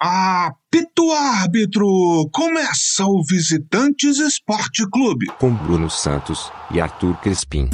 Apito 0.00 1.10
árbitro! 1.10 2.30
Começa 2.32 3.04
o 3.04 3.20
Visitantes 3.28 4.18
Esporte 4.18 4.88
Clube. 4.88 5.26
Com 5.40 5.52
Bruno 5.52 5.90
Santos 5.90 6.52
e 6.70 6.80
Arthur 6.80 7.16
Crespim. 7.20 7.68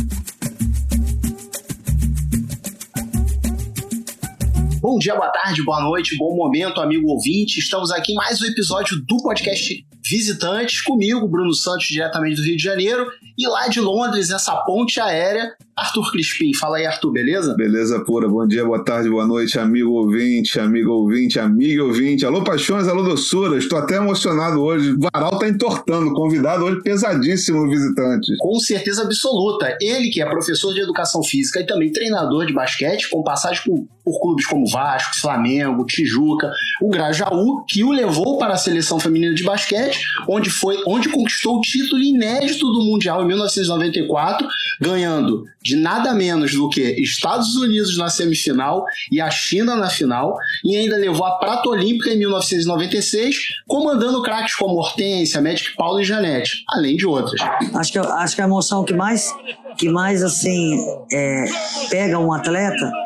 Bom 4.80 4.98
dia, 4.98 5.14
boa 5.14 5.30
tarde, 5.32 5.62
boa 5.62 5.82
noite, 5.82 6.16
bom 6.16 6.34
momento, 6.34 6.80
amigo 6.80 7.08
ouvinte. 7.08 7.58
Estamos 7.58 7.90
aqui 7.90 8.12
em 8.12 8.14
mais 8.14 8.40
um 8.40 8.46
episódio 8.46 8.96
do 9.06 9.18
podcast 9.22 9.86
Visitantes, 10.06 10.82
comigo, 10.82 11.26
Bruno 11.26 11.54
Santos, 11.54 11.86
diretamente 11.86 12.36
do 12.36 12.42
Rio 12.42 12.56
de 12.56 12.62
Janeiro, 12.62 13.06
e 13.38 13.48
lá 13.48 13.68
de 13.68 13.80
Londres, 13.80 14.30
essa 14.30 14.54
ponte 14.58 15.00
aérea, 15.00 15.50
Arthur 15.74 16.12
Crispim. 16.12 16.54
Fala 16.54 16.76
aí, 16.76 16.86
Arthur, 16.86 17.10
beleza? 17.10 17.54
Beleza 17.54 17.98
pura. 18.04 18.28
Bom 18.28 18.46
dia, 18.46 18.64
boa 18.64 18.84
tarde, 18.84 19.08
boa 19.08 19.26
noite, 19.26 19.58
amigo 19.58 19.90
ouvinte, 19.92 20.60
amigo 20.60 20.92
ouvinte, 20.92 21.40
amiga 21.40 21.82
ouvinte. 21.82 22.24
Alô, 22.24 22.44
paixões, 22.44 22.86
alô, 22.86 23.02
doçuras. 23.02 23.64
Estou 23.64 23.78
até 23.78 23.96
emocionado 23.96 24.62
hoje. 24.62 24.92
O 24.92 25.00
Varal 25.00 25.38
tá 25.38 25.48
entortando. 25.48 26.12
Convidado 26.12 26.64
hoje 26.64 26.82
pesadíssimo, 26.82 27.68
visitante. 27.68 28.36
Com 28.38 28.60
certeza 28.60 29.02
absoluta. 29.02 29.76
Ele 29.80 30.10
que 30.10 30.22
é 30.22 30.26
professor 30.26 30.72
de 30.72 30.80
educação 30.80 31.22
física 31.22 31.60
e 31.60 31.66
também 31.66 31.90
treinador 31.90 32.46
de 32.46 32.52
basquete, 32.52 33.08
com 33.10 33.22
passagem 33.22 33.62
por, 33.64 33.86
por 34.04 34.20
clubes 34.20 34.46
como 34.46 34.68
Vasco, 34.68 35.20
Flamengo, 35.20 35.86
Tijuca, 35.86 36.52
o 36.80 36.90
Grajaú, 36.90 37.64
que 37.66 37.82
o 37.82 37.90
levou 37.90 38.38
para 38.38 38.54
a 38.54 38.58
seleção 38.58 39.00
feminina 39.00 39.34
de 39.34 39.42
basquete, 39.42 40.04
onde 40.28 40.50
foi, 40.50 40.76
onde 40.86 41.08
conquistou 41.08 41.56
o 41.56 41.60
título 41.60 42.02
inédito 42.02 42.70
do 42.70 42.84
Mundial 42.84 43.22
em 43.22 43.26
1994, 43.26 44.46
ganhando 44.80 45.44
de 45.62 45.76
nada 45.76 46.12
menos 46.12 46.52
do 46.52 46.68
que 46.68 46.82
Estados 47.00 47.56
Unidos 47.56 47.96
na 47.96 48.08
semifinal 48.08 48.84
e 49.10 49.20
a 49.20 49.30
China 49.30 49.76
na 49.76 49.88
final, 49.88 50.36
e 50.62 50.76
ainda 50.76 50.96
levou 50.96 51.24
a 51.24 51.38
prata 51.38 51.68
olímpica 51.68 52.10
em 52.10 52.18
1996, 52.18 53.36
comandando 53.66 54.22
craques 54.22 54.54
como 54.54 54.76
Hortência, 54.76 55.40
Magic 55.40 55.74
Paulo 55.76 56.00
e 56.00 56.04
Janete, 56.04 56.64
além 56.68 56.96
de 56.96 57.06
outras. 57.06 57.40
Acho 57.74 57.92
que, 57.92 57.98
acho 57.98 58.34
que 58.36 58.42
a 58.42 58.44
emoção 58.44 58.84
que 58.84 58.92
mais, 58.92 59.34
que 59.78 59.88
mais 59.88 60.22
assim, 60.22 60.76
é, 61.10 61.46
pega 61.88 62.18
um 62.18 62.32
atleta 62.32 63.03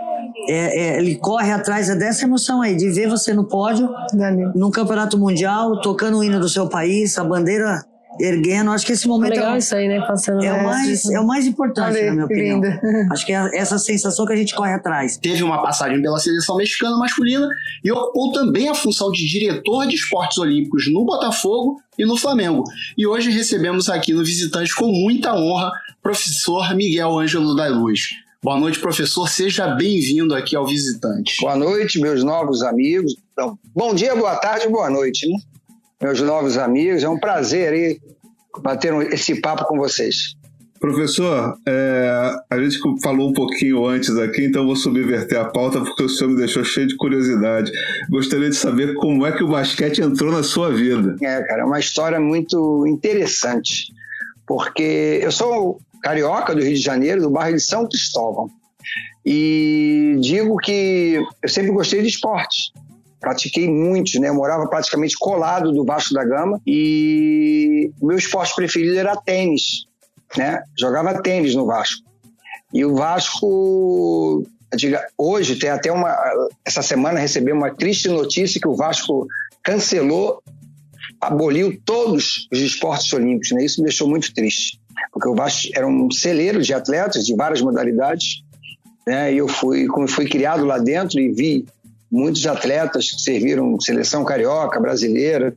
é, 0.48 0.80
é, 0.80 0.98
ele 0.98 1.16
corre 1.16 1.52
atrás 1.52 1.88
dessa 1.98 2.24
emoção 2.24 2.62
aí, 2.62 2.74
de 2.74 2.88
ver 2.90 3.08
você 3.08 3.34
no 3.34 3.44
pódio, 3.44 3.88
num 4.54 4.70
campeonato 4.70 5.18
mundial, 5.18 5.80
tocando 5.80 6.18
o 6.18 6.24
hino 6.24 6.40
do 6.40 6.48
seu 6.48 6.68
país, 6.68 7.18
a 7.18 7.24
bandeira 7.24 7.84
erguendo. 8.20 8.70
Acho 8.70 8.86
que 8.86 8.92
esse 8.92 9.06
momento 9.06 9.34
Legal 9.34 9.54
é, 9.54 9.58
isso 9.58 9.74
aí, 9.74 9.88
né? 9.88 10.00
Passando 10.00 10.42
é, 10.42 10.52
o 10.52 10.64
mais, 10.64 11.10
é 11.10 11.20
o 11.20 11.26
mais 11.26 11.46
importante, 11.46 11.92
Valeu, 11.92 12.06
na 12.06 12.12
minha 12.12 12.24
opinião. 12.24 12.60
lindo. 12.60 12.80
Acho 13.12 13.26
que 13.26 13.32
é 13.32 13.50
essa 13.56 13.78
sensação 13.78 14.26
que 14.26 14.32
a 14.32 14.36
gente 14.36 14.54
corre 14.54 14.72
atrás. 14.72 15.16
Teve 15.16 15.42
uma 15.42 15.62
passagem 15.62 16.00
pela 16.00 16.18
seleção 16.18 16.56
mexicana 16.56 16.96
masculina 16.96 17.48
e 17.84 17.92
ocupou 17.92 18.32
também 18.32 18.68
a 18.68 18.74
função 18.74 19.10
de 19.10 19.26
diretor 19.26 19.86
de 19.86 19.94
esportes 19.94 20.38
olímpicos 20.38 20.90
no 20.92 21.04
Botafogo 21.04 21.80
e 21.98 22.04
no 22.04 22.16
Flamengo. 22.16 22.64
E 22.96 23.06
hoje 23.06 23.30
recebemos 23.30 23.88
aqui 23.88 24.12
no 24.12 24.24
Visitante 24.24 24.74
com 24.74 24.86
muita 24.86 25.34
honra 25.34 25.70
professor 26.02 26.74
Miguel 26.74 27.18
Ângelo 27.18 27.54
da 27.54 27.68
Luz. 27.68 28.27
Boa 28.40 28.56
noite, 28.56 28.78
professor. 28.78 29.28
Seja 29.28 29.66
bem-vindo 29.74 30.32
aqui 30.32 30.54
ao 30.54 30.64
Visitante. 30.64 31.34
Boa 31.40 31.56
noite, 31.56 32.00
meus 32.00 32.22
novos 32.22 32.62
amigos. 32.62 33.16
Então, 33.32 33.58
bom 33.74 33.92
dia, 33.92 34.14
boa 34.14 34.36
tarde, 34.36 34.68
boa 34.68 34.88
noite, 34.88 35.28
né? 35.28 35.36
Meus 36.00 36.20
novos 36.20 36.56
amigos, 36.56 37.02
é 37.02 37.08
um 37.08 37.18
prazer 37.18 37.72
aí 37.72 38.00
bater 38.62 38.94
esse 39.12 39.40
papo 39.40 39.64
com 39.64 39.76
vocês. 39.76 40.36
Professor, 40.78 41.58
é, 41.66 42.32
a 42.48 42.60
gente 42.60 42.78
falou 43.02 43.30
um 43.30 43.32
pouquinho 43.32 43.84
antes 43.84 44.16
aqui, 44.16 44.44
então 44.44 44.64
vou 44.64 44.76
subverter 44.76 45.40
a 45.40 45.46
pauta 45.46 45.80
porque 45.80 46.04
o 46.04 46.08
senhor 46.08 46.30
me 46.30 46.36
deixou 46.36 46.62
cheio 46.62 46.86
de 46.86 46.96
curiosidade. 46.96 47.72
Gostaria 48.08 48.50
de 48.50 48.56
saber 48.56 48.94
como 48.94 49.26
é 49.26 49.32
que 49.32 49.42
o 49.42 49.48
basquete 49.48 50.00
entrou 50.00 50.30
na 50.30 50.44
sua 50.44 50.72
vida. 50.72 51.16
É, 51.20 51.42
cara, 51.42 51.62
é 51.62 51.64
uma 51.64 51.80
história 51.80 52.20
muito 52.20 52.86
interessante, 52.86 53.92
porque 54.46 55.18
eu 55.20 55.32
sou 55.32 55.80
carioca 56.02 56.54
do 56.54 56.62
Rio 56.62 56.74
de 56.74 56.80
Janeiro, 56.80 57.22
do 57.22 57.30
bairro 57.30 57.56
de 57.56 57.62
São 57.62 57.88
Cristóvão. 57.88 58.50
E 59.24 60.16
digo 60.20 60.56
que 60.56 61.20
eu 61.42 61.48
sempre 61.48 61.70
gostei 61.70 62.00
de 62.00 62.08
esportes. 62.08 62.72
Pratiquei 63.20 63.68
muitos, 63.68 64.14
né? 64.14 64.28
Eu 64.28 64.34
morava 64.34 64.66
praticamente 64.68 65.16
colado 65.18 65.72
do 65.72 65.84
Vasco 65.84 66.14
da 66.14 66.24
Gama 66.24 66.60
e 66.66 67.90
meu 68.00 68.16
esporte 68.16 68.54
preferido 68.54 68.96
era 68.96 69.16
tênis, 69.16 69.86
né? 70.36 70.62
Jogava 70.78 71.20
tênis 71.20 71.54
no 71.54 71.66
Vasco. 71.66 72.06
E 72.72 72.84
o 72.84 72.94
Vasco 72.94 74.44
hoje 75.16 75.56
tem 75.56 75.70
até 75.70 75.90
uma 75.90 76.16
essa 76.64 76.82
semana 76.82 77.18
recebeu 77.18 77.56
uma 77.56 77.74
triste 77.74 78.08
notícia 78.08 78.60
que 78.60 78.68
o 78.68 78.76
Vasco 78.76 79.26
cancelou, 79.64 80.42
aboliu 81.20 81.78
todos 81.84 82.46
os 82.52 82.60
esportes 82.60 83.12
olímpicos, 83.12 83.50
né? 83.50 83.64
Isso 83.64 83.80
me 83.80 83.88
deixou 83.88 84.08
muito 84.08 84.32
triste 84.32 84.78
porque 85.12 85.28
o 85.28 85.34
Vasco 85.34 85.68
era 85.74 85.86
um 85.86 86.10
celeiro 86.10 86.62
de 86.62 86.72
atletas 86.74 87.24
de 87.24 87.34
várias 87.34 87.60
modalidades, 87.60 88.42
né? 89.06 89.32
E 89.32 89.38
eu 89.38 89.48
fui, 89.48 89.86
como 89.86 90.06
fui 90.06 90.28
criado 90.28 90.64
lá 90.64 90.78
dentro 90.78 91.18
e 91.18 91.32
vi 91.32 91.66
muitos 92.10 92.46
atletas 92.46 93.10
que 93.10 93.20
serviram 93.20 93.78
seleção 93.80 94.24
carioca, 94.24 94.80
brasileira 94.80 95.56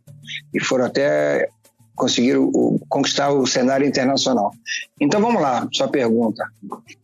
e 0.54 0.60
foram 0.60 0.86
até 0.86 1.50
conseguiram 1.96 2.52
conquistar 2.90 3.30
o 3.32 3.46
cenário 3.46 3.86
internacional. 3.86 4.52
Então 5.00 5.22
vamos 5.22 5.42
lá, 5.42 5.68
sua 5.72 5.88
pergunta. 5.88 6.44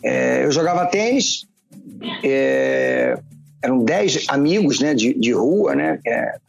É, 0.03 0.44
eu 0.44 0.52
jogava 0.52 0.88
tênis, 0.88 1.46
é, 2.24 3.16
eram 3.62 3.84
dez 3.84 4.26
amigos, 4.28 4.80
né, 4.80 4.96
de, 4.96 5.14
de 5.14 5.34
rua, 5.34 5.76
né, 5.76 6.00
é, 6.06 6.40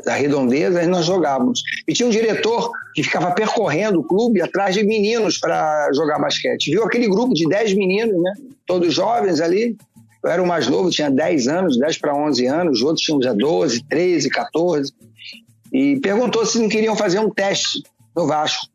da 0.00 0.14
redondeza, 0.14 0.82
e 0.82 0.86
nós 0.86 1.06
jogávamos. 1.06 1.62
E 1.86 1.92
tinha 1.92 2.06
um 2.06 2.10
diretor 2.10 2.70
que 2.94 3.02
ficava 3.02 3.30
percorrendo 3.32 4.00
o 4.00 4.04
clube 4.04 4.40
atrás 4.40 4.74
de 4.74 4.84
meninos 4.84 5.38
para 5.38 5.90
jogar 5.92 6.18
basquete. 6.18 6.70
Viu 6.70 6.84
aquele 6.84 7.08
grupo 7.08 7.34
de 7.34 7.48
10 7.48 7.74
meninos, 7.74 8.20
né? 8.22 8.32
Todos 8.66 8.94
jovens 8.94 9.40
ali. 9.40 9.76
Eu 10.22 10.30
era 10.30 10.42
o 10.42 10.46
mais 10.46 10.66
novo, 10.68 10.90
tinha 10.90 11.10
10 11.10 11.48
anos, 11.48 11.78
10 11.78 11.98
para 11.98 12.16
11 12.16 12.46
anos, 12.46 12.78
os 12.78 12.82
outros 12.82 13.04
tinham 13.04 13.20
já 13.20 13.32
12, 13.34 13.84
13, 13.84 14.30
14. 14.30 14.92
E 15.72 16.00
perguntou 16.00 16.46
se 16.46 16.58
não 16.58 16.68
queriam 16.68 16.96
fazer 16.96 17.18
um 17.18 17.28
teste 17.28 17.82
no 18.16 18.26
Vasco 18.26 18.66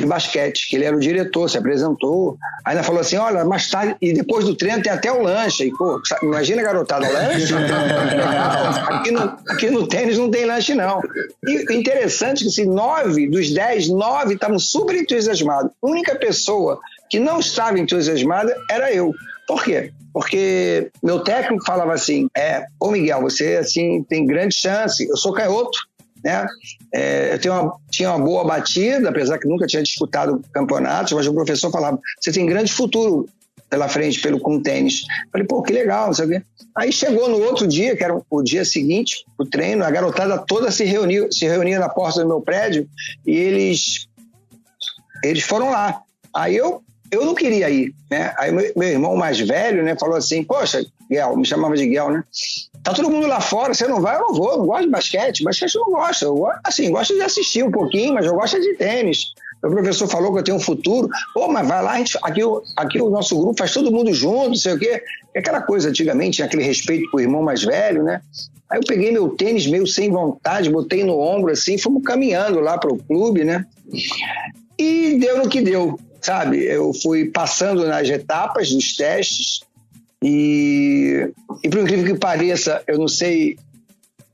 de 0.00 0.06
basquete, 0.06 0.68
que 0.68 0.76
ele 0.76 0.84
era 0.84 0.96
o 0.96 1.00
diretor, 1.00 1.48
se 1.48 1.58
apresentou. 1.58 2.38
Ainda 2.64 2.82
falou 2.82 3.00
assim: 3.00 3.16
olha, 3.16 3.44
mais 3.44 3.68
tarde, 3.68 3.96
e 4.00 4.12
depois 4.12 4.44
do 4.44 4.54
treino 4.54 4.82
tem 4.82 4.92
até 4.92 5.12
o 5.12 5.22
lanche. 5.22 5.64
E, 5.64 5.72
pô, 5.76 6.00
imagina, 6.22 6.62
garotada, 6.62 7.08
lanche? 7.08 7.52
aqui, 8.88 9.10
no, 9.10 9.38
aqui 9.48 9.70
no 9.70 9.86
tênis 9.86 10.16
não 10.16 10.30
tem 10.30 10.46
lanche, 10.46 10.74
não. 10.74 11.00
E 11.46 11.74
interessante 11.74 12.44
que 12.44 12.50
se 12.50 12.64
nove 12.64 13.28
dos 13.28 13.52
dez, 13.52 13.88
nove 13.88 14.34
estavam 14.34 14.58
super 14.58 14.96
entusiasmados. 14.96 15.70
A 15.82 15.86
única 15.86 16.14
pessoa 16.14 16.80
que 17.10 17.20
não 17.20 17.40
estava 17.40 17.78
entusiasmada 17.78 18.56
era 18.70 18.92
eu. 18.92 19.12
Por 19.46 19.62
quê? 19.62 19.92
Porque 20.12 20.90
meu 21.02 21.20
técnico 21.20 21.64
falava 21.64 21.92
assim: 21.92 22.28
é, 22.36 22.64
ô 22.80 22.90
Miguel, 22.90 23.20
você 23.20 23.56
assim 23.56 24.02
tem 24.04 24.26
grande 24.26 24.54
chance, 24.54 25.06
eu 25.06 25.16
sou 25.16 25.32
canhoto 25.32 25.78
né? 26.24 26.46
É, 26.92 27.34
eu 27.34 27.38
tenho 27.38 27.54
uma, 27.54 27.76
tinha 27.90 28.10
uma 28.10 28.24
boa 28.24 28.44
batida, 28.44 29.08
apesar 29.08 29.38
que 29.38 29.48
nunca 29.48 29.66
tinha 29.66 29.82
disputado 29.82 30.40
campeonatos, 30.52 31.12
mas 31.12 31.26
o 31.26 31.34
professor 31.34 31.70
falava: 31.70 31.98
você 32.20 32.32
tem 32.32 32.46
grande 32.46 32.72
futuro 32.72 33.28
pela 33.72 33.88
frente 33.88 34.20
pelo 34.20 34.38
com 34.38 34.60
tênis. 34.60 35.02
Falei, 35.30 35.46
pô, 35.46 35.62
que 35.62 35.72
legal, 35.72 36.08
não 36.08 36.12
sei 36.12 36.26
o 36.26 36.28
quê. 36.28 36.42
Aí 36.76 36.92
chegou 36.92 37.26
no 37.30 37.42
outro 37.42 37.66
dia, 37.66 37.96
que 37.96 38.04
era 38.04 38.20
o 38.28 38.42
dia 38.42 38.66
seguinte, 38.66 39.24
o 39.38 39.46
treino, 39.46 39.82
a 39.82 39.90
garotada 39.90 40.36
toda 40.38 40.70
se 40.70 40.84
reuniu, 40.84 41.32
se 41.32 41.46
reunia 41.46 41.78
na 41.78 41.88
porta 41.88 42.20
do 42.20 42.28
meu 42.28 42.42
prédio 42.42 42.86
e 43.26 43.34
eles 43.34 44.08
eles 45.24 45.42
foram 45.42 45.70
lá. 45.70 46.02
Aí 46.34 46.54
eu 46.54 46.82
eu 47.10 47.24
não 47.24 47.34
queria 47.34 47.70
ir, 47.70 47.94
né? 48.10 48.34
Aí 48.38 48.52
meu, 48.52 48.70
meu 48.76 48.88
irmão 48.88 49.16
mais 49.16 49.40
velho, 49.40 49.82
né, 49.82 49.96
falou 49.98 50.16
assim: 50.16 50.44
"Poxa, 50.44 50.84
Guel, 51.12 51.36
me 51.36 51.44
chamava 51.44 51.76
de 51.76 51.86
Guel, 51.86 52.10
né? 52.10 52.24
Tá 52.82 52.94
todo 52.94 53.10
mundo 53.10 53.26
lá 53.26 53.40
fora, 53.40 53.74
você 53.74 53.86
não 53.86 54.00
vai? 54.00 54.16
Eu 54.16 54.22
não 54.22 54.34
vou, 54.34 54.58
não 54.58 54.66
gosto 54.66 54.84
de 54.84 54.90
basquete. 54.90 55.44
Basquete 55.44 55.74
eu 55.74 55.82
não 55.82 55.92
gosto. 55.92 56.24
Eu, 56.24 56.46
assim, 56.64 56.90
gosto 56.90 57.14
de 57.14 57.20
assistir 57.20 57.62
um 57.62 57.70
pouquinho, 57.70 58.14
mas 58.14 58.26
eu 58.26 58.34
gosto 58.34 58.60
de 58.60 58.74
tênis. 58.74 59.34
O 59.62 59.70
professor 59.70 60.08
falou 60.08 60.32
que 60.32 60.40
eu 60.40 60.42
tenho 60.42 60.56
um 60.56 60.60
futuro. 60.60 61.08
Pô, 61.32 61.46
mas 61.46 61.68
vai 61.68 61.82
lá, 61.82 61.96
gente, 61.98 62.18
aqui, 62.22 62.40
aqui 62.76 63.00
o 63.00 63.10
nosso 63.10 63.38
grupo 63.38 63.58
faz 63.58 63.72
todo 63.72 63.92
mundo 63.92 64.12
junto, 64.12 64.48
não 64.48 64.54
sei 64.56 64.72
o 64.72 64.78
quê. 64.78 65.02
É 65.34 65.38
aquela 65.38 65.62
coisa, 65.62 65.90
antigamente, 65.90 66.42
aquele 66.42 66.64
respeito 66.64 67.08
pro 67.10 67.20
irmão 67.20 67.42
mais 67.42 67.62
velho, 67.62 68.02
né? 68.02 68.20
Aí 68.68 68.78
eu 68.78 68.84
peguei 68.86 69.12
meu 69.12 69.28
tênis 69.28 69.66
meio 69.66 69.86
sem 69.86 70.10
vontade, 70.10 70.70
botei 70.70 71.04
no 71.04 71.20
ombro 71.20 71.52
assim, 71.52 71.78
fomos 71.78 72.02
caminhando 72.02 72.58
lá 72.58 72.78
pro 72.78 72.96
clube, 72.96 73.44
né? 73.44 73.64
E 74.78 75.18
deu 75.20 75.38
no 75.38 75.48
que 75.48 75.60
deu, 75.60 76.00
sabe? 76.20 76.64
Eu 76.64 76.92
fui 76.94 77.26
passando 77.26 77.86
nas 77.86 78.08
etapas 78.08 78.70
dos 78.70 78.96
testes, 78.96 79.60
e, 80.22 81.30
e 81.62 81.68
por 81.68 81.80
incrível 81.80 82.14
que 82.14 82.20
pareça, 82.20 82.82
eu 82.86 82.98
não 82.98 83.08
sei 83.08 83.56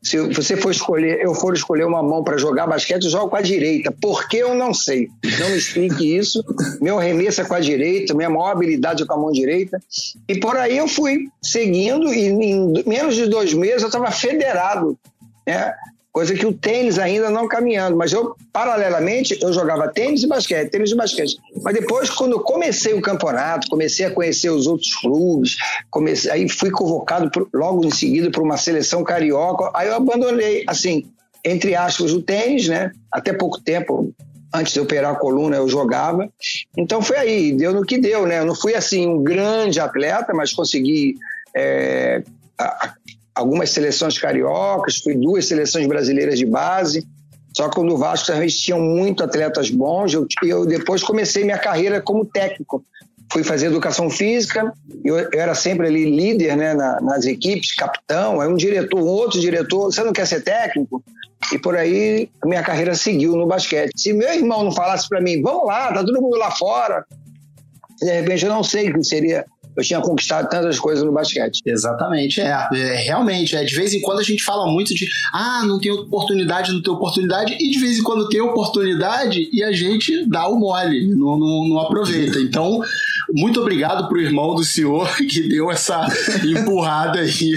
se 0.01 0.17
você 0.29 0.57
for 0.57 0.71
escolher, 0.71 1.21
eu 1.21 1.35
for 1.35 1.55
escolher 1.55 1.85
uma 1.85 2.03
mão 2.03 2.23
para 2.23 2.39
jogar 2.39 2.67
basquete, 2.67 3.05
eu 3.05 3.11
jogo 3.11 3.29
com 3.29 3.37
a 3.37 3.43
direita. 3.43 3.93
Por 4.01 4.29
que 4.29 4.37
eu 4.37 4.55
não 4.55 4.73
sei? 4.73 5.09
Não 5.41 5.51
me 5.51 5.57
explique 5.57 6.17
isso. 6.17 6.45
Meu 6.81 6.99
arremesso 6.99 7.41
é 7.41 7.45
com 7.45 7.55
a 7.55 7.61
direita, 7.61 8.15
minha 8.15 8.31
maior 8.31 8.53
habilidade 8.53 9.03
é 9.03 9.07
com 9.07 9.15
a 9.15 9.19
mão 9.19 9.33
direita. 9.33 9.81
E 10.29 10.39
por 10.39 10.57
aí 10.57 10.79
eu 10.79 10.87
fui 10.87 11.27
seguindo, 11.43 12.15
e 12.15 12.29
em 12.29 12.85
menos 12.87 13.17
de 13.17 13.27
dois 13.27 13.53
meses 13.53 13.83
eu 13.83 13.89
estava 13.89 14.11
federado 14.13 14.97
né? 15.49 15.75
Coisa 16.13 16.35
que 16.35 16.47
o 16.47 16.53
tênis 16.53 16.99
ainda 16.99 17.31
não 17.31 17.47
caminhando. 17.47 17.97
Mas 17.97 18.13
eu, 18.13 18.35
paralelamente, 18.53 19.39
eu 19.41 19.53
jogava 19.53 19.89
tênis 19.89 20.23
e 20.23 20.27
basquete, 20.27 20.71
tênis 20.71 20.91
e 20.91 20.97
basquete. 20.97 21.37
Mas 21.63 21.75
depois, 21.75 22.11
quando 22.11 22.33
eu 22.33 22.41
comecei 22.41 22.95
o 22.95 23.03
campeonato, 23.03 23.69
comecei 23.69 24.07
a 24.07 24.11
conhecer 24.11 24.51
os 24.51 24.67
outros 24.67 24.95
clubes, 24.97 25.57
comecei, 25.91 26.31
aí 26.31 26.49
fui 26.49 26.71
convocado 26.71 27.31
por, 27.31 27.49
logo 27.53 27.85
em 27.85 27.91
seguida 27.91 28.31
para 28.31 28.43
uma 28.43 28.57
seleção 28.57 29.05
carioca. 29.05 29.71
Aí 29.75 29.89
eu 29.89 29.95
abandonei, 29.95 30.65
assim, 30.67 31.05
entre 31.45 31.75
aspas, 31.75 32.13
o 32.13 32.23
tênis, 32.23 32.69
né? 32.69 32.91
Até 33.13 33.33
pouco 33.33 33.61
tempo, 33.61 34.13
antes 34.53 34.73
de 34.73 34.81
operar 34.81 35.13
a 35.13 35.19
coluna, 35.19 35.57
eu 35.57 35.69
jogava. 35.69 36.29
Então 36.77 37.03
foi 37.03 37.17
aí, 37.17 37.53
deu 37.53 37.73
no 37.73 37.85
que 37.85 37.99
deu, 37.99 38.27
né? 38.27 38.41
Eu 38.41 38.47
não 38.47 38.55
fui, 38.55 38.75
assim, 38.75 39.07
um 39.07 39.23
grande 39.23 39.79
atleta, 39.79 40.33
mas 40.35 40.53
consegui 40.53 41.17
é, 41.55 42.23
algumas 43.39 43.71
seleções 43.71 44.19
cariocas, 44.19 44.99
fui 44.99 45.15
duas 45.15 45.47
seleções 45.47 45.87
brasileiras 45.87 46.39
de 46.39 46.45
base. 46.45 47.07
Só 47.57 47.69
que 47.69 47.77
quando 47.77 47.95
o 47.95 47.97
Vasco 47.97 48.27
também 48.27 48.49
tinham 48.49 48.81
muito 48.81 49.23
atletas 49.23 49.71
bons, 49.71 50.13
eu, 50.13 50.27
eu 50.43 50.67
depois 50.67 51.03
comecei 51.03 51.45
minha 51.45 51.59
carreira 51.59 52.01
como 52.01 52.25
técnico. 52.25 52.85
Fui 53.33 53.45
fazer 53.45 53.67
educação 53.67 54.11
física, 54.11 54.73
eu, 55.05 55.19
eu 55.19 55.41
era 55.41 55.55
sempre 55.55 55.87
ali 55.87 56.05
líder 56.05 56.57
né, 56.57 56.75
na, 56.75 57.01
nas 57.01 57.27
equipes, 57.27 57.75
capitão, 57.75 58.41
aí 58.41 58.49
um 58.49 58.57
diretor, 58.57 58.99
um 58.99 59.07
outro 59.07 59.39
diretor, 59.39 59.93
você 59.93 60.03
não 60.03 60.13
quer 60.13 60.27
ser 60.27 60.43
técnico? 60.43 61.03
E 61.53 61.59
por 61.59 61.77
aí 61.77 62.29
minha 62.45 62.63
carreira 62.63 62.95
seguiu 62.95 63.37
no 63.37 63.47
basquete. 63.47 63.93
Se 63.97 64.13
meu 64.13 64.33
irmão 64.33 64.65
não 64.65 64.73
falasse 64.73 65.09
para 65.09 65.21
mim, 65.21 65.41
vamos 65.43 65.67
lá, 65.67 65.93
tá 65.93 66.03
todo 66.03 66.21
mundo 66.21 66.37
lá 66.37 66.51
fora, 66.51 67.05
de 68.01 68.13
repente 68.13 68.45
eu 68.45 68.51
não 68.51 68.65
sei 68.65 68.91
o 68.91 68.95
que 68.95 69.05
seria 69.05 69.45
eu 69.79 69.85
tinha 69.85 70.01
conquistado 70.01 70.49
tantas 70.49 70.79
coisas 70.79 71.05
no 71.05 71.13
basquete. 71.13 71.63
Exatamente, 71.65 72.41
é, 72.41 72.69
é, 72.75 72.97
realmente, 72.97 73.55
é, 73.55 73.65
de 73.65 73.75
vez 73.75 73.95
em 73.95 74.01
quando 74.01 74.19
a 74.19 74.25
gente 74.25 74.43
fala 74.43 74.67
muito 74.67 74.93
de 74.93 75.07
ah, 75.33 75.63
não 75.65 75.79
tem 75.79 75.93
oportunidade, 75.93 76.73
não 76.73 76.83
tem 76.83 76.93
oportunidade, 76.93 77.57
e 77.61 77.71
de 77.71 77.79
vez 77.79 77.99
em 77.99 78.03
quando 78.03 78.29
tem 78.29 78.41
oportunidade 78.41 79.49
e 79.53 79.63
a 79.63 79.71
gente 79.71 80.29
dá 80.29 80.49
o 80.49 80.59
mole, 80.59 81.15
não, 81.15 81.39
não, 81.39 81.69
não 81.69 81.79
aproveita. 81.79 82.41
Então, 82.41 82.81
muito 83.35 83.61
obrigado 83.61 84.09
pro 84.09 84.21
irmão 84.21 84.55
do 84.55 84.65
senhor 84.65 85.09
que 85.29 85.49
deu 85.49 85.71
essa 85.71 86.07
empurrada 86.45 87.21
aí 87.21 87.55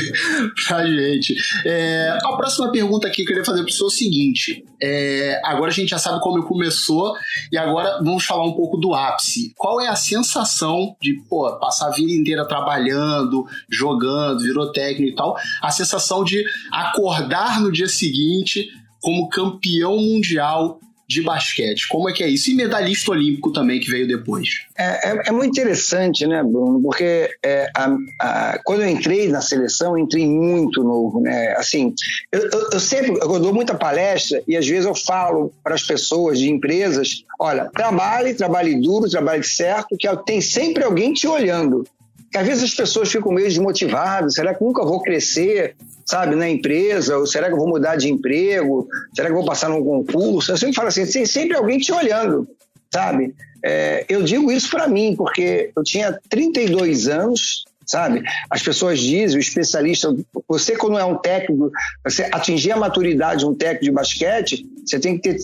pra 0.67 0.85
gente. 0.85 1.35
É, 1.65 2.17
a 2.23 2.35
próxima 2.35 2.71
pergunta 2.71 3.09
que 3.09 3.21
eu 3.21 3.25
queria 3.25 3.45
fazer 3.45 3.63
pro 3.63 3.71
senhor 3.71 3.85
é 3.85 3.87
o 3.87 3.91
seguinte: 3.91 4.65
é, 4.81 5.41
agora 5.43 5.71
a 5.71 5.73
gente 5.73 5.89
já 5.89 5.97
sabe 5.97 6.19
como 6.21 6.43
começou, 6.43 7.15
e 7.51 7.57
agora 7.57 7.99
vamos 8.03 8.25
falar 8.25 8.45
um 8.45 8.53
pouco 8.53 8.77
do 8.77 8.93
ápice. 8.93 9.53
Qual 9.55 9.79
é 9.79 9.87
a 9.87 9.95
sensação 9.95 10.95
de 11.01 11.21
pô, 11.29 11.51
passar 11.59 11.87
a 11.87 11.91
vida 11.91 12.11
inteira 12.11 12.47
trabalhando, 12.47 13.45
jogando, 13.69 14.43
virou 14.43 14.71
técnico 14.71 15.11
e 15.11 15.15
tal, 15.15 15.37
a 15.61 15.71
sensação 15.71 16.23
de 16.23 16.43
acordar 16.71 17.61
no 17.61 17.71
dia 17.71 17.87
seguinte 17.87 18.67
como 18.99 19.29
campeão 19.29 19.97
mundial 19.97 20.79
de 21.11 21.21
basquete. 21.21 21.87
Como 21.89 22.09
é 22.09 22.13
que 22.13 22.23
é 22.23 22.29
isso? 22.29 22.49
E 22.49 22.55
medalhista 22.55 23.11
olímpico 23.11 23.51
também, 23.51 23.79
que 23.79 23.89
veio 23.89 24.07
depois. 24.07 24.47
É, 24.77 25.09
é, 25.09 25.21
é 25.27 25.31
muito 25.31 25.51
interessante, 25.51 26.25
né, 26.25 26.41
Bruno? 26.41 26.81
Porque 26.81 27.29
é, 27.43 27.69
a, 27.75 27.95
a, 28.19 28.59
quando 28.63 28.81
eu 28.81 28.89
entrei 28.89 29.27
na 29.27 29.41
seleção, 29.41 29.97
eu 29.97 30.03
entrei 30.03 30.25
muito 30.25 30.83
novo, 30.83 31.19
né? 31.19 31.53
Assim, 31.57 31.93
eu, 32.31 32.41
eu, 32.41 32.69
eu, 32.73 32.79
sempre, 32.79 33.11
eu 33.11 33.39
dou 33.39 33.53
muita 33.53 33.75
palestra 33.75 34.41
e 34.47 34.55
às 34.55 34.67
vezes 34.67 34.85
eu 34.85 34.95
falo 34.95 35.53
para 35.63 35.75
as 35.75 35.83
pessoas 35.83 36.39
de 36.39 36.49
empresas, 36.49 37.23
olha, 37.39 37.69
trabalhe, 37.73 38.33
trabalhe 38.33 38.79
duro, 38.81 39.09
trabalhe 39.09 39.43
certo, 39.43 39.97
que 39.97 40.07
tem 40.25 40.39
sempre 40.39 40.83
alguém 40.83 41.13
te 41.13 41.27
olhando. 41.27 41.85
Que 42.31 42.37
às 42.37 42.47
vezes 42.47 42.63
as 42.63 42.73
pessoas 42.73 43.11
ficam 43.11 43.31
meio 43.31 43.47
desmotivadas, 43.47 44.35
será 44.35 44.53
que 44.53 44.63
nunca 44.63 44.83
vou 44.83 45.01
crescer? 45.01 45.75
sabe, 46.11 46.35
na 46.35 46.49
empresa, 46.49 47.17
ou 47.17 47.25
será 47.25 47.47
que 47.47 47.53
eu 47.53 47.57
vou 47.57 47.69
mudar 47.69 47.95
de 47.95 48.09
emprego? 48.09 48.85
Será 49.15 49.27
que 49.27 49.31
eu 49.31 49.37
vou 49.37 49.45
passar 49.45 49.69
num 49.69 49.81
concurso? 49.81 50.51
Eu 50.51 50.57
sempre 50.57 50.75
falo 50.75 50.89
assim, 50.89 51.05
tem 51.05 51.25
sempre 51.25 51.55
alguém 51.55 51.79
te 51.79 51.93
olhando, 51.93 52.45
sabe? 52.93 53.33
É, 53.63 54.05
eu 54.09 54.21
digo 54.21 54.51
isso 54.51 54.69
para 54.69 54.89
mim, 54.89 55.15
porque 55.15 55.71
eu 55.73 55.83
tinha 55.83 56.19
32 56.29 57.07
anos, 57.07 57.63
sabe? 57.85 58.23
As 58.49 58.61
pessoas 58.61 58.99
dizem, 58.99 59.37
o 59.37 59.39
especialista, 59.39 60.13
você 60.47 60.75
quando 60.75 60.99
é 60.99 61.05
um 61.05 61.15
técnico, 61.15 61.71
você 62.03 62.23
atingir 62.31 62.73
a 62.73 62.77
maturidade 62.77 63.39
de 63.39 63.45
um 63.45 63.53
técnico 63.53 63.85
de 63.85 63.91
basquete, 63.91 64.65
você 64.85 64.99
tem 64.99 65.17
que 65.17 65.29
ter, 65.29 65.43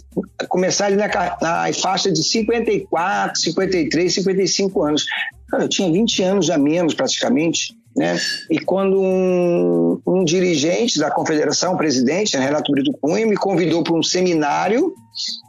começar 0.50 0.88
ali 0.88 0.98
na, 0.98 1.08
na 1.42 1.74
faixa 1.74 2.12
de 2.12 2.24
54, 2.24 3.40
53, 3.40 4.14
55 4.14 4.84
anos. 4.84 5.06
Cara, 5.50 5.64
eu 5.64 5.70
tinha 5.70 5.92
20 5.92 6.24
anos 6.24 6.50
a 6.50 6.58
menos 6.58 6.94
praticamente, 6.94 7.74
né? 7.96 8.20
E 8.52 8.60
quando 8.60 9.02
um, 9.02 10.00
um 10.06 10.24
dirigente 10.24 11.00
da 11.00 11.10
confederação, 11.10 11.76
presidente, 11.78 12.38
né, 12.38 12.46
Renato 12.46 12.72
Brito 12.72 12.92
Cunha, 13.02 13.26
me 13.26 13.36
convidou 13.36 13.84
para 13.84 13.94
um 13.94 14.04
seminário, 14.04 14.94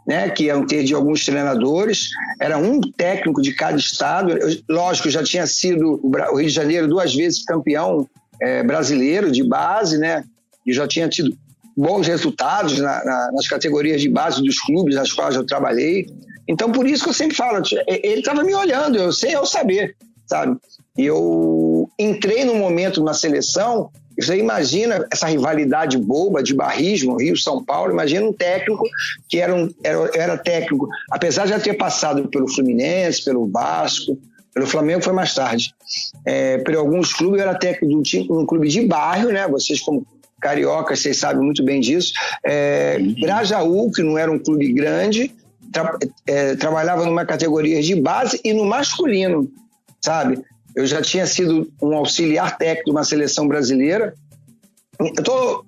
né, 0.06 0.30
que 0.30 0.44
iam 0.44 0.66
ter 0.66 0.82
de 0.84 0.94
alguns 0.94 1.24
treinadores, 1.24 2.08
era 2.40 2.56
um 2.56 2.80
técnico 2.80 3.42
de 3.42 3.52
cada 3.52 3.76
estado. 3.76 4.30
Eu, 4.30 4.56
lógico, 4.68 5.10
já 5.10 5.22
tinha 5.22 5.46
sido 5.46 6.00
o 6.02 6.36
Rio 6.36 6.48
de 6.48 6.54
Janeiro 6.54 6.88
duas 6.88 7.14
vezes 7.14 7.44
campeão 7.44 8.08
é, 8.40 8.62
brasileiro 8.62 9.30
de 9.30 9.42
base, 9.42 9.98
né? 9.98 10.24
E 10.64 10.72
já 10.72 10.86
tinha 10.86 11.08
tido 11.08 11.36
bons 11.76 12.06
resultados 12.06 12.78
na, 12.78 13.04
na, 13.04 13.32
nas 13.32 13.46
categorias 13.46 14.00
de 14.00 14.08
base 14.08 14.42
dos 14.42 14.58
clubes 14.60 14.94
nas 14.94 15.12
quais 15.12 15.36
eu 15.36 15.44
trabalhei. 15.44 16.06
Então, 16.48 16.72
por 16.72 16.86
isso 16.86 17.04
que 17.04 17.10
eu 17.10 17.14
sempre 17.14 17.36
falo, 17.36 17.62
ele 17.86 18.20
estava 18.20 18.42
me 18.42 18.54
olhando, 18.54 18.96
eu 18.96 19.12
sei 19.12 19.36
eu 19.36 19.44
saber, 19.44 19.94
sabe? 20.26 20.56
E 20.96 21.04
eu 21.04 21.88
entrei 21.98 22.44
no 22.44 22.54
momento 22.54 23.04
na 23.04 23.12
seleção, 23.12 23.90
você 24.18 24.36
imagina 24.36 25.06
essa 25.12 25.26
rivalidade 25.26 25.96
boba 25.96 26.42
de 26.42 26.54
barrismo, 26.54 27.18
Rio-São 27.18 27.64
Paulo, 27.64 27.92
imagina 27.92 28.26
um 28.26 28.32
técnico 28.32 28.82
que 29.28 29.38
era, 29.38 29.54
um, 29.54 29.72
era, 29.84 30.10
era 30.14 30.38
técnico, 30.38 30.88
apesar 31.10 31.44
de 31.44 31.50
já 31.50 31.60
ter 31.60 31.74
passado 31.74 32.28
pelo 32.28 32.48
Fluminense, 32.48 33.24
pelo 33.24 33.46
Vasco, 33.46 34.18
pelo 34.52 34.66
Flamengo 34.66 35.04
foi 35.04 35.12
mais 35.12 35.32
tarde. 35.34 35.72
É, 36.24 36.58
por 36.58 36.74
alguns 36.74 37.12
clubes, 37.12 37.40
era 37.40 37.54
técnico 37.54 38.02
de 38.02 38.26
um, 38.28 38.40
um, 38.40 38.46
clube 38.46 38.68
de 38.68 38.84
bairro, 38.86 39.30
né? 39.30 39.46
Vocês 39.46 39.80
como 39.80 40.04
cariocas, 40.40 40.98
vocês 40.98 41.16
sabem 41.16 41.44
muito 41.44 41.64
bem 41.64 41.80
disso. 41.80 42.12
É, 42.44 42.98
Grajaú, 43.20 43.90
que 43.92 44.02
não 44.02 44.18
era 44.18 44.32
um 44.32 44.38
clube 44.38 44.72
grande, 44.72 45.32
tra 45.72 45.98
é, 46.26 46.56
trabalhava 46.56 47.04
numa 47.04 47.24
categoria 47.24 47.82
de 47.82 47.94
base 47.94 48.40
e 48.44 48.52
no 48.52 48.64
masculino, 48.64 49.50
sabe? 50.00 50.42
Eu 50.74 50.86
já 50.86 51.02
tinha 51.02 51.26
sido 51.26 51.70
um 51.82 51.94
auxiliar 51.96 52.56
técnico 52.56 52.86
de 52.86 52.90
uma 52.90 53.04
seleção 53.04 53.48
brasileira. 53.48 54.14
Eu 54.98 55.24
tô 55.24 55.64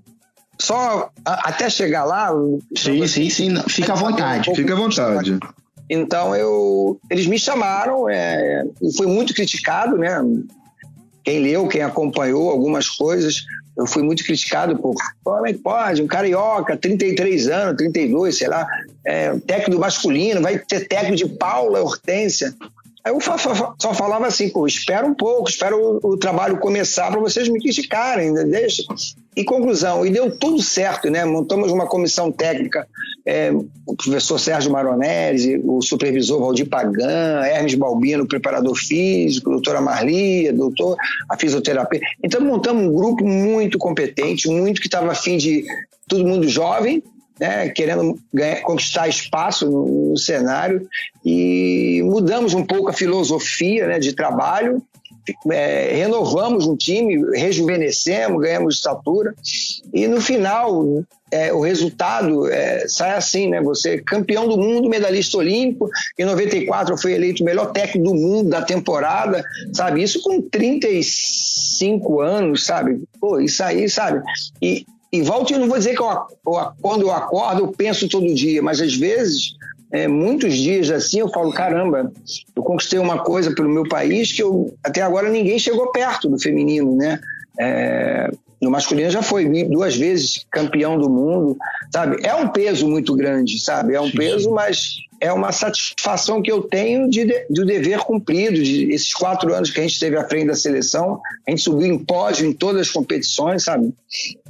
só 0.58 1.10
até 1.24 1.68
chegar 1.68 2.04
lá. 2.04 2.30
Sim, 2.76 3.06
sim, 3.06 3.30
sim. 3.30 3.54
Fica 3.68 3.92
à 3.92 3.96
vontade. 3.96 4.50
Um 4.50 4.54
fica 4.54 4.74
à 4.74 4.76
vontade. 4.76 5.38
Então 5.88 6.36
eu, 6.36 7.00
eles 7.10 7.26
me 7.26 7.38
chamaram, 7.38 8.08
é, 8.08 8.62
fui 8.96 9.08
muito 9.08 9.34
criticado, 9.34 9.98
né? 9.98 10.22
Quem 11.24 11.40
leu, 11.40 11.66
quem 11.66 11.82
acompanhou 11.82 12.48
algumas 12.48 12.88
coisas, 12.88 13.44
eu 13.80 13.86
fui 13.86 14.02
muito 14.02 14.22
criticado 14.22 14.76
por 14.76 14.94
como 15.24 15.46
é 15.46 15.52
que 15.54 15.58
pode, 15.58 16.02
um 16.02 16.06
carioca, 16.06 16.76
33 16.76 17.48
anos, 17.48 17.76
32, 17.78 18.36
sei 18.36 18.48
lá, 18.48 18.66
é, 19.06 19.34
técnico 19.46 19.80
masculino, 19.80 20.42
vai 20.42 20.58
ter 20.58 20.86
técnico 20.86 21.16
de 21.16 21.28
Paula 21.36 21.80
Hortência. 21.80 22.54
Aí 23.02 23.12
eu 23.12 23.20
só 23.20 23.94
falava 23.94 24.26
assim, 24.26 24.50
pô, 24.50 24.66
espera 24.66 25.06
um 25.06 25.14
pouco, 25.14 25.48
espera 25.48 25.76
o, 25.76 25.98
o 26.02 26.16
trabalho 26.16 26.58
começar 26.58 27.10
para 27.10 27.20
vocês 27.20 27.48
me 27.48 27.58
criticarem, 27.58 28.30
né? 28.32 28.44
deixa. 28.44 28.82
E 29.34 29.44
conclusão, 29.44 30.04
e 30.04 30.10
deu 30.10 30.36
tudo 30.36 30.60
certo, 30.60 31.08
né? 31.08 31.24
Montamos 31.24 31.72
uma 31.72 31.86
comissão 31.86 32.30
técnica, 32.30 32.86
é, 33.24 33.50
o 33.86 33.96
professor 33.96 34.38
Sérgio 34.38 34.72
Maronelli, 34.72 35.62
o 35.64 35.80
supervisor 35.80 36.40
Valdir 36.40 36.68
Pagan, 36.68 37.42
Hermes 37.46 37.74
Balbino, 37.74 38.26
preparador 38.26 38.76
físico, 38.76 39.50
doutora 39.50 39.80
Marlia, 39.80 40.52
doutor, 40.52 40.96
a 41.28 41.38
fisioterapia. 41.38 42.00
Então 42.22 42.40
montamos 42.40 42.84
um 42.84 42.92
grupo 42.92 43.24
muito 43.24 43.78
competente, 43.78 44.48
muito 44.48 44.80
que 44.80 44.88
estava 44.88 45.12
afim 45.12 45.38
de 45.38 45.64
todo 46.08 46.26
mundo 46.26 46.48
jovem, 46.48 47.02
né, 47.40 47.70
querendo 47.70 48.18
ganhar, 48.32 48.60
conquistar 48.60 49.08
espaço 49.08 49.68
no, 49.68 50.10
no, 50.10 50.16
cenário 50.18 50.86
e 51.24 52.02
mudamos 52.04 52.52
um 52.52 52.64
pouco 52.64 52.90
a 52.90 52.92
filosofia 52.92 53.86
né, 53.86 53.98
de 53.98 54.12
trabalho, 54.12 54.82
é, 55.50 55.94
renovamos 55.94 56.66
um 56.66 56.76
time, 56.76 57.16
rejuvenescemos, 57.34 58.40
ganhamos 58.42 58.74
estatura 58.74 59.34
e 59.92 60.06
no 60.06 60.20
final 60.20 61.02
é, 61.30 61.52
o 61.52 61.60
resultado 61.60 62.50
é, 62.50 62.86
sai 62.88 63.12
assim, 63.12 63.48
né? 63.48 63.62
Você 63.62 63.90
é 63.90 63.98
campeão 63.98 64.48
do 64.48 64.58
mundo, 64.58 64.88
medalhista 64.88 65.38
olímpico, 65.38 65.88
em 66.18 66.24
94 66.24 66.98
foi 66.98 67.12
eleito 67.12 67.42
o 67.42 67.46
melhor 67.46 67.72
técnico 67.72 68.08
do 68.08 68.14
mundo 68.14 68.50
da 68.50 68.62
temporada, 68.62 69.44
sabe? 69.72 70.02
Isso 70.02 70.20
com 70.22 70.42
35 70.42 72.20
anos, 72.20 72.66
sabe? 72.66 73.00
Pô, 73.20 73.38
isso 73.38 73.62
aí, 73.62 73.88
sabe? 73.88 74.20
E, 74.60 74.84
e 75.12 75.22
volto, 75.22 75.52
eu 75.52 75.58
não 75.58 75.68
vou 75.68 75.78
dizer 75.78 75.94
que 75.94 76.02
eu, 76.02 76.08
eu, 76.08 76.72
quando 76.80 77.02
eu 77.02 77.10
acordo 77.10 77.62
eu 77.62 77.68
penso 77.68 78.08
todo 78.08 78.32
dia, 78.32 78.62
mas 78.62 78.80
às 78.80 78.94
vezes, 78.94 79.56
é, 79.90 80.06
muitos 80.06 80.54
dias 80.54 80.90
assim, 80.90 81.18
eu 81.18 81.28
falo: 81.28 81.52
caramba, 81.52 82.12
eu 82.54 82.62
conquistei 82.62 82.98
uma 82.98 83.18
coisa 83.18 83.52
pelo 83.52 83.68
meu 83.68 83.88
país 83.88 84.32
que 84.32 84.42
eu, 84.42 84.72
até 84.84 85.02
agora 85.02 85.28
ninguém 85.28 85.58
chegou 85.58 85.90
perto 85.90 86.28
do 86.28 86.38
feminino, 86.38 86.96
né? 86.96 87.20
É, 87.58 88.30
no, 88.30 88.38
no 88.62 88.70
masculino 88.70 89.10
já 89.10 89.20
foi 89.20 89.48
duas 89.64 89.96
vezes 89.96 90.46
campeão 90.50 90.96
do 90.96 91.10
mundo, 91.10 91.56
sabe? 91.92 92.18
É 92.22 92.34
um 92.34 92.48
peso 92.48 92.86
muito 92.88 93.14
grande, 93.16 93.58
sabe? 93.58 93.94
É 93.94 94.00
um 94.00 94.10
peso, 94.10 94.52
mas 94.52 94.94
é 95.20 95.32
uma 95.32 95.52
satisfação 95.52 96.40
que 96.40 96.50
eu 96.50 96.62
tenho 96.62 97.08
de, 97.08 97.24
de, 97.24 97.64
dever 97.64 97.98
cumprido, 97.98 98.62
de 98.62 98.90
esses 98.90 99.12
quatro 99.12 99.54
anos 99.54 99.70
que 99.70 99.78
a 99.78 99.82
gente 99.82 99.92
esteve 99.92 100.16
à 100.16 100.26
frente 100.26 100.46
da 100.46 100.54
seleção, 100.54 101.20
a 101.46 101.50
gente 101.50 101.62
subiu 101.62 101.86
em 101.86 101.98
pódio 101.98 102.46
em 102.46 102.52
todas 102.52 102.82
as 102.82 102.90
competições, 102.90 103.64
sabe? 103.64 103.92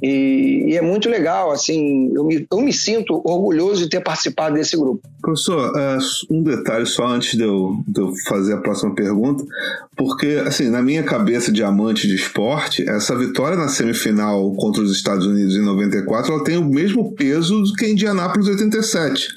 E, 0.01 0.65
e 0.69 0.77
é 0.77 0.81
muito 0.81 1.09
legal, 1.09 1.51
assim, 1.51 2.11
eu 2.15 2.23
me, 2.23 2.47
eu 2.49 2.61
me 2.61 2.71
sinto 2.71 3.21
orgulhoso 3.25 3.83
de 3.83 3.89
ter 3.89 4.01
participado 4.01 4.55
desse 4.55 4.77
grupo. 4.77 5.01
Professor, 5.21 5.77
é, 5.77 5.97
um 6.29 6.41
detalhe 6.41 6.85
só 6.85 7.05
antes 7.05 7.37
de 7.37 7.43
eu, 7.43 7.75
de 7.87 8.01
eu 8.01 8.11
fazer 8.27 8.53
a 8.53 8.57
próxima 8.57 8.95
pergunta, 8.95 9.43
porque, 9.95 10.41
assim, 10.45 10.69
na 10.69 10.81
minha 10.81 11.03
cabeça 11.03 11.51
de 11.51 11.61
amante 11.63 12.07
de 12.07 12.15
esporte, 12.15 12.87
essa 12.89 13.15
vitória 13.15 13.57
na 13.57 13.67
semifinal 13.67 14.51
contra 14.55 14.81
os 14.81 14.91
Estados 14.91 15.27
Unidos 15.27 15.55
em 15.55 15.61
94, 15.61 16.33
ela 16.33 16.43
tem 16.43 16.57
o 16.57 16.65
mesmo 16.65 17.13
peso 17.13 17.61
do 17.61 17.73
que 17.73 17.85
em 17.85 17.91
Indianápolis 17.91 18.47
87, 18.47 19.27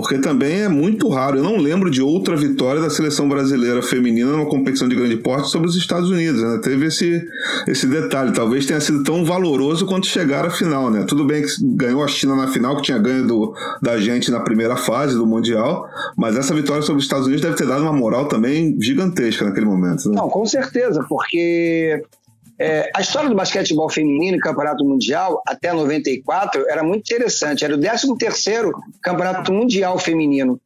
porque 0.00 0.18
também 0.18 0.62
é 0.62 0.68
muito 0.68 1.08
raro. 1.10 1.36
Eu 1.36 1.44
não 1.44 1.58
lembro 1.58 1.90
de 1.90 2.00
outra 2.00 2.34
vitória 2.34 2.80
da 2.80 2.88
seleção 2.88 3.28
brasileira 3.28 3.82
feminina 3.82 4.30
numa 4.30 4.48
competição 4.48 4.88
de 4.88 4.96
grande 4.96 5.18
porte 5.18 5.50
sobre 5.50 5.68
os 5.68 5.76
Estados 5.76 6.08
Unidos. 6.08 6.40
Né? 6.40 6.58
Teve 6.62 6.86
esse, 6.86 7.22
esse 7.68 7.86
detalhe. 7.86 8.32
Talvez 8.32 8.64
tenha 8.64 8.80
sido 8.80 9.02
tão 9.02 9.26
valoroso 9.26 9.84
quanto 9.84 10.06
chegar 10.06 10.46
à 10.46 10.50
final. 10.50 10.90
Né? 10.90 11.04
Tudo 11.06 11.26
bem 11.26 11.42
que 11.42 11.48
ganhou 11.76 12.02
a 12.02 12.08
China 12.08 12.34
na 12.34 12.48
final, 12.48 12.76
que 12.76 12.82
tinha 12.82 12.98
ganho 12.98 13.26
do, 13.26 13.54
da 13.82 13.98
gente 13.98 14.30
na 14.30 14.40
primeira 14.40 14.74
fase 14.74 15.14
do 15.14 15.26
Mundial, 15.26 15.86
mas 16.16 16.34
essa 16.34 16.54
vitória 16.54 16.80
sobre 16.80 17.00
os 17.00 17.04
Estados 17.04 17.26
Unidos 17.26 17.42
deve 17.42 17.56
ter 17.56 17.66
dado 17.66 17.82
uma 17.82 17.92
moral 17.92 18.26
também 18.26 18.80
gigantesca 18.80 19.44
naquele 19.44 19.66
momento. 19.66 20.08
Né? 20.08 20.16
Não, 20.16 20.30
com 20.30 20.46
certeza, 20.46 21.04
porque 21.06 22.02
é, 22.60 22.90
a 22.94 23.00
história 23.00 23.30
do 23.30 23.34
basquetebol 23.34 23.88
feminino 23.88 24.36
em 24.36 24.40
campeonato 24.40 24.84
mundial, 24.84 25.42
até 25.46 25.72
94, 25.72 26.66
era 26.68 26.82
muito 26.82 27.00
interessante. 27.00 27.64
Era 27.64 27.74
o 27.74 27.78
13º 27.78 28.70
campeonato 29.02 29.50
mundial 29.50 29.98
feminino. 29.98 30.60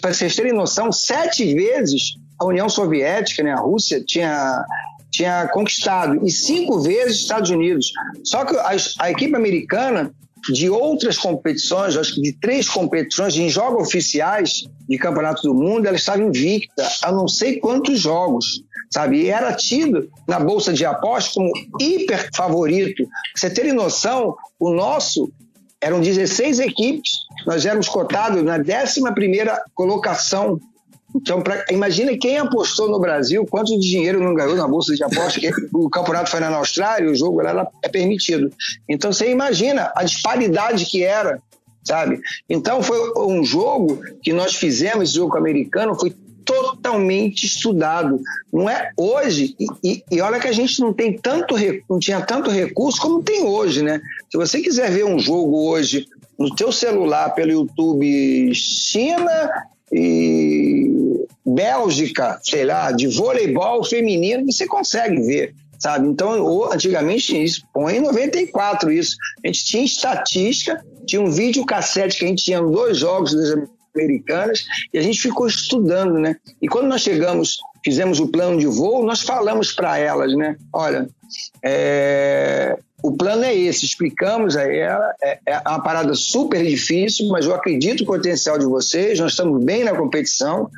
Para 0.00 0.12
vocês 0.12 0.34
terem 0.34 0.52
noção, 0.52 0.90
sete 0.90 1.54
vezes 1.54 2.14
a 2.40 2.44
União 2.44 2.68
Soviética, 2.68 3.44
né, 3.44 3.52
a 3.52 3.60
Rússia, 3.60 4.02
tinha, 4.04 4.64
tinha 5.12 5.46
conquistado, 5.48 6.26
e 6.26 6.30
cinco 6.30 6.80
vezes 6.80 7.20
Estados 7.20 7.50
Unidos. 7.50 7.92
Só 8.24 8.44
que 8.44 8.56
a, 8.56 8.76
a 9.00 9.10
equipe 9.10 9.36
americana 9.36 10.12
de 10.52 10.68
outras 10.70 11.18
competições, 11.18 11.96
acho 11.96 12.14
que 12.14 12.22
de 12.22 12.32
três 12.32 12.68
competições 12.68 13.36
em 13.36 13.48
jogos 13.48 13.88
oficiais 13.88 14.64
de 14.88 14.98
campeonato 14.98 15.42
do 15.42 15.54
mundo, 15.54 15.86
ela 15.86 15.96
estava 15.96 16.22
invicta 16.22 16.88
a 17.02 17.12
não 17.12 17.28
sei 17.28 17.58
quantos 17.58 18.00
jogos, 18.00 18.62
sabe? 18.90 19.22
E 19.22 19.28
era 19.28 19.52
tido 19.52 20.08
na 20.26 20.40
bolsa 20.40 20.72
de 20.72 20.84
apostas 20.84 21.34
como 21.34 21.52
hiper 21.80 22.30
favorito. 22.34 23.06
você 23.34 23.50
ter 23.50 23.72
noção, 23.72 24.34
o 24.58 24.70
nosso 24.70 25.30
eram 25.80 26.00
16 26.00 26.58
equipes, 26.60 27.10
nós 27.46 27.64
éramos 27.64 27.88
cotados 27.88 28.42
na 28.42 28.58
11 28.58 29.14
primeira 29.14 29.62
colocação 29.74 30.58
então, 31.20 31.42
pra, 31.42 31.64
imagina 31.68 32.16
quem 32.16 32.38
apostou 32.38 32.88
no 32.88 33.00
Brasil, 33.00 33.44
quanto 33.44 33.76
de 33.78 33.90
dinheiro 33.90 34.22
não 34.22 34.34
ganhou 34.34 34.54
na 34.54 34.68
bolsa 34.68 34.94
de 34.94 35.02
apostas, 35.02 35.36
que 35.36 35.50
o 35.72 35.90
campeonato 35.90 36.30
foi 36.30 36.38
na 36.38 36.54
Austrália, 36.56 37.10
o 37.10 37.14
jogo 37.14 37.42
lá 37.42 37.66
é 37.82 37.88
permitido. 37.88 38.52
Então, 38.88 39.12
você 39.12 39.28
imagina 39.28 39.92
a 39.96 40.04
disparidade 40.04 40.86
que 40.86 41.02
era, 41.02 41.42
sabe? 41.82 42.20
Então, 42.48 42.82
foi 42.84 42.98
um 43.16 43.44
jogo 43.44 44.00
que 44.22 44.32
nós 44.32 44.54
fizemos, 44.54 45.08
esse 45.08 45.16
jogo 45.16 45.36
americano, 45.36 45.98
foi 45.98 46.14
totalmente 46.44 47.46
estudado. 47.46 48.20
Não 48.52 48.70
é 48.70 48.92
hoje, 48.96 49.56
e, 49.82 50.04
e, 50.10 50.20
olha 50.20 50.38
que 50.38 50.48
a 50.48 50.52
gente 50.52 50.80
não 50.80 50.92
tem 50.92 51.18
tanto 51.18 51.56
não 51.90 51.98
tinha 51.98 52.20
tanto 52.20 52.48
recurso 52.48 53.00
como 53.00 53.24
tem 53.24 53.42
hoje, 53.42 53.82
né? 53.82 54.00
Se 54.30 54.38
você 54.38 54.60
quiser 54.60 54.90
ver 54.90 55.04
um 55.04 55.18
jogo 55.18 55.68
hoje 55.68 56.06
no 56.38 56.54
teu 56.54 56.70
celular 56.70 57.34
pelo 57.34 57.50
YouTube 57.50 58.54
China 58.54 59.50
e 59.92 61.26
Bélgica, 61.44 62.38
sei 62.42 62.64
lá, 62.64 62.92
de 62.92 63.08
voleibol 63.08 63.82
feminino, 63.84 64.50
você 64.50 64.66
consegue 64.66 65.20
ver, 65.22 65.54
sabe? 65.78 66.06
Então, 66.08 66.70
antigamente, 66.70 67.42
isso 67.42 67.62
põe 67.72 67.96
em 67.96 68.00
94 68.00 68.92
isso. 68.92 69.16
A 69.42 69.48
gente 69.48 69.64
tinha 69.64 69.84
estatística, 69.84 70.84
tinha 71.06 71.22
um 71.22 71.30
vídeo 71.30 71.64
cassete 71.64 72.18
que 72.18 72.24
a 72.24 72.28
gente 72.28 72.44
tinha 72.44 72.60
dois 72.60 72.98
jogos 72.98 73.34
das 73.34 73.66
americanas 73.94 74.64
e 74.92 74.98
a 74.98 75.02
gente 75.02 75.20
ficou 75.20 75.46
estudando, 75.46 76.18
né? 76.18 76.36
E 76.60 76.68
quando 76.68 76.86
nós 76.86 77.00
chegamos, 77.00 77.58
fizemos 77.84 78.20
o 78.20 78.28
plano 78.28 78.58
de 78.58 78.66
voo, 78.66 79.04
nós 79.04 79.22
falamos 79.22 79.72
para 79.72 79.98
elas, 79.98 80.34
né? 80.34 80.56
Olha, 80.72 81.08
é, 81.62 82.78
o 83.02 83.16
plano 83.16 83.44
é 83.44 83.54
esse, 83.54 83.84
explicamos 83.84 84.56
a 84.56 84.62
ela, 84.62 85.14
é, 85.22 85.38
é 85.46 85.58
uma 85.68 85.80
parada 85.80 86.14
super 86.14 86.64
difícil, 86.64 87.28
mas 87.28 87.46
eu 87.46 87.54
acredito 87.54 88.00
no 88.00 88.06
potencial 88.06 88.58
de 88.58 88.66
vocês, 88.66 89.18
nós 89.20 89.32
estamos 89.32 89.64
bem 89.64 89.84
na 89.84 89.94
competição, 89.94 90.68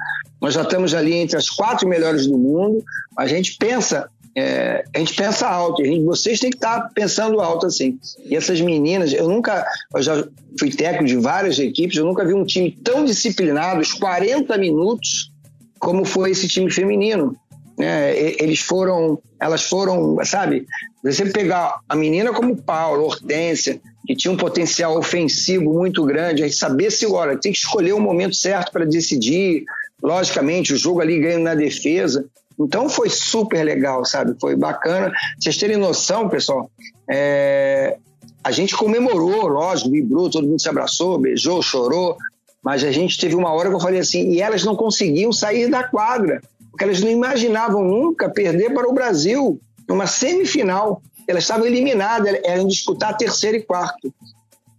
nós 0.40 0.54
já 0.54 0.62
estamos 0.62 0.94
ali 0.94 1.14
entre 1.14 1.36
as 1.36 1.48
quatro 1.48 1.88
melhores 1.88 2.26
do 2.26 2.36
mundo, 2.36 2.84
a 3.16 3.26
gente 3.26 3.56
pensa 3.56 4.10
é, 4.36 4.84
a 4.94 4.98
gente 4.98 5.14
pensa 5.14 5.48
alto, 5.48 5.84
gente, 5.84 6.04
vocês 6.04 6.38
têm 6.38 6.50
que 6.50 6.56
estar 6.56 6.90
pensando 6.94 7.40
alto 7.40 7.66
assim. 7.66 7.98
E 8.24 8.36
essas 8.36 8.60
meninas, 8.60 9.12
eu 9.12 9.28
nunca, 9.28 9.66
eu 9.94 10.02
já 10.02 10.24
fui 10.58 10.70
técnico 10.70 11.04
de 11.04 11.16
várias 11.16 11.58
equipes, 11.58 11.96
eu 11.96 12.04
nunca 12.04 12.24
vi 12.24 12.32
um 12.32 12.44
time 12.44 12.70
tão 12.84 13.04
disciplinado, 13.04 13.80
os 13.80 13.92
40 13.92 14.56
minutos, 14.56 15.32
como 15.80 16.04
foi 16.04 16.30
esse 16.30 16.46
time 16.46 16.70
feminino. 16.70 17.36
É, 17.82 18.42
eles 18.42 18.60
foram, 18.60 19.18
elas 19.38 19.64
foram, 19.64 20.18
sabe? 20.24 20.66
Você 21.02 21.26
pegar 21.26 21.80
a 21.88 21.96
menina 21.96 22.32
como 22.32 22.56
Paulo, 22.56 23.04
Hortência, 23.04 23.80
que 24.06 24.14
tinha 24.14 24.32
um 24.32 24.36
potencial 24.36 24.96
ofensivo 24.98 25.72
muito 25.72 26.04
grande, 26.04 26.42
a 26.42 26.46
gente 26.46 26.58
saber 26.58 26.90
se, 26.90 27.06
olha, 27.06 27.38
tem 27.38 27.52
que 27.52 27.58
escolher 27.58 27.92
o 27.92 28.00
momento 28.00 28.34
certo 28.34 28.72
para 28.72 28.84
decidir. 28.84 29.64
Logicamente, 30.02 30.72
o 30.72 30.76
jogo 30.76 31.00
ali 31.00 31.20
ganha 31.20 31.38
na 31.38 31.54
defesa. 31.54 32.24
Então 32.58 32.88
foi 32.88 33.08
super 33.08 33.62
legal, 33.62 34.04
sabe? 34.04 34.34
Foi 34.40 34.56
bacana. 34.56 35.12
Vocês 35.38 35.56
terem 35.56 35.76
noção, 35.76 36.28
pessoal, 36.28 36.70
é... 37.10 37.96
a 38.42 38.50
gente 38.50 38.76
comemorou, 38.76 39.46
lógico, 39.46 39.90
vibrou, 39.90 40.30
todo 40.30 40.46
mundo 40.46 40.60
se 40.60 40.68
abraçou, 40.68 41.18
beijou, 41.18 41.62
chorou, 41.62 42.16
mas 42.62 42.84
a 42.84 42.90
gente 42.90 43.18
teve 43.18 43.34
uma 43.34 43.52
hora 43.52 43.68
que 43.68 43.74
eu 43.74 43.80
falei 43.80 44.00
assim, 44.00 44.30
e 44.30 44.42
elas 44.42 44.64
não 44.64 44.76
conseguiam 44.76 45.32
sair 45.32 45.70
da 45.70 45.82
quadra 45.82 46.42
porque 46.70 46.84
elas 46.84 47.00
não 47.00 47.10
imaginavam 47.10 47.84
nunca 47.84 48.28
perder 48.28 48.72
para 48.72 48.88
o 48.88 48.92
Brasil 48.92 49.60
numa 49.88 50.06
semifinal. 50.06 51.02
Elas 51.26 51.44
estavam 51.44 51.66
eliminadas, 51.66 52.40
eram 52.44 52.66
disputar 52.66 53.16
terceiro 53.16 53.56
e 53.56 53.62
quarto. 53.62 54.12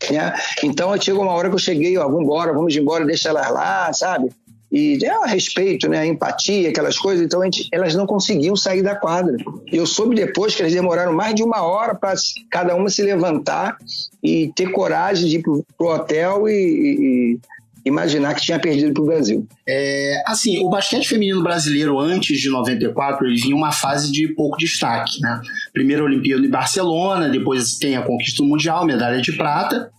Né? 0.10 0.34
Então 0.64 1.00
chegou 1.00 1.24
uma 1.24 1.34
hora 1.34 1.50
que 1.50 1.56
eu 1.56 1.60
cheguei, 1.60 1.98
ó, 1.98 2.06
vamos 2.06 2.24
embora, 2.24 2.54
vamos 2.54 2.76
embora, 2.76 3.06
deixa 3.06 3.30
elas 3.30 3.52
lá, 3.52 3.94
sabe? 3.94 4.32
E 4.72 4.98
é 5.04 5.28
respeito, 5.28 5.90
né? 5.90 6.08
empatia, 6.08 6.70
aquelas 6.70 6.98
coisas. 6.98 7.26
Então 7.26 7.44
gente, 7.44 7.68
elas 7.74 7.94
não 7.94 8.08
conseguiam 8.08 8.56
sair 8.56 8.82
da 8.82 8.96
quadra. 8.96 9.36
E 9.70 9.76
eu 9.76 9.86
soube 9.86 10.16
depois 10.16 10.56
que 10.56 10.62
elas 10.62 10.74
demoraram 10.74 11.14
mais 11.14 11.36
de 11.36 11.44
uma 11.44 11.62
hora 11.62 11.94
para 11.94 12.14
cada 12.50 12.74
uma 12.74 12.90
se 12.90 13.02
levantar 13.02 13.78
e 14.24 14.52
ter 14.56 14.72
coragem 14.72 15.28
de 15.28 15.38
ir 15.38 15.44
para 15.44 15.86
o 15.86 15.94
hotel 15.94 16.48
e, 16.48 16.54
e, 16.54 17.40
imaginar 17.86 18.34
que 18.36 18.42
tinha 18.42 18.60
perdido 18.60 18.94
para 18.94 19.04
o 19.04 19.06
Brasil. 19.06 19.48
É, 19.68 20.24
assim, 20.28 20.60
o 20.60 20.70
basquete 20.70 21.08
feminino 21.08 21.42
brasileiro 21.42 22.00
antes 22.00 22.40
de 22.40 22.50
94 22.50 23.26
ele 23.26 23.40
vinha 23.40 23.56
uma 23.56 23.72
fase 23.72 24.12
de 24.12 24.28
pouco 24.30 24.58
destaque, 24.58 25.20
né? 25.22 25.42
Primeiro 25.74 26.04
a 26.04 26.06
Olimpíada 26.06 26.46
em 26.46 26.50
Barcelona, 26.50 27.30
depois 27.30 27.76
tem 27.78 27.96
a 27.96 28.02
conquista 28.02 28.44
do 28.44 28.50
mundial, 28.50 28.86
medalha 28.86 29.22
de 29.22 29.32
prata, 29.34 29.92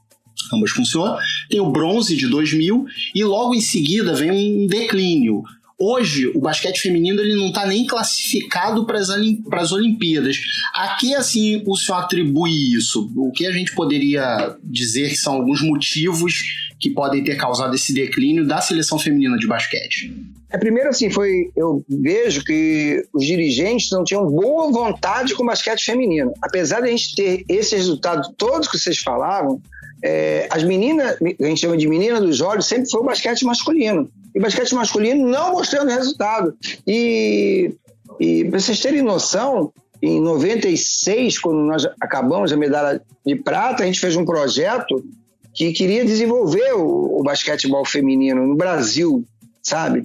ambas 0.53 0.71
funcionam. 0.71 1.17
Tem 1.49 1.61
o 1.61 1.71
bronze 1.71 2.17
de 2.17 2.29
2000 2.29 2.85
e 3.15 3.25
logo 3.25 3.55
em 3.55 3.61
seguida 3.61 4.15
vem 4.15 4.31
um 4.31 4.67
declínio 4.67 5.43
hoje 5.83 6.29
o 6.29 6.41
basquete 6.41 6.81
feminino 6.81 7.21
ele 7.21 7.35
não 7.35 7.49
está 7.49 7.67
nem 7.67 7.85
classificado 7.85 8.87
para 8.87 8.99
as 8.99 9.73
Olimpíadas. 9.73 10.37
A 10.73 10.95
que 10.95 11.15
assim 11.15 11.63
o 11.67 11.77
senhor 11.77 11.99
atribui 11.99 12.75
isso? 12.75 13.11
O 13.17 13.33
que 13.33 13.47
a 13.47 13.53
gente 13.53 13.75
poderia 13.75 14.57
dizer 14.63 15.09
que 15.09 15.17
são 15.17 15.35
alguns 15.35 15.61
motivos 15.61 16.35
que 16.83 16.91
podem 16.91 17.23
ter 17.23 17.37
causado 17.37 17.73
esse 17.77 17.95
declínio 17.95 18.45
da 18.45 18.61
seleção 18.61 18.99
feminina 18.99 19.37
de 19.37 19.47
basquete? 19.47 20.13
É, 20.51 20.59
primeiro, 20.59 20.89
assim, 20.91 21.09
foi. 21.09 21.53
Eu 21.57 21.85
vejo 21.89 22.43
que 22.45 23.07
os 23.15 23.25
dirigentes 23.25 23.89
não 23.93 24.03
tinham 24.03 24.27
boa 24.27 24.71
vontade 24.73 25.33
com 25.37 25.45
o 25.45 25.47
basquete 25.47 25.85
feminino. 25.85 26.33
Apesar 26.43 26.81
de 26.81 26.89
a 26.89 26.91
gente 26.91 27.15
ter 27.15 27.45
esse 27.49 27.77
resultado 27.77 28.35
todos 28.37 28.67
que 28.67 28.77
vocês 28.77 28.99
falavam, 28.99 29.63
é, 30.05 30.49
as 30.51 30.65
meninas, 30.65 31.17
a 31.23 31.45
gente 31.45 31.61
chama 31.61 31.77
de 31.77 31.87
menina 31.87 32.21
dos 32.21 32.41
olhos, 32.41 32.67
sempre 32.67 32.91
foi 32.91 33.01
o 33.01 33.05
basquete 33.05 33.45
masculino. 33.45 34.11
E 34.35 34.41
o 34.41 34.43
basquete 34.43 34.75
masculino 34.75 35.25
não 35.29 35.53
mostrando 35.53 35.89
resultado. 35.89 36.53
E, 36.85 37.73
e 38.19 38.45
para 38.47 38.59
vocês 38.59 38.81
terem 38.81 39.03
noção, 39.03 39.73
em 40.03 40.21
96, 40.21 41.39
quando 41.39 41.61
nós 41.61 41.87
acabamos 42.01 42.53
a 42.53 42.57
medalha 42.57 43.01
de 43.25 43.37
prata, 43.37 43.85
a 43.85 43.87
gente 43.87 44.01
fez 44.01 44.17
um 44.17 44.25
projeto 44.25 45.01
que 45.55 45.73
queria 45.73 46.05
desenvolver 46.05 46.75
o, 46.75 47.21
o 47.21 47.23
basquetebol 47.23 47.85
feminino 47.85 48.47
no 48.47 48.57
Brasil, 48.57 49.25
sabe? 49.63 50.05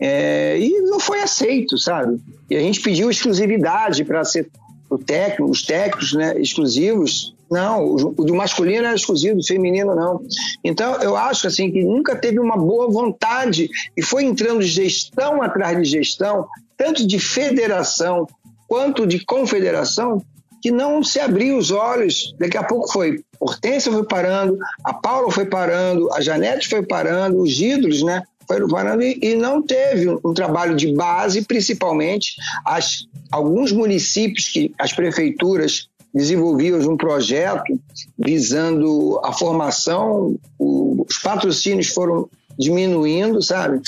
É, 0.00 0.58
e 0.58 0.80
não 0.82 1.00
foi 1.00 1.20
aceito, 1.20 1.78
sabe? 1.78 2.20
E 2.50 2.56
a 2.56 2.60
gente 2.60 2.80
pediu 2.80 3.10
exclusividade 3.10 4.04
para 4.04 4.24
ser 4.24 4.48
o 4.90 4.98
técnico, 4.98 5.50
os 5.50 5.62
técnicos 5.62 6.12
né, 6.14 6.40
exclusivos. 6.40 7.34
Não, 7.50 7.86
o, 7.86 7.96
do 8.12 8.34
masculino 8.34 8.84
era 8.86 8.94
exclusivo, 8.94 9.36
do 9.36 9.46
feminino 9.46 9.94
não. 9.94 10.20
Então, 10.62 11.00
eu 11.00 11.16
acho 11.16 11.46
assim 11.46 11.70
que 11.70 11.82
nunca 11.82 12.14
teve 12.14 12.38
uma 12.38 12.56
boa 12.56 12.90
vontade 12.90 13.70
e 13.96 14.02
foi 14.02 14.24
entrando 14.24 14.60
gestão 14.62 15.42
atrás 15.42 15.78
de 15.78 15.84
gestão, 15.84 16.46
tanto 16.76 17.06
de 17.06 17.18
federação 17.18 18.26
quanto 18.66 19.06
de 19.06 19.24
confederação, 19.24 20.22
que 20.60 20.70
não 20.70 21.02
se 21.02 21.20
abriu 21.20 21.56
os 21.56 21.70
olhos. 21.70 22.34
Daqui 22.38 22.56
a 22.56 22.64
pouco 22.64 22.90
foi 22.92 23.22
Hortência 23.40 23.92
foi 23.92 24.04
parando, 24.04 24.58
a 24.84 24.92
Paula 24.92 25.30
foi 25.30 25.46
parando, 25.46 26.12
a 26.12 26.20
Janete 26.20 26.68
foi 26.68 26.82
parando, 26.82 27.40
os 27.40 27.60
ídolos, 27.60 28.02
né? 28.02 28.22
Foram 28.48 28.66
parando 28.66 29.02
e, 29.02 29.18
e 29.22 29.34
não 29.36 29.62
teve 29.62 30.08
um, 30.08 30.18
um, 30.24 30.34
trabalho 30.34 30.74
de 30.74 30.92
base, 30.92 31.42
principalmente 31.42 32.34
as, 32.64 33.06
alguns 33.30 33.70
municípios 33.70 34.48
que 34.48 34.72
as 34.78 34.92
prefeituras 34.92 35.88
desenvolviam 36.12 36.80
um 36.90 36.96
projeto 36.96 37.78
visando 38.18 39.20
a 39.22 39.32
formação, 39.32 40.36
o, 40.58 41.04
os 41.08 41.18
patrocínios 41.18 41.88
foram 41.88 42.28
diminuindo, 42.58 43.40
sabe? 43.40 43.80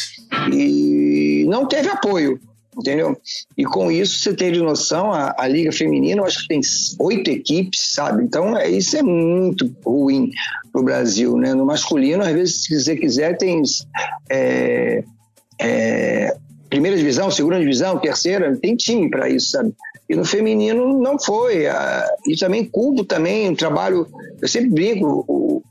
E 0.52 1.44
não 1.48 1.66
teve 1.66 1.88
apoio 1.88 2.38
entendeu? 2.80 3.16
E 3.56 3.64
com 3.64 3.90
isso 3.90 4.18
você 4.18 4.34
tem 4.34 4.52
de 4.52 4.60
noção, 4.60 5.12
a, 5.12 5.34
a 5.38 5.46
Liga 5.46 5.70
Feminina, 5.70 6.20
eu 6.20 6.26
acho 6.26 6.42
que 6.42 6.48
tem 6.48 6.60
oito 6.98 7.30
equipes, 7.30 7.92
sabe? 7.92 8.24
Então 8.24 8.56
é, 8.56 8.68
isso 8.68 8.96
é 8.96 9.02
muito 9.02 9.72
ruim 9.84 10.30
para 10.72 10.80
o 10.80 10.84
Brasil, 10.84 11.36
né? 11.36 11.54
No 11.54 11.66
masculino, 11.66 12.22
às 12.22 12.32
vezes, 12.32 12.64
se 12.64 12.80
você 12.80 12.96
quiser, 12.96 13.36
tem 13.36 13.62
é, 14.28 15.04
é, 15.60 16.36
primeira 16.68 16.96
divisão, 16.96 17.30
segunda 17.30 17.60
divisão, 17.60 17.98
terceira, 17.98 18.56
tem 18.56 18.74
time 18.74 19.08
para 19.10 19.28
isso, 19.28 19.50
sabe? 19.50 19.72
E 20.08 20.16
no 20.16 20.24
feminino 20.24 20.98
não 21.00 21.18
foi. 21.18 21.66
E 22.26 22.36
também 22.36 22.64
culpo 22.64 23.04
também 23.04 23.48
um 23.48 23.54
trabalho, 23.54 24.08
eu 24.42 24.48
sempre 24.48 24.70
brinco, 24.70 25.24
o, 25.28 25.62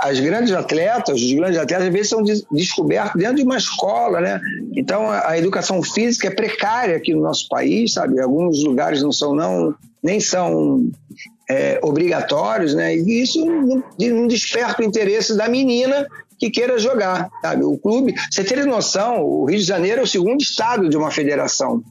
as 0.00 0.20
grandes 0.20 0.52
atletas, 0.52 1.20
os 1.20 1.32
grandes 1.32 1.58
atletas, 1.58 1.86
às 1.86 1.92
vezes 1.92 2.08
são 2.10 2.22
descobertos 2.52 3.20
dentro 3.20 3.36
de 3.36 3.42
uma 3.42 3.56
escola, 3.56 4.20
né? 4.20 4.40
Então, 4.76 5.10
a, 5.10 5.38
educação 5.38 5.82
física 5.82 6.28
é 6.28 6.30
precária 6.30 6.96
aqui 6.96 7.14
no 7.14 7.22
nosso 7.22 7.48
país, 7.48 7.94
sabe? 7.94 8.20
Alguns 8.20 8.62
lugares 8.62 9.02
não 9.02 9.10
são, 9.10 9.34
não, 9.34 9.74
nem 10.02 10.20
são 10.20 10.90
é, 11.48 11.80
obrigatórios, 11.82 12.74
né? 12.74 12.94
E 12.94 13.22
isso 13.22 13.44
não, 13.44 13.82
não 13.98 14.26
desperta 14.26 14.82
o 14.82 14.84
interesse 14.84 15.36
da 15.36 15.48
menina 15.48 16.06
que 16.38 16.50
queira 16.50 16.78
jogar, 16.78 17.28
sabe? 17.42 17.64
O 17.64 17.78
clube, 17.78 18.14
você 18.30 18.44
ter 18.44 18.64
noção, 18.66 19.22
o 19.22 19.46
Rio 19.46 19.58
de 19.58 19.64
Janeiro 19.64 20.00
é 20.00 20.04
o 20.04 20.06
segundo 20.06 20.40
estado 20.40 20.88
de 20.88 20.96
uma 20.96 21.10
federação, 21.10 21.82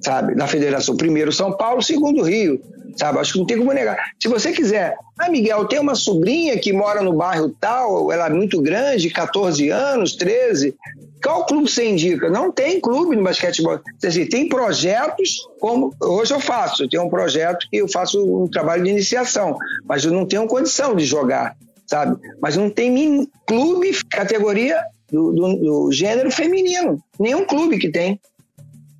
sabe? 0.00 0.34
Da 0.34 0.46
federação, 0.46 0.96
primeiro 0.96 1.32
São 1.32 1.52
Paulo, 1.56 1.82
segundo 1.82 2.22
Rio 2.22 2.60
sabe? 2.96 3.18
Acho 3.18 3.32
que 3.32 3.38
não 3.38 3.46
tem 3.46 3.58
como 3.58 3.72
negar. 3.72 3.96
Se 4.20 4.28
você 4.28 4.52
quiser, 4.52 4.96
ah, 5.18 5.28
Miguel, 5.28 5.66
tem 5.66 5.78
uma 5.78 5.94
sobrinha 5.94 6.58
que 6.58 6.72
mora 6.72 7.02
no 7.02 7.12
bairro 7.12 7.54
tal, 7.60 8.12
ela 8.12 8.26
é 8.26 8.30
muito 8.30 8.60
grande, 8.60 9.10
14 9.10 9.68
anos, 9.70 10.14
13. 10.16 10.74
Qual 11.22 11.44
clube 11.44 11.70
você 11.70 11.88
indica? 11.88 12.30
Não 12.30 12.50
tem 12.50 12.80
clube 12.80 13.14
no 13.14 13.22
basquetebol. 13.22 13.78
Assim, 14.02 14.26
tem 14.26 14.48
projetos, 14.48 15.46
como 15.58 15.94
hoje 16.00 16.32
eu 16.32 16.40
faço. 16.40 16.84
Eu 16.84 16.88
tenho 16.88 17.04
um 17.04 17.10
projeto 17.10 17.66
que 17.70 17.76
eu 17.76 17.88
faço 17.88 18.24
um 18.24 18.48
trabalho 18.48 18.84
de 18.84 18.90
iniciação, 18.90 19.56
mas 19.84 20.04
eu 20.04 20.12
não 20.12 20.24
tenho 20.24 20.46
condição 20.46 20.96
de 20.96 21.04
jogar, 21.04 21.56
sabe? 21.86 22.16
Mas 22.40 22.56
não 22.56 22.70
tem 22.70 23.28
clube, 23.46 23.92
categoria 24.08 24.82
do, 25.12 25.32
do, 25.32 25.56
do 25.56 25.92
gênero 25.92 26.30
feminino. 26.30 26.98
Nenhum 27.18 27.44
clube 27.44 27.78
que 27.78 27.90
tem. 27.90 28.18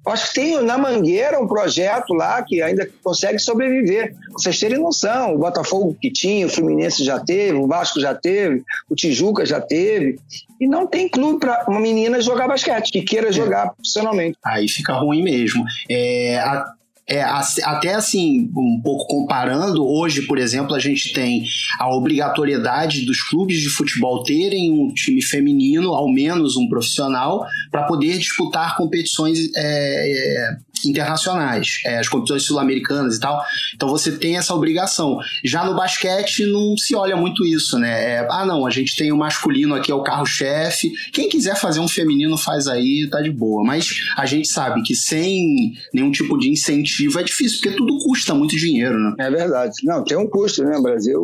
Acho 0.07 0.28
que 0.28 0.35
tem 0.40 0.62
na 0.62 0.78
Mangueira 0.78 1.38
um 1.38 1.47
projeto 1.47 2.14
lá 2.14 2.42
que 2.42 2.62
ainda 2.62 2.88
consegue 3.02 3.38
sobreviver. 3.38 4.14
Vocês 4.33 4.59
terem 4.59 4.78
noção, 4.78 5.35
o 5.35 5.38
Botafogo 5.38 5.97
que 6.00 6.11
tinha, 6.11 6.47
o 6.47 6.50
Fluminense 6.50 7.04
já 7.04 7.21
teve, 7.21 7.59
o 7.59 7.66
Vasco 7.66 8.00
já 8.00 8.14
teve, 8.14 8.62
o 8.88 8.95
Tijuca 8.95 9.45
já 9.45 9.60
teve. 9.60 10.19
E 10.58 10.67
não 10.67 10.86
tem 10.86 11.08
clube 11.08 11.41
para 11.41 11.65
uma 11.69 11.80
menina 11.80 12.21
jogar 12.21 12.49
basquete, 12.49 12.91
que 12.91 13.02
queira 13.02 13.30
jogar 13.30 13.75
profissionalmente. 13.75 14.39
Aí 14.45 14.69
fica 14.69 14.95
ruim 14.95 15.23
mesmo. 15.23 15.65
É, 15.89 16.39
a, 16.39 16.73
é, 17.10 17.23
até 17.23 17.94
assim, 17.94 18.49
um 18.56 18.80
pouco 18.80 19.08
comparando, 19.08 19.84
hoje, 19.84 20.23
por 20.23 20.38
exemplo, 20.38 20.76
a 20.76 20.78
gente 20.78 21.12
tem 21.12 21.44
a 21.76 21.92
obrigatoriedade 21.92 23.04
dos 23.04 23.20
clubes 23.20 23.60
de 23.60 23.68
futebol 23.68 24.23
terem 24.23 24.73
um 24.73 24.94
time 24.94 25.20
feminino, 25.20 25.92
ao 25.92 26.08
menos 26.08 26.56
um 26.56 26.68
profissional, 26.68 27.44
para 27.68 27.82
poder 27.82 28.16
disputar 28.16 28.76
competições 28.76 29.50
é, 29.56 30.10
é, 30.10 30.56
internacionais, 30.84 31.80
é, 31.84 31.99
as 31.99 32.08
competições 32.08 32.45
sul-americanas 32.45 33.16
e 33.16 33.21
tal. 33.21 33.43
Então 33.75 33.88
você 33.88 34.12
tem 34.12 34.36
essa 34.36 34.54
obrigação. 34.54 35.19
Já 35.45 35.64
no 35.64 35.75
basquete 35.75 36.47
não 36.47 36.76
se 36.76 36.95
olha 36.95 37.16
muito 37.16 37.45
isso, 37.45 37.78
né? 37.78 38.14
É, 38.14 38.26
ah, 38.30 38.45
não, 38.45 38.66
a 38.66 38.71
gente 38.71 38.97
tem 38.97 39.12
o 39.12 39.16
masculino 39.16 39.75
aqui, 39.75 39.90
é 39.90 39.95
o 39.95 40.02
carro-chefe. 40.02 40.93
Quem 41.12 41.28
quiser 41.28 41.56
fazer 41.56 41.80
um 41.80 41.88
feminino 41.88 42.36
faz 42.36 42.66
aí, 42.66 43.08
tá 43.10 43.21
de 43.21 43.30
boa. 43.30 43.64
Mas 43.64 43.88
a 44.16 44.26
gente 44.26 44.49
sabe 44.49 44.82
que 44.82 44.95
sem 44.95 45.73
nenhum 45.93 46.10
tipo 46.10 46.38
de 46.38 46.50
incentivo 46.50 47.19
é 47.19 47.23
difícil, 47.23 47.60
porque 47.60 47.76
tudo 47.76 47.99
custa 47.99 48.34
muito 48.34 48.56
dinheiro, 48.56 48.99
né? 48.99 49.14
É 49.19 49.30
verdade. 49.30 49.75
Não, 49.84 50.04
tem 50.04 50.16
um 50.16 50.28
custo, 50.28 50.62
né, 50.64 50.78
Brasil? 50.80 51.21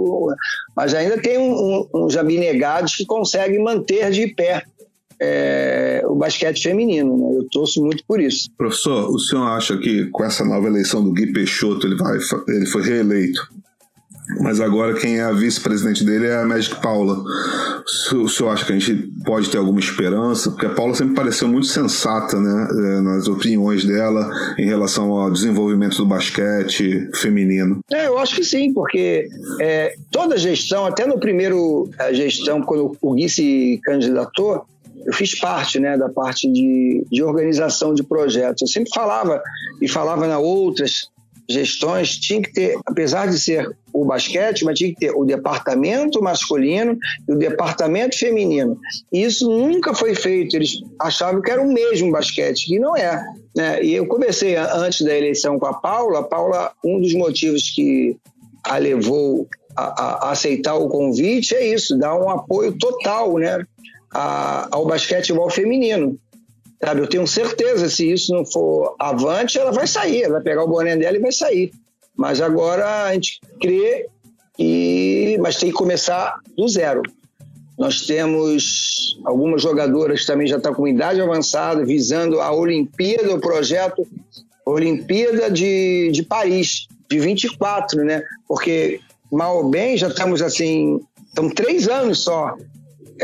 Mas 0.74 0.94
ainda 0.94 1.18
tem 1.18 1.38
um, 1.38 1.52
um, 1.52 1.88
uns 1.94 2.16
abnegados 2.16 2.96
que 2.96 3.06
conseguem 3.06 3.62
manter 3.62 4.10
de 4.10 4.26
pé 4.28 4.64
é, 5.20 6.02
o 6.06 6.14
basquete 6.14 6.62
feminino. 6.62 7.16
Né? 7.16 7.38
Eu 7.38 7.48
torço 7.50 7.82
muito 7.82 8.04
por 8.06 8.20
isso. 8.20 8.50
Professor, 8.56 9.10
o 9.10 9.18
senhor 9.18 9.46
acha 9.46 9.76
que 9.76 10.06
com 10.06 10.24
essa 10.24 10.44
nova 10.44 10.66
eleição 10.66 11.02
do 11.02 11.12
Gui 11.12 11.32
Peixoto 11.32 11.86
ele, 11.86 11.96
vai, 11.96 12.18
ele 12.48 12.66
foi 12.66 12.82
reeleito? 12.82 13.48
Mas 14.40 14.60
agora 14.60 14.94
quem 14.94 15.18
é 15.18 15.22
a 15.22 15.30
vice-presidente 15.30 16.04
dele 16.04 16.26
é 16.26 16.36
a 16.36 16.44
Magic 16.44 16.80
Paula. 16.82 17.22
O 18.14 18.28
senhor 18.28 18.50
acha 18.50 18.64
que 18.64 18.72
a 18.72 18.78
gente 18.78 19.08
pode 19.24 19.48
ter 19.48 19.58
alguma 19.58 19.78
esperança? 19.78 20.50
Porque 20.50 20.66
a 20.66 20.70
Paula 20.70 20.94
sempre 20.94 21.14
pareceu 21.14 21.46
muito 21.46 21.68
sensata 21.68 22.38
né, 22.40 22.68
é, 22.70 23.00
nas 23.00 23.28
opiniões 23.28 23.84
dela 23.84 24.28
em 24.58 24.66
relação 24.66 25.12
ao 25.12 25.30
desenvolvimento 25.30 25.96
do 25.96 26.06
basquete 26.06 27.08
feminino. 27.14 27.80
É, 27.92 28.08
eu 28.08 28.18
acho 28.18 28.34
que 28.34 28.44
sim, 28.44 28.72
porque 28.72 29.28
é, 29.60 29.94
toda 30.10 30.36
gestão, 30.36 30.86
até 30.86 31.06
no 31.06 31.20
primeiro 31.20 31.88
gestão, 32.12 32.62
quando 32.62 32.96
o 33.00 33.14
Gui 33.14 33.28
se 33.28 33.80
candidatou, 33.84 34.66
eu 35.06 35.12
fiz 35.12 35.38
parte 35.38 35.78
né, 35.78 35.96
da 35.96 36.08
parte 36.08 36.50
de, 36.50 37.06
de 37.10 37.22
organização 37.22 37.94
de 37.94 38.02
projetos. 38.02 38.62
Eu 38.62 38.68
sempre 38.68 38.90
falava, 38.92 39.40
e 39.80 39.86
falava 39.86 40.26
na 40.26 40.38
outras 40.38 41.08
gestões, 41.48 42.16
tinha 42.16 42.42
que 42.42 42.52
ter, 42.52 42.76
apesar 42.84 43.28
de 43.28 43.38
ser 43.38 43.70
o 43.92 44.04
basquete, 44.04 44.64
mas 44.64 44.76
tinha 44.76 44.92
que 44.92 44.98
ter 44.98 45.12
o 45.12 45.24
departamento 45.24 46.20
masculino 46.20 46.98
e 47.28 47.32
o 47.32 47.38
departamento 47.38 48.18
feminino. 48.18 48.76
E 49.12 49.22
isso 49.22 49.48
nunca 49.48 49.94
foi 49.94 50.14
feito. 50.14 50.56
Eles 50.56 50.80
achavam 51.00 51.40
que 51.40 51.50
era 51.50 51.62
o 51.62 51.72
mesmo 51.72 52.10
basquete, 52.10 52.74
e 52.74 52.80
não 52.80 52.96
é. 52.96 53.24
Né? 53.56 53.84
E 53.84 53.94
eu 53.94 54.06
comecei 54.08 54.56
antes 54.56 55.02
da 55.02 55.16
eleição 55.16 55.56
com 55.56 55.66
a 55.66 55.74
Paula. 55.74 56.18
A 56.18 56.24
Paula, 56.24 56.72
um 56.84 57.00
dos 57.00 57.14
motivos 57.14 57.70
que 57.70 58.16
a 58.64 58.76
levou 58.78 59.46
a, 59.76 60.26
a 60.26 60.30
aceitar 60.32 60.74
o 60.74 60.88
convite 60.88 61.54
é 61.54 61.72
isso, 61.72 61.96
dar 61.96 62.16
um 62.16 62.28
apoio 62.28 62.72
total, 62.72 63.38
né? 63.38 63.64
A, 64.12 64.68
ao 64.70 64.86
basquetebol 64.86 65.50
feminino. 65.50 66.18
Sabe? 66.82 67.00
Eu 67.00 67.08
tenho 67.08 67.26
certeza, 67.26 67.88
se 67.88 68.12
isso 68.12 68.32
não 68.32 68.44
for 68.44 68.94
avante, 68.98 69.58
ela 69.58 69.72
vai 69.72 69.86
sair, 69.86 70.22
ela 70.22 70.34
vai 70.34 70.42
pegar 70.42 70.64
o 70.64 70.68
boné 70.68 70.96
dela 70.96 71.16
e 71.16 71.20
vai 71.20 71.32
sair. 71.32 71.72
Mas 72.14 72.40
agora 72.40 73.04
a 73.04 73.14
gente 73.14 73.40
crê 73.60 74.06
que. 74.56 75.38
Mas 75.40 75.56
tem 75.56 75.70
que 75.70 75.76
começar 75.76 76.40
do 76.56 76.68
zero. 76.68 77.02
Nós 77.78 78.06
temos 78.06 79.18
algumas 79.24 79.60
jogadoras 79.60 80.20
que 80.20 80.26
também 80.26 80.46
já 80.46 80.56
estão 80.56 80.72
com 80.72 80.88
idade 80.88 81.20
avançada, 81.20 81.84
visando 81.84 82.40
a 82.40 82.50
Olimpíada, 82.50 83.34
o 83.34 83.40
projeto 83.40 84.06
Olimpíada 84.64 85.50
de, 85.50 86.10
de 86.10 86.22
Paris, 86.22 86.88
de 87.08 87.20
24, 87.20 88.02
né? 88.02 88.22
Porque, 88.48 89.00
mal 89.30 89.58
ou 89.58 89.70
bem, 89.70 89.96
já 89.96 90.08
estamos 90.08 90.40
assim, 90.40 91.00
estão 91.28 91.50
três 91.50 91.86
anos 91.86 92.24
só 92.24 92.56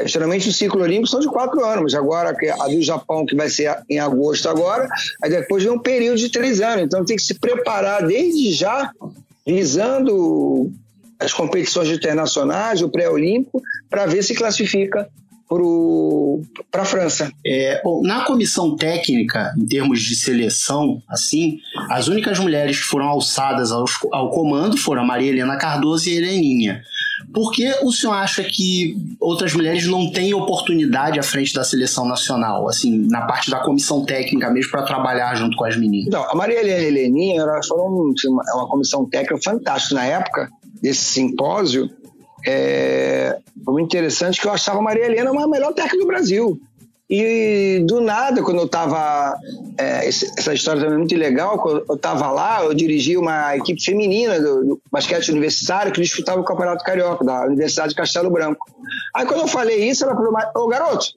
geralmente 0.07 0.49
o 0.49 0.53
ciclo 0.53 0.83
olímpico 0.83 1.09
são 1.09 1.21
de 1.21 1.29
quatro 1.29 1.65
anos, 1.65 1.95
agora 1.95 2.35
a 2.61 2.69
do 2.69 2.83
Japão, 2.83 3.27
que 3.27 3.35
vai 3.35 3.49
ser 3.49 3.77
em 3.89 3.99
agosto 3.99 4.49
agora, 4.49 4.89
aí 5.23 5.31
depois 5.31 5.63
vem 5.63 5.73
um 5.73 5.79
período 5.79 6.19
de 6.19 6.31
três 6.31 6.61
anos. 6.61 6.85
Então 6.85 7.05
tem 7.05 7.17
que 7.17 7.23
se 7.23 7.35
preparar 7.35 8.07
desde 8.07 8.53
já, 8.53 8.91
visando 9.47 10.71
as 11.19 11.33
competições 11.33 11.89
internacionais, 11.89 12.83
o 12.83 12.89
pré-olímpico, 12.89 13.63
para 13.89 14.07
ver 14.07 14.23
se 14.23 14.35
classifica 14.35 15.09
para 16.71 16.83
a 16.83 16.85
França. 16.85 17.31
É, 17.45 17.81
bom, 17.85 18.03
na 18.03 18.25
comissão 18.25 18.75
técnica, 18.75 19.55
em 19.59 19.67
termos 19.67 20.01
de 20.01 20.17
seleção, 20.17 21.03
assim, 21.09 21.59
as 21.91 22.09
únicas 22.09 22.39
mulheres 22.39 22.81
que 22.81 22.87
foram 22.87 23.07
alçadas 23.07 23.71
ao, 23.71 23.85
ao 24.13 24.31
comando 24.31 24.77
foram 24.77 25.03
a 25.03 25.05
Maria 25.05 25.31
Helena 25.31 25.59
Cardoso 25.59 26.09
e 26.09 26.13
a 26.13 26.17
Heleninha. 26.17 26.83
Por 27.33 27.53
que 27.53 27.71
o 27.83 27.93
senhor 27.93 28.15
acha 28.15 28.43
que 28.43 28.97
outras 29.21 29.55
mulheres 29.55 29.87
não 29.87 30.11
têm 30.11 30.35
oportunidade 30.35 31.19
à 31.19 31.23
frente 31.23 31.55
da 31.55 31.65
seleção 31.65 32.07
nacional, 32.07 32.69
assim, 32.69 33.07
na 33.09 33.23
parte 33.23 33.51
da 33.51 33.61
comissão 33.61 34.05
técnica 34.05 34.51
mesmo, 34.51 34.71
para 34.71 34.83
trabalhar 34.83 35.35
junto 35.35 35.57
com 35.57 35.65
as 35.65 35.77
meninas? 35.77 36.09
Então, 36.09 36.25
a 36.29 36.35
Maria 36.35 36.61
Helena 36.61 36.83
Heleninha, 36.83 37.41
elas 37.43 37.67
foram 37.67 37.87
uma, 37.87 38.43
uma 38.55 38.69
comissão 38.69 39.09
técnica 39.09 39.39
fantástica 39.43 39.95
na 39.95 40.05
época 40.05 40.49
desse 40.81 41.05
simpósio. 41.05 41.91
É, 42.47 43.39
foi 43.65 43.75
muito 43.75 43.87
interessante 43.87 44.41
que 44.41 44.47
eu 44.47 44.53
achava 44.53 44.79
a 44.79 44.83
Maria 44.83 45.07
Helena 45.07 45.31
uma 45.31 45.47
melhor 45.47 45.73
técnica 45.73 45.99
do 45.99 46.07
Brasil. 46.07 46.61
E 47.15 47.81
do 47.81 48.01
nada, 48.01 48.43
quando 48.43 48.61
eu 48.61 48.65
estava. 48.65 49.37
É, 49.77 50.09
essa 50.09 50.55
história 50.55 50.81
também 50.81 50.95
é 50.95 50.99
muito 50.99 51.15
legal. 51.15 51.59
Quando 51.59 51.85
eu 51.87 51.95
estava 51.95 52.31
lá, 52.31 52.65
eu 52.65 52.73
dirigi 52.73 53.19
uma 53.19 53.55
equipe 53.55 53.85
feminina 53.85 54.41
do, 54.41 54.65
do, 54.65 54.83
basquete 54.91 55.31
universitário 55.31 55.93
que 55.93 56.01
disputava 56.01 56.41
o 56.41 56.45
Campeonato 56.45 56.83
Carioca, 56.83 57.23
da 57.23 57.45
Universidade 57.45 57.91
de 57.91 57.97
Castelo 57.97 58.31
Branco. 58.31 58.65
Aí, 59.15 59.27
quando 59.27 59.41
eu 59.41 59.47
falei 59.47 59.91
isso, 59.91 60.05
ela 60.05 60.15
falou: 60.15 60.33
Ô 60.57 60.69
garoto, 60.69 61.09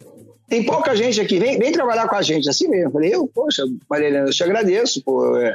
tem 0.50 0.66
pouca 0.66 0.94
gente 0.98 1.22
aqui, 1.22 1.40
vem, 1.40 1.58
vem 1.58 1.72
trabalhar 1.72 2.10
com 2.10 2.16
a 2.18 2.22
gente. 2.22 2.50
Assim 2.50 2.68
mesmo. 2.68 2.88
Eu 2.88 2.92
falei: 2.92 3.16
Eu, 3.16 3.32
poxa, 3.34 3.64
Maria 3.90 4.10
Helena, 4.10 4.28
eu 4.28 4.34
te 4.34 4.44
agradeço. 4.44 5.02
É, 5.40 5.54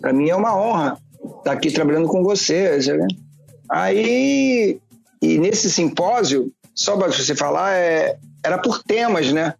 Para 0.00 0.14
mim 0.14 0.30
é 0.30 0.34
uma 0.34 0.56
honra 0.56 0.96
estar 1.36 1.52
aqui 1.52 1.70
trabalhando 1.70 2.08
com 2.08 2.22
você. 2.22 2.80
Sabe? 2.80 3.06
Aí, 3.68 4.78
e 5.20 5.38
nesse 5.38 5.70
simpósio, 5.70 6.50
só 6.74 6.96
para 6.96 7.08
você 7.08 7.34
falar, 7.34 7.74
é, 7.74 8.16
era 8.42 8.56
por 8.56 8.82
temas, 8.82 9.30
né? 9.30 9.52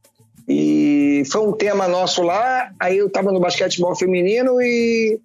E 0.49 1.23
foi 1.31 1.47
um 1.47 1.53
tema 1.53 1.87
nosso 1.87 2.23
lá, 2.23 2.71
aí 2.79 2.99
eu 2.99 3.07
estava 3.07 3.31
no 3.31 3.41
basquetebol 3.41 3.95
feminino 3.95 4.61
e 4.61 5.21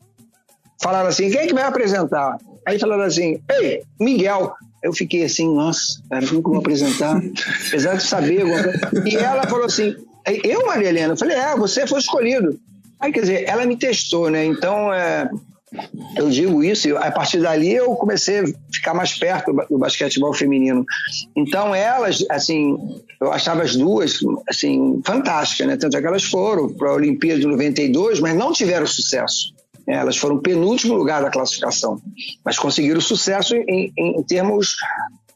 falaram 0.82 1.10
assim, 1.10 1.30
quem 1.30 1.42
é 1.42 1.48
que 1.48 1.54
vai 1.54 1.64
apresentar? 1.64 2.38
Aí 2.66 2.80
falaram 2.80 3.04
assim, 3.04 3.42
ei, 3.50 3.84
Miguel. 4.00 4.54
Eu 4.84 4.94
fiquei 4.94 5.24
assim, 5.24 5.54
nossa, 5.54 6.02
cara, 6.10 6.26
como 6.28 6.42
que 6.42 6.48
eu 6.48 6.52
vou 6.52 6.60
apresentar? 6.60 7.20
Apesar 7.68 7.96
de 7.96 8.04
saber. 8.04 8.44
E 9.06 9.16
ela 9.16 9.48
falou 9.48 9.66
assim, 9.66 9.96
eu, 10.44 10.66
Maria 10.66 10.90
Helena? 10.90 11.14
Eu 11.14 11.18
falei, 11.18 11.36
é, 11.36 11.56
você 11.56 11.88
foi 11.88 12.00
escolhido. 12.00 12.60
Aí, 13.00 13.12
quer 13.12 13.22
dizer, 13.22 13.44
ela 13.48 13.66
me 13.66 13.76
testou, 13.76 14.30
né? 14.30 14.46
Então, 14.46 14.94
é, 14.94 15.30
eu 16.16 16.30
digo 16.30 16.64
isso, 16.64 16.88
e 16.88 16.96
a 16.96 17.12
partir 17.12 17.42
dali 17.42 17.74
eu 17.74 17.94
comecei 17.96 18.40
a 18.40 18.46
ficar 18.72 18.94
mais 18.94 19.14
perto 19.14 19.52
do 19.70 19.78
basquetebol 19.78 20.34
feminino. 20.34 20.86
Então 21.36 21.76
elas, 21.76 22.26
assim, 22.30 22.78
eu 23.20 23.32
achava 23.32 23.64
as 23.64 23.76
duas, 23.76 24.20
assim, 24.48 25.02
fantásticas, 25.06 25.68
né? 25.68 25.78
Tanto 25.78 25.98
é 25.98 26.02
que 26.02 26.08
elas 26.08 26.24
foram 26.24 26.70
para 26.74 26.90
a 26.90 26.94
Olimpíada 26.94 27.42
de 27.42 27.48
92, 27.48 28.20
mas 28.22 28.36
não 28.36 28.54
tiveram 28.54 28.88
sucesso. 28.88 29.54
Elas 29.86 30.18
foram 30.18 30.40
penúltimo 30.40 30.96
lugar 30.96 31.22
da 31.22 31.30
classificação, 31.30 32.02
mas 32.44 32.58
conseguiram 32.58 33.00
sucesso 33.00 33.56
em, 33.56 33.92
em, 33.98 34.20
em 34.20 34.24
termos 34.24 34.76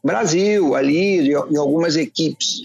Brasil, 0.04 0.74
ali, 0.74 1.30
em 1.30 1.56
algumas 1.56 1.96
equipes 1.96 2.60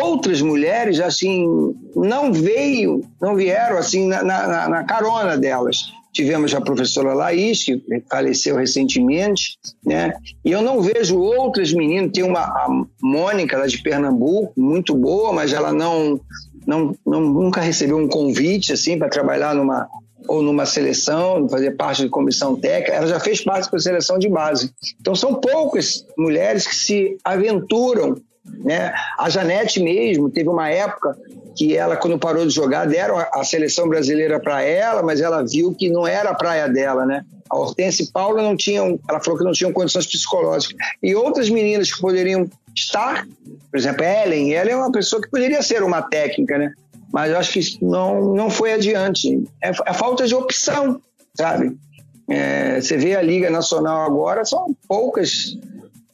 outras 0.00 0.40
mulheres 0.40 1.00
assim 1.00 1.46
não 1.94 2.32
veio 2.32 3.02
não 3.20 3.34
vieram 3.36 3.78
assim 3.78 4.06
na, 4.06 4.22
na, 4.22 4.68
na 4.68 4.84
carona 4.84 5.36
delas 5.36 5.92
Tivemos 6.12 6.54
a 6.54 6.60
professora 6.60 7.14
Laís, 7.14 7.64
que 7.64 7.82
faleceu 8.10 8.56
recentemente, 8.56 9.58
né? 9.84 10.12
E 10.44 10.50
eu 10.52 10.60
não 10.60 10.82
vejo 10.82 11.18
outras 11.18 11.72
meninas. 11.72 12.12
Tem 12.12 12.22
uma 12.22 12.40
a 12.40 12.68
Mônica, 13.00 13.56
lá 13.56 13.66
de 13.66 13.82
Pernambuco, 13.82 14.52
muito 14.54 14.94
boa, 14.94 15.32
mas 15.32 15.54
ela 15.54 15.72
não, 15.72 16.20
não, 16.66 16.94
não 17.06 17.20
nunca 17.22 17.62
recebeu 17.62 17.96
um 17.96 18.06
convite 18.06 18.74
assim 18.74 18.98
para 18.98 19.08
trabalhar 19.08 19.54
numa 19.54 19.88
ou 20.28 20.40
numa 20.42 20.66
seleção, 20.66 21.48
fazer 21.48 21.72
parte 21.72 22.02
de 22.02 22.08
comissão 22.08 22.54
técnica, 22.54 22.92
ela 22.92 23.08
já 23.08 23.18
fez 23.18 23.42
parte 23.42 23.68
da 23.72 23.78
seleção 23.78 24.18
de 24.18 24.28
base. 24.28 24.72
Então 25.00 25.16
são 25.16 25.34
poucas 25.34 26.06
mulheres 26.16 26.64
que 26.64 26.76
se 26.76 27.16
aventuram, 27.24 28.14
né? 28.44 28.92
A 29.18 29.28
Janete 29.28 29.80
mesmo 29.80 30.30
teve 30.30 30.48
uma 30.48 30.68
época 30.68 31.16
que 31.56 31.76
ela, 31.76 31.96
quando 31.96 32.18
parou 32.18 32.46
de 32.46 32.54
jogar, 32.54 32.86
deram 32.86 33.16
a 33.18 33.44
seleção 33.44 33.88
brasileira 33.88 34.40
para 34.40 34.62
ela, 34.62 35.02
mas 35.02 35.20
ela 35.20 35.44
viu 35.44 35.74
que 35.74 35.90
não 35.90 36.06
era 36.06 36.30
a 36.30 36.34
praia 36.34 36.68
dela, 36.68 37.04
né? 37.04 37.24
A 37.50 37.56
Hortense 37.58 38.10
Paula 38.10 38.42
não 38.42 38.56
tinham, 38.56 38.98
ela 39.08 39.20
falou 39.20 39.38
que 39.38 39.44
não 39.44 39.52
tinham 39.52 39.72
condições 39.72 40.06
psicológicas. 40.06 40.76
E 41.02 41.14
outras 41.14 41.50
meninas 41.50 41.92
que 41.92 42.00
poderiam 42.00 42.48
estar, 42.74 43.26
por 43.70 43.78
exemplo, 43.78 44.04
Ellen, 44.04 44.54
ela 44.54 44.70
é 44.70 44.76
uma 44.76 44.90
pessoa 44.90 45.20
que 45.20 45.28
poderia 45.28 45.62
ser 45.62 45.82
uma 45.82 46.00
técnica, 46.00 46.56
né? 46.56 46.72
Mas 47.12 47.30
eu 47.30 47.38
acho 47.38 47.52
que 47.52 47.84
não, 47.84 48.34
não 48.34 48.48
foi 48.48 48.72
adiante. 48.72 49.44
É, 49.62 49.68
é 49.68 49.92
falta 49.92 50.26
de 50.26 50.34
opção, 50.34 51.00
sabe? 51.34 51.76
É, 52.30 52.80
você 52.80 52.96
vê 52.96 53.14
a 53.14 53.20
Liga 53.20 53.50
Nacional 53.50 54.06
agora, 54.06 54.44
são 54.46 54.74
poucas 54.88 55.58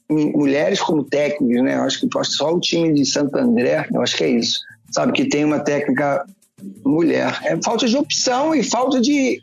mulheres 0.08 0.80
como 0.80 1.04
técnicas, 1.04 1.62
né? 1.62 1.76
Eu 1.76 1.82
acho 1.82 2.00
que 2.00 2.08
só 2.24 2.52
o 2.52 2.60
time 2.60 2.92
de 2.92 3.04
Santo 3.04 3.36
André, 3.36 3.86
eu 3.92 4.00
acho 4.02 4.16
que 4.16 4.24
é 4.24 4.30
isso 4.30 4.58
sabe, 4.90 5.12
que 5.12 5.28
tem 5.28 5.44
uma 5.44 5.60
técnica 5.60 6.24
mulher. 6.84 7.38
É 7.44 7.58
falta 7.62 7.86
de 7.86 7.96
opção 7.96 8.54
e 8.54 8.62
falta 8.62 9.00
de, 9.00 9.40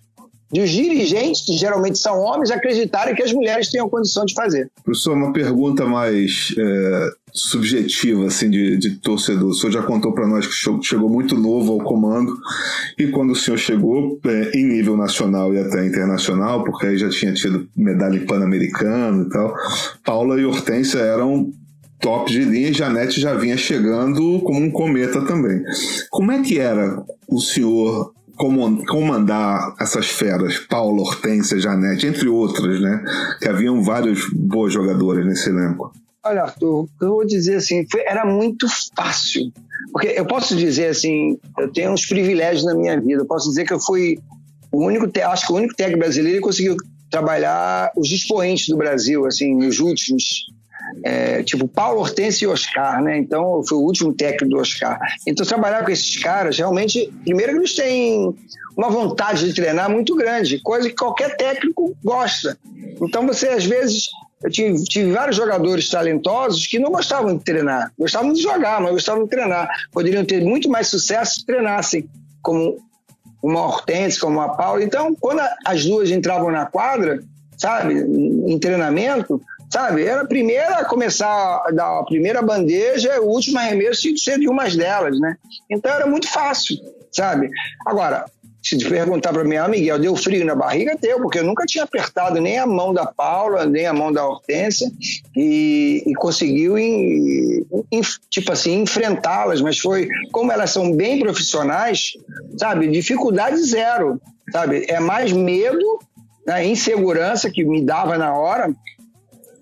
de 0.51 0.62
os 0.62 0.69
dirigentes, 0.69 1.45
que 1.45 1.54
geralmente 1.58 1.97
são 1.97 2.19
homens, 2.19 2.51
acreditarem 2.51 3.15
que 3.15 3.23
as 3.23 3.34
mulheres 3.34 3.69
a 3.86 3.89
condição 3.89 4.25
de 4.25 4.34
fazer. 4.34 4.69
Professor, 4.84 5.13
uma 5.13 5.32
pergunta 5.32 5.86
mais 5.86 6.54
é, 6.58 7.10
subjetiva, 7.36 8.28
assim, 8.28 8.50
de, 8.50 8.78
de, 8.78 8.95
torcedor. 8.95 9.50
O 9.50 9.54
senhor 9.54 9.74
já 9.74 9.84
contou 9.84 10.13
para 10.13 10.26
nós 10.26 10.48
que 10.48 10.54
chegou 10.82 11.10
muito 11.10 11.38
novo 11.38 11.74
ao 11.74 11.80
comando 11.80 12.34
e 12.98 13.08
quando 13.08 13.32
o 13.32 13.36
senhor 13.36 13.58
chegou 13.58 14.17
é, 14.26 14.58
em 14.58 14.63
nível 14.65 14.95
nacional 14.95 15.54
e 15.54 15.60
até 15.60 15.86
internacional, 15.86 16.63
porque 16.63 16.88
aí 16.88 16.98
já 16.98 17.10
tinha 17.10 17.34
tido 17.34 17.67
medalha 17.76 18.26
pan-americano 18.26 19.24
e 19.24 19.30
tal, 19.30 19.54
Paula 20.04 20.39
e 20.39 20.45
Hortência 20.45 21.00
eram 21.00 21.52
top 22.00 22.32
de 22.32 22.45
linha 22.45 22.69
e 22.69 22.74
Janete 22.74 23.19
já 23.19 23.34
vinha 23.34 23.58
chegando 23.58 24.39
como 24.41 24.62
um 24.62 24.71
cometa 24.71 25.21
também. 25.21 25.62
Como 26.10 26.32
é 26.32 26.41
que 26.41 26.58
era 26.58 27.04
o 27.28 27.41
senhor 27.41 28.13
comandar 28.38 29.76
essas 29.80 30.08
feras, 30.08 30.60
Paulo, 30.60 31.02
Hortência, 31.02 31.60
Janete, 31.60 32.06
entre 32.06 32.28
outras, 32.28 32.82
né? 32.82 33.04
Que 33.41 33.50
haviam 33.50 33.82
vários 33.82 34.30
bons 34.34 34.74
jogadores 34.74 35.26
nesse 35.26 35.50
elenco. 35.50 35.91
Olha, 36.25 36.41
Arthur, 36.41 36.89
eu 36.99 37.09
vou 37.09 37.25
dizer 37.25 37.57
assim, 37.57 37.85
foi, 37.89 38.01
era 38.01 38.25
muito 38.25 38.65
fácil. 38.95 39.51
Porque 39.91 40.07
eu 40.07 40.25
posso 40.25 40.55
dizer 40.55 40.88
assim, 40.88 41.38
eu 41.59 41.71
tenho 41.71 41.91
uns 41.91 42.05
privilégios 42.07 42.65
na 42.65 42.73
minha 42.73 42.99
vida. 42.99 43.21
Eu 43.21 43.27
posso 43.27 43.47
dizer 43.49 43.65
que 43.65 43.73
eu 43.73 43.79
fui 43.79 44.17
o 44.71 44.83
único, 44.83 45.07
acho 45.23 45.45
que 45.45 45.53
o 45.53 45.55
único 45.55 45.75
técnico 45.75 45.99
brasileiro 45.99 46.39
que 46.39 46.43
conseguiu 46.43 46.75
trabalhar 47.11 47.91
os 47.95 48.11
expoentes 48.11 48.67
do 48.67 48.75
Brasil, 48.75 49.25
assim, 49.27 49.55
nos 49.55 49.79
últimos 49.79 50.47
é, 51.04 51.43
tipo 51.43 51.67
Paulo 51.67 52.02
Hortense 52.02 52.43
e 52.43 52.48
Oscar, 52.48 53.02
né? 53.02 53.17
Então, 53.17 53.63
foi 53.67 53.78
o 53.78 53.82
último 53.82 54.13
técnico 54.13 54.56
do 54.56 54.62
Oscar. 54.62 55.00
Então, 55.28 55.45
trabalhar 55.45 55.84
com 55.84 55.91
esses 55.91 56.17
caras, 56.17 56.58
realmente, 56.58 57.12
primeiro 57.24 57.54
que 57.54 57.60
eles 57.60 57.76
têm 57.76 58.36
uma 58.78 58.89
vontade 58.89 59.45
de 59.45 59.54
treinar 59.54 59.89
muito 59.89 60.15
grande, 60.15 60.60
coisa 60.62 60.89
que 60.89 60.95
qualquer 60.95 61.36
técnico 61.38 61.95
gosta. 62.04 62.58
Então, 63.02 63.26
você, 63.26 63.48
às 63.50 63.65
vezes, 63.65 64.10
eu 64.43 64.50
tive, 64.50 64.84
tive, 64.84 65.12
vários 65.12 65.38
jogadores 65.38 65.89
talentosos 65.89 66.67
que 66.67 66.78
não 66.78 66.91
gostavam 66.91 67.38
de 67.38 67.43
treinar, 67.43 67.91
gostavam 67.98 68.34
de 68.34 68.41
jogar, 68.41 68.82
mas 68.82 68.91
gostavam 68.91 69.24
de 69.24 69.30
treinar. 69.30 69.69
Poderiam 69.91 70.26
ter 70.26 70.43
muito 70.43 70.69
mais 70.69 70.88
sucesso 70.88 71.39
se 71.39 71.45
treinassem, 71.45 72.10
como 72.41 72.78
uma 73.41 73.65
Hortense, 73.65 74.19
como 74.19 74.38
uma 74.38 74.56
Paula. 74.56 74.84
Então, 74.84 75.15
quando 75.15 75.41
as 75.65 75.86
duas 75.86 76.12
entravam 76.12 76.52
na 76.52 76.65
quadra, 76.65 77.24
sabe, 77.58 77.93
em 77.93 78.60
treinamento, 78.60 79.41
sabe? 79.75 80.05
Era 80.05 80.21
a 80.21 80.25
primeira 80.25 80.77
a 80.77 80.85
começar 80.85 81.27
a 81.67 81.69
dar 81.69 81.99
a 81.99 82.03
primeira 82.05 82.41
bandeja, 82.41 83.19
o 83.19 83.27
último 83.27 83.59
arremesso 83.59 84.03
tinha 84.03 84.13
que 84.13 84.21
ser 84.21 84.39
de 84.39 84.47
umas 84.47 84.73
delas, 84.73 85.19
né? 85.19 85.35
Então 85.69 85.91
era 85.91 86.07
muito 86.07 86.29
fácil, 86.29 86.77
sabe? 87.11 87.49
Agora, 87.85 88.23
se 88.63 88.77
perguntar 88.77 89.33
para 89.33 89.43
mim, 89.43 89.57
ah, 89.57 89.67
Miguel, 89.67 89.99
deu 89.99 90.15
frio 90.15 90.45
na 90.45 90.55
barriga? 90.55 90.97
Deu, 90.99 91.19
porque 91.19 91.39
eu 91.39 91.43
nunca 91.43 91.65
tinha 91.65 91.83
apertado 91.83 92.39
nem 92.39 92.57
a 92.57 92.65
mão 92.65 92.93
da 92.93 93.05
Paula, 93.05 93.65
nem 93.65 93.85
a 93.85 93.91
mão 93.91 94.13
da 94.13 94.25
Hortência 94.25 94.89
e, 95.35 96.01
e 96.07 96.13
conseguiu, 96.15 96.77
em, 96.77 97.67
em, 97.91 98.01
tipo 98.29 98.53
assim, 98.53 98.81
enfrentá-las, 98.81 99.59
mas 99.59 99.77
foi, 99.77 100.07
como 100.31 100.53
elas 100.53 100.71
são 100.71 100.95
bem 100.95 101.19
profissionais, 101.19 102.13
sabe, 102.57 102.88
dificuldade 102.88 103.57
zero, 103.57 104.21
sabe, 104.53 104.85
é 104.88 105.01
mais 105.01 105.33
medo, 105.33 105.99
né, 106.47 106.65
insegurança 106.65 107.51
que 107.51 107.65
me 107.65 107.83
dava 107.83 108.17
na 108.17 108.33
hora, 108.33 108.73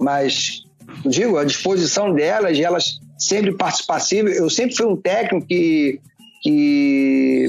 mas 0.04 0.64
digo, 1.06 1.38
a 1.38 1.46
disposição 1.46 2.14
delas, 2.14 2.60
elas 2.60 3.00
sempre 3.18 3.54
participativas. 3.54 4.36
Eu 4.36 4.50
sempre 4.50 4.76
fui 4.76 4.86
um 4.86 4.96
técnico 4.96 5.48
que, 5.48 6.00
que 6.42 7.48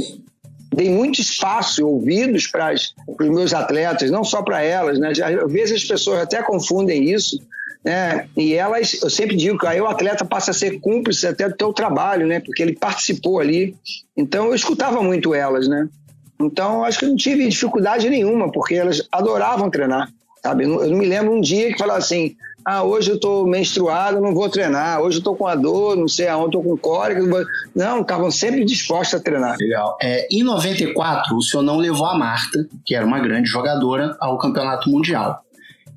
dei 0.72 0.90
muito 0.90 1.20
espaço 1.20 1.80
e 1.80 1.84
ouvidos 1.84 2.46
para 2.46 2.74
os 2.74 3.28
meus 3.28 3.52
atletas, 3.52 4.10
não 4.10 4.24
só 4.24 4.42
para 4.42 4.62
elas. 4.62 4.98
Né? 4.98 5.10
Às 5.10 5.52
vezes 5.52 5.82
as 5.82 5.84
pessoas 5.84 6.20
até 6.20 6.42
confundem 6.42 7.10
isso. 7.10 7.38
Né? 7.84 8.26
E 8.36 8.54
elas, 8.54 9.02
eu 9.02 9.10
sempre 9.10 9.36
digo 9.36 9.58
que 9.58 9.66
aí 9.66 9.80
o 9.80 9.86
atleta 9.86 10.24
passa 10.24 10.52
a 10.52 10.54
ser 10.54 10.80
cúmplice 10.80 11.26
até 11.26 11.48
do 11.48 11.56
teu 11.56 11.70
trabalho, 11.70 12.26
né? 12.26 12.40
Porque 12.40 12.62
ele 12.62 12.74
participou 12.74 13.40
ali. 13.40 13.76
Então 14.16 14.46
eu 14.46 14.54
escutava 14.54 15.02
muito 15.02 15.34
elas, 15.34 15.68
né? 15.68 15.86
Então 16.40 16.82
acho 16.82 17.00
que 17.00 17.06
não 17.06 17.14
tive 17.14 17.46
dificuldade 17.46 18.08
nenhuma, 18.08 18.50
porque 18.50 18.74
elas 18.74 19.06
adoravam 19.12 19.68
treinar. 19.68 20.10
Sabe? 20.44 20.64
Eu 20.64 20.90
não 20.90 20.98
me 20.98 21.06
lembro 21.06 21.32
um 21.32 21.40
dia 21.40 21.72
que 21.72 21.78
falava 21.78 21.98
assim, 21.98 22.36
Ah, 22.62 22.82
hoje 22.82 23.10
eu 23.10 23.16
estou 23.16 23.46
menstruado, 23.46 24.20
não 24.20 24.34
vou 24.34 24.48
treinar. 24.48 25.00
Hoje 25.00 25.16
eu 25.16 25.20
estou 25.20 25.34
com 25.34 25.46
a 25.46 25.54
dor, 25.54 25.96
não 25.96 26.06
sei 26.06 26.28
aonde, 26.28 26.56
estou 26.56 26.62
com 26.62 26.76
cólica. 26.76 27.22
Não, 27.74 28.02
estavam 28.02 28.30
sempre 28.30 28.62
dispostos 28.64 29.18
a 29.18 29.22
treinar. 29.22 29.56
Legal. 29.58 29.96
É, 30.02 30.26
em 30.30 30.42
94, 30.42 31.34
o 31.34 31.42
senhor 31.42 31.62
não 31.62 31.78
levou 31.78 32.06
a 32.06 32.16
Marta, 32.16 32.66
que 32.84 32.94
era 32.94 33.06
uma 33.06 33.20
grande 33.20 33.48
jogadora, 33.48 34.16
ao 34.20 34.36
campeonato 34.38 34.90
mundial. 34.90 35.40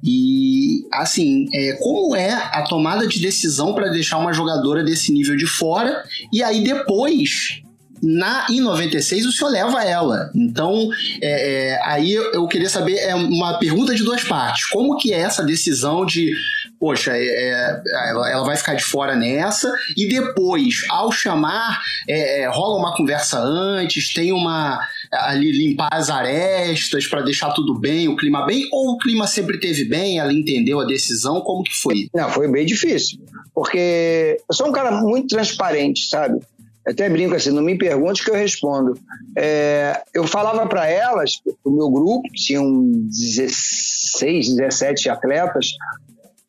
E, 0.04 0.86
assim, 0.94 1.46
é, 1.54 1.74
como 1.82 2.16
é 2.16 2.32
a 2.32 2.64
tomada 2.64 3.08
de 3.08 3.20
decisão 3.20 3.74
para 3.74 3.90
deixar 3.90 4.18
uma 4.18 4.32
jogadora 4.32 4.84
desse 4.84 5.12
nível 5.12 5.36
de 5.36 5.48
fora? 5.48 6.04
E 6.32 6.44
aí, 6.44 6.64
depois, 6.64 7.62
na 8.02 8.46
em 8.50 8.62
96 8.62 9.26
o 9.26 9.32
senhor 9.32 9.52
leva 9.52 9.84
ela. 9.84 10.32
Então, 10.36 10.90
é, 11.22 11.72
é, 11.72 11.82
aí 11.84 12.14
eu 12.14 12.48
queria 12.48 12.70
saber, 12.70 12.96
é 12.98 13.16
uma 13.16 13.58
pergunta 13.60 13.94
de 13.96 14.04
duas 14.04 14.24
partes. 14.24 14.66
Como 14.68 14.98
que 14.98 15.14
é 15.14 15.20
essa 15.20 15.44
decisão 15.44 16.06
de, 16.06 16.34
poxa, 16.80 17.12
é, 17.16 17.26
é, 17.26 17.82
ela, 18.10 18.32
ela, 18.32 18.46
vai 18.46 18.56
ficar 18.56 18.76
de 18.76 18.84
fora 18.84 19.16
nessa, 19.16 19.72
e 19.96 20.08
depois, 20.08 20.82
ao 20.90 21.12
chamar, 21.12 21.82
é, 22.08 22.42
é, 22.42 22.50
rola 22.50 22.80
uma 22.80 22.96
conversa 22.96 23.40
antes, 23.40 24.14
tem 24.14 24.32
uma 24.32 24.80
ali 25.12 25.52
limpar 25.52 25.90
as 25.92 26.10
arestas 26.10 27.08
para 27.08 27.22
deixar 27.22 27.52
tudo 27.52 27.78
bem, 27.80 28.08
o 28.08 28.16
clima 28.16 28.46
bem, 28.46 28.68
ou 28.72 28.92
o 28.92 28.98
clima 28.98 29.26
sempre 29.28 29.60
teve 29.60 29.86
bem, 29.86 30.20
ela 30.20 30.34
entendeu 30.34 30.80
a 30.80 30.86
decisão, 30.86 31.42
como 31.42 31.64
que 31.64 31.74
foi? 31.74 32.10
Não, 32.14 32.30
foi 32.30 32.50
bem 32.50 32.66
difícil, 32.66 33.20
porque 33.54 34.38
eu 34.50 34.56
sou 34.56 34.68
um 34.68 34.72
cara 34.72 34.92
muito 34.92 35.28
transparente, 35.28 36.08
sabe? 36.08 36.40
Até 36.88 37.10
brinco 37.10 37.36
assim, 37.36 37.52
não 37.52 37.62
me 37.62 37.78
pergunte 37.78 38.24
que 38.24 38.32
eu 38.32 38.36
respondo. 38.36 38.98
É, 39.38 40.02
eu 40.14 40.26
falava 40.26 40.66
para 40.68 40.88
elas, 40.88 41.42
o 41.64 41.70
meu 41.70 41.90
grupo, 41.90 42.24
tinham 42.34 42.82
16, 42.82 44.56
17 44.56 45.10
atletas, 45.10 45.72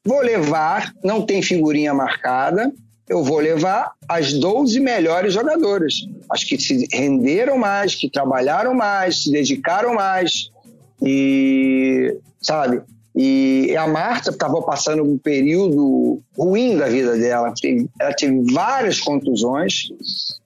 vou 0.04 0.20
levar, 0.20 0.94
não 1.02 1.22
tem 1.26 1.42
figurinha 1.42 1.92
marcada, 1.92 2.72
eu 3.08 3.24
vou 3.24 3.38
levar 3.38 3.92
as 4.08 4.32
12 4.32 4.78
melhores 4.78 5.34
jogadoras, 5.34 5.94
as 6.30 6.44
que 6.44 6.58
se 6.58 6.86
renderam 6.92 7.58
mais, 7.58 7.94
que 7.94 8.08
trabalharam 8.08 8.74
mais, 8.74 9.24
se 9.24 9.32
dedicaram 9.32 9.94
mais, 9.94 10.50
e, 11.02 12.16
sabe, 12.40 12.82
e 13.20 13.76
a 13.76 13.84
Marta 13.84 14.30
estava 14.30 14.62
passando 14.62 15.02
um 15.02 15.18
período 15.18 16.22
ruim 16.38 16.76
da 16.76 16.86
vida 16.86 17.18
dela. 17.18 17.52
Ela 17.98 18.14
teve 18.14 18.44
várias 18.52 19.00
contusões 19.00 19.88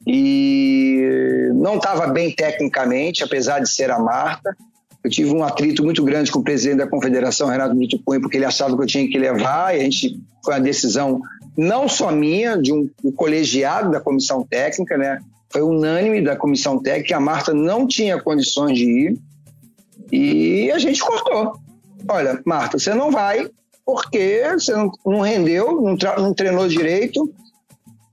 e 0.07 1.51
não 1.55 1.77
estava 1.77 2.07
bem 2.07 2.35
tecnicamente, 2.35 3.23
apesar 3.23 3.59
de 3.59 3.71
ser 3.71 3.91
a 3.91 3.99
Marta. 3.99 4.57
Eu 5.05 5.11
tive 5.11 5.35
um 5.35 5.45
atrito 5.45 5.85
muito 5.85 6.03
grande 6.03 6.33
com 6.33 6.39
o 6.39 6.43
presidente 6.43 6.79
da 6.79 6.87
confederação, 6.87 7.49
Renato 7.49 7.75
Brito 7.75 8.01
Cunha, 8.03 8.23
porque 8.23 8.39
ele 8.39 8.47
achava 8.47 8.75
que 8.75 8.83
eu 8.83 8.87
tinha 8.87 9.07
que 9.07 9.19
levar, 9.19 9.77
e 9.77 9.81
a 9.81 9.85
gente 9.85 10.19
foi 10.43 10.55
uma 10.55 10.61
decisão 10.61 11.21
não 11.55 11.87
só 11.91 12.11
minha, 12.11 12.57
de 12.57 12.73
um, 12.73 12.89
um 13.05 13.13
colegiado 13.13 13.91
da 13.91 14.01
comissão 14.01 14.47
técnica, 14.49 14.97
né? 14.97 15.19
Foi 15.51 15.61
unânime 15.61 16.23
da 16.23 16.37
comissão 16.37 16.83
técnica, 16.83 17.19
a 17.19 17.21
Marta 17.21 17.53
não 17.53 17.87
tinha 17.87 18.19
condições 18.19 18.79
de 18.79 18.85
ir, 18.87 19.19
e 20.11 20.71
a 20.71 20.79
gente 20.79 21.03
cortou. 21.03 21.61
Olha, 22.09 22.41
Marta, 22.45 22.79
você 22.79 22.95
não 22.95 23.11
vai 23.11 23.49
porque 23.85 24.43
você 24.53 24.73
não, 25.05 25.21
rendeu, 25.21 25.81
não, 25.81 26.35
treinou 26.35 26.69
direito, 26.69 27.33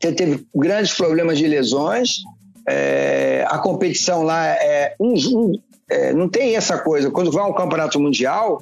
você 0.02 0.12
teve 0.12 0.46
grandes 0.56 0.94
problemas 0.94 1.38
de 1.38 1.48
lesões, 1.48 2.22
é, 2.68 3.46
a 3.48 3.58
competição 3.60 4.24
lá 4.24 4.48
é, 4.48 4.96
um, 5.00 5.14
um, 5.14 5.62
é, 5.90 6.14
não 6.14 6.28
tem 6.28 6.56
essa 6.56 6.78
coisa. 6.78 7.12
Quando 7.12 7.32
vai 7.32 7.44
a 7.44 7.48
um 7.48 7.54
campeonato 7.54 8.00
mundial, 8.00 8.62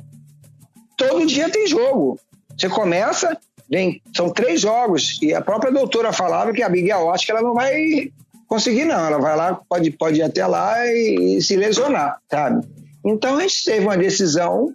todo 0.97 1.25
dia 1.25 1.49
tem 1.49 1.67
jogo. 1.67 2.19
Você 2.57 2.69
começa, 2.69 3.37
vem, 3.69 4.01
são 4.15 4.29
três 4.29 4.61
jogos, 4.61 5.19
e 5.21 5.33
a 5.33 5.41
própria 5.41 5.71
doutora 5.71 6.11
falava 6.11 6.53
que 6.53 6.63
a 6.63 6.69
Miguel 6.69 7.09
acho 7.11 7.25
que 7.25 7.31
ela 7.31 7.41
não 7.41 7.53
vai 7.53 8.11
conseguir, 8.47 8.85
não. 8.85 9.05
Ela 9.05 9.19
vai 9.19 9.35
lá, 9.35 9.59
pode, 9.69 9.91
pode 9.91 10.19
ir 10.19 10.23
até 10.23 10.45
lá 10.45 10.85
e, 10.87 11.37
e 11.37 11.41
se 11.41 11.55
lesionar, 11.55 12.19
sabe? 12.29 12.67
Então 13.05 13.37
a 13.37 13.41
gente 13.41 13.63
teve 13.63 13.85
uma 13.85 13.97
decisão 13.97 14.73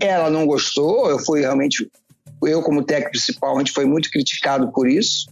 ela 0.00 0.30
não 0.30 0.46
gostou, 0.46 1.08
eu 1.08 1.18
fui 1.18 1.40
realmente, 1.40 1.88
eu 2.42 2.62
como 2.62 2.82
técnico 2.82 3.12
principal, 3.12 3.56
a 3.56 3.58
gente 3.58 3.72
foi 3.72 3.84
muito 3.84 4.10
criticado 4.10 4.70
por 4.72 4.88
isso, 4.88 5.26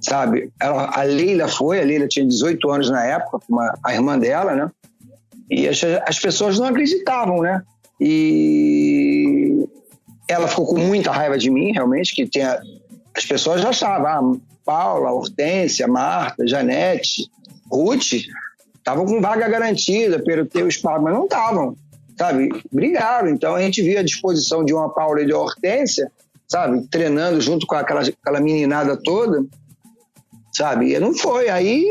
sabe? 0.00 0.50
Ela, 0.60 0.90
a 0.94 1.02
Leila 1.02 1.48
foi, 1.48 1.80
a 1.80 1.84
Leila 1.84 2.06
tinha 2.08 2.26
18 2.26 2.70
anos 2.70 2.90
na 2.90 3.04
época, 3.04 3.38
uma, 3.48 3.78
a 3.84 3.94
irmã 3.94 4.18
dela, 4.18 4.54
né? 4.54 4.70
E 5.50 5.68
as, 5.68 5.80
as 6.06 6.18
pessoas 6.18 6.58
não 6.58 6.66
acreditavam, 6.66 7.40
né? 7.40 7.62
E 8.00 9.66
ela 10.28 10.48
ficou 10.48 10.66
com 10.66 10.78
muita 10.78 11.10
raiva 11.10 11.38
de 11.38 11.50
mim, 11.50 11.72
realmente, 11.72 12.14
que 12.14 12.26
tinha, 12.26 12.58
as 13.14 13.24
pessoas 13.24 13.60
já 13.60 13.68
achavam, 13.68 14.32
ah, 14.34 14.54
Paula, 14.64 15.12
Hortência, 15.12 15.86
Marta, 15.86 16.46
Janete, 16.46 17.30
Ruth, 17.70 18.12
estavam 18.76 19.04
com 19.04 19.20
vaga 19.20 19.48
garantida 19.48 20.22
pelo 20.22 20.46
teu 20.46 20.66
espaço, 20.68 21.02
mas 21.02 21.14
não 21.14 21.24
estavam 21.24 21.76
sabe? 22.18 22.48
Brigaram. 22.72 23.28
Então 23.28 23.54
a 23.54 23.60
gente 23.60 23.82
via 23.82 24.00
a 24.00 24.04
disposição 24.04 24.64
de 24.64 24.72
uma 24.72 24.92
Paula 24.92 25.22
e 25.22 25.26
de 25.26 25.32
Hortência, 25.32 26.10
sabe? 26.48 26.86
Treinando 26.88 27.40
junto 27.40 27.66
com 27.66 27.74
aquela, 27.74 28.00
aquela 28.00 28.40
meninada 28.40 28.98
toda, 29.02 29.44
sabe? 30.52 30.94
E 30.94 30.98
não 30.98 31.14
foi. 31.14 31.48
Aí 31.48 31.84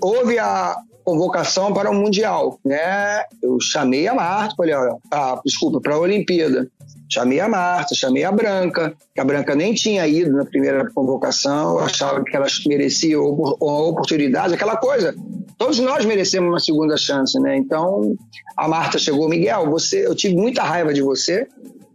houve 0.00 0.38
a 0.38 0.76
convocação 1.04 1.72
para 1.72 1.90
o 1.90 1.94
Mundial, 1.94 2.58
né? 2.64 3.24
Eu 3.42 3.58
chamei 3.60 4.08
a 4.08 4.14
Marta, 4.14 4.56
falei, 4.56 4.74
olha, 4.74 4.96
ah, 5.12 5.40
desculpa, 5.44 5.80
para 5.80 5.94
a 5.94 5.98
Olimpíada. 5.98 6.68
Chamei 7.08 7.38
a 7.38 7.48
Marta, 7.48 7.94
chamei 7.94 8.24
a 8.24 8.32
Branca, 8.32 8.94
que 9.14 9.20
a 9.20 9.24
Branca 9.24 9.54
nem 9.54 9.72
tinha 9.74 10.06
ido 10.06 10.32
na 10.32 10.44
primeira 10.44 10.90
convocação, 10.92 11.78
achava 11.78 12.22
que 12.24 12.36
elas 12.36 12.62
mereciam 12.66 13.24
uma 13.24 13.80
oportunidade, 13.88 14.54
aquela 14.54 14.76
coisa. 14.76 15.14
Todos 15.56 15.78
nós 15.78 16.04
merecemos 16.04 16.48
uma 16.48 16.60
segunda 16.60 16.96
chance, 16.96 17.38
né? 17.38 17.56
Então, 17.56 18.16
a 18.56 18.66
Marta 18.66 18.98
chegou, 18.98 19.28
Miguel, 19.28 19.70
você, 19.70 20.06
eu 20.06 20.14
tive 20.14 20.34
muita 20.34 20.62
raiva 20.62 20.92
de 20.92 21.00
você, 21.00 21.46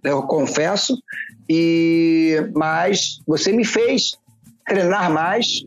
eu 0.03 0.21
confesso, 0.23 0.97
e 1.49 2.37
mas 2.55 3.19
você 3.27 3.51
me 3.51 3.65
fez 3.65 4.13
treinar 4.65 5.11
mais, 5.11 5.63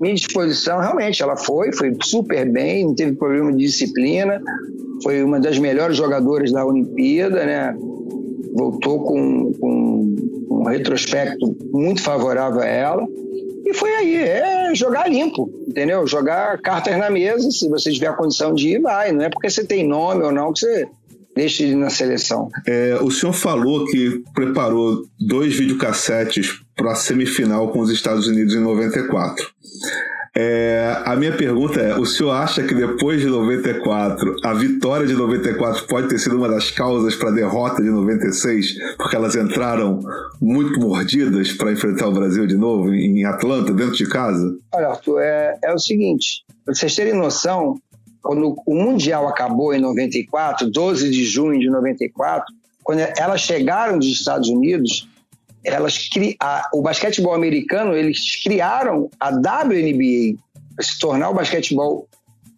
minha 0.00 0.14
disposição, 0.14 0.80
realmente, 0.80 1.22
ela 1.22 1.36
foi, 1.36 1.72
foi 1.72 1.94
super 2.02 2.50
bem, 2.50 2.86
não 2.86 2.94
teve 2.94 3.12
problema 3.16 3.52
de 3.52 3.58
disciplina, 3.58 4.42
foi 5.02 5.22
uma 5.22 5.38
das 5.40 5.58
melhores 5.58 5.96
jogadoras 5.96 6.52
da 6.52 6.64
Olimpíada, 6.64 7.44
né? 7.44 7.76
Voltou 8.56 9.04
com, 9.04 9.52
com 9.52 10.16
um 10.50 10.64
retrospecto 10.64 11.54
muito 11.72 12.02
favorável 12.02 12.62
a 12.62 12.66
ela. 12.66 13.06
E 13.64 13.74
foi 13.74 13.90
aí, 13.90 14.14
é 14.14 14.74
jogar 14.74 15.08
limpo, 15.08 15.50
entendeu? 15.66 16.06
Jogar 16.06 16.60
cartas 16.62 16.96
na 16.96 17.10
mesa, 17.10 17.50
se 17.50 17.68
você 17.68 17.90
tiver 17.90 18.06
a 18.06 18.12
condição 18.12 18.54
de 18.54 18.68
ir, 18.68 18.80
vai. 18.80 19.12
Não 19.12 19.24
é 19.24 19.28
porque 19.28 19.50
você 19.50 19.64
tem 19.64 19.86
nome 19.86 20.24
ou 20.24 20.32
não 20.32 20.52
que 20.52 20.60
você 20.60 20.88
deixa 21.34 21.64
de 21.64 21.72
ir 21.72 21.74
na 21.74 21.90
seleção. 21.90 22.48
É, 22.66 22.96
o 23.02 23.10
senhor 23.10 23.32
falou 23.32 23.84
que 23.86 24.22
preparou 24.32 25.04
dois 25.20 25.54
videocassetes 25.54 26.60
para 26.74 26.92
a 26.92 26.94
semifinal 26.94 27.68
com 27.72 27.80
os 27.80 27.90
Estados 27.90 28.26
Unidos 28.26 28.54
em 28.54 28.60
94. 28.60 29.46
É, 30.38 31.02
a 31.06 31.16
minha 31.16 31.34
pergunta 31.34 31.80
é: 31.80 31.98
o 31.98 32.04
senhor 32.04 32.32
acha 32.32 32.62
que 32.62 32.74
depois 32.74 33.22
de 33.22 33.26
94, 33.26 34.36
a 34.44 34.52
vitória 34.52 35.06
de 35.06 35.14
94 35.14 35.86
pode 35.86 36.08
ter 36.08 36.18
sido 36.18 36.36
uma 36.36 36.46
das 36.46 36.70
causas 36.70 37.14
para 37.16 37.30
a 37.30 37.32
derrota 37.32 37.82
de 37.82 37.88
96? 37.88 38.96
Porque 38.98 39.16
elas 39.16 39.34
entraram 39.34 39.98
muito 40.38 40.78
mordidas 40.78 41.52
para 41.52 41.72
enfrentar 41.72 42.08
o 42.08 42.12
Brasil 42.12 42.46
de 42.46 42.54
novo 42.54 42.92
em 42.92 43.24
Atlanta, 43.24 43.72
dentro 43.72 43.96
de 43.96 44.06
casa? 44.06 44.54
Olha, 44.74 44.88
Arthur, 44.88 45.20
é, 45.22 45.58
é 45.64 45.72
o 45.72 45.78
seguinte: 45.78 46.44
para 46.66 46.74
vocês 46.74 46.94
terem 46.94 47.14
noção, 47.14 47.80
quando 48.20 48.54
o 48.66 48.74
Mundial 48.74 49.26
acabou 49.28 49.72
em 49.72 49.80
94, 49.80 50.70
12 50.70 51.10
de 51.10 51.24
junho 51.24 51.58
de 51.58 51.70
94, 51.70 52.44
quando 52.84 53.00
elas 53.18 53.40
chegaram 53.40 53.98
dos 53.98 54.08
Estados 54.08 54.50
Unidos, 54.50 55.08
elas 55.66 56.08
cri... 56.08 56.36
a, 56.40 56.68
o 56.72 56.82
basquetebol 56.82 57.34
americano 57.34 57.96
eles 57.96 58.42
criaram 58.42 59.10
a 59.18 59.30
WNBA 59.30 60.38
para 60.74 60.84
se 60.84 60.98
tornar 60.98 61.30
o 61.30 61.34
basquetebol 61.34 62.08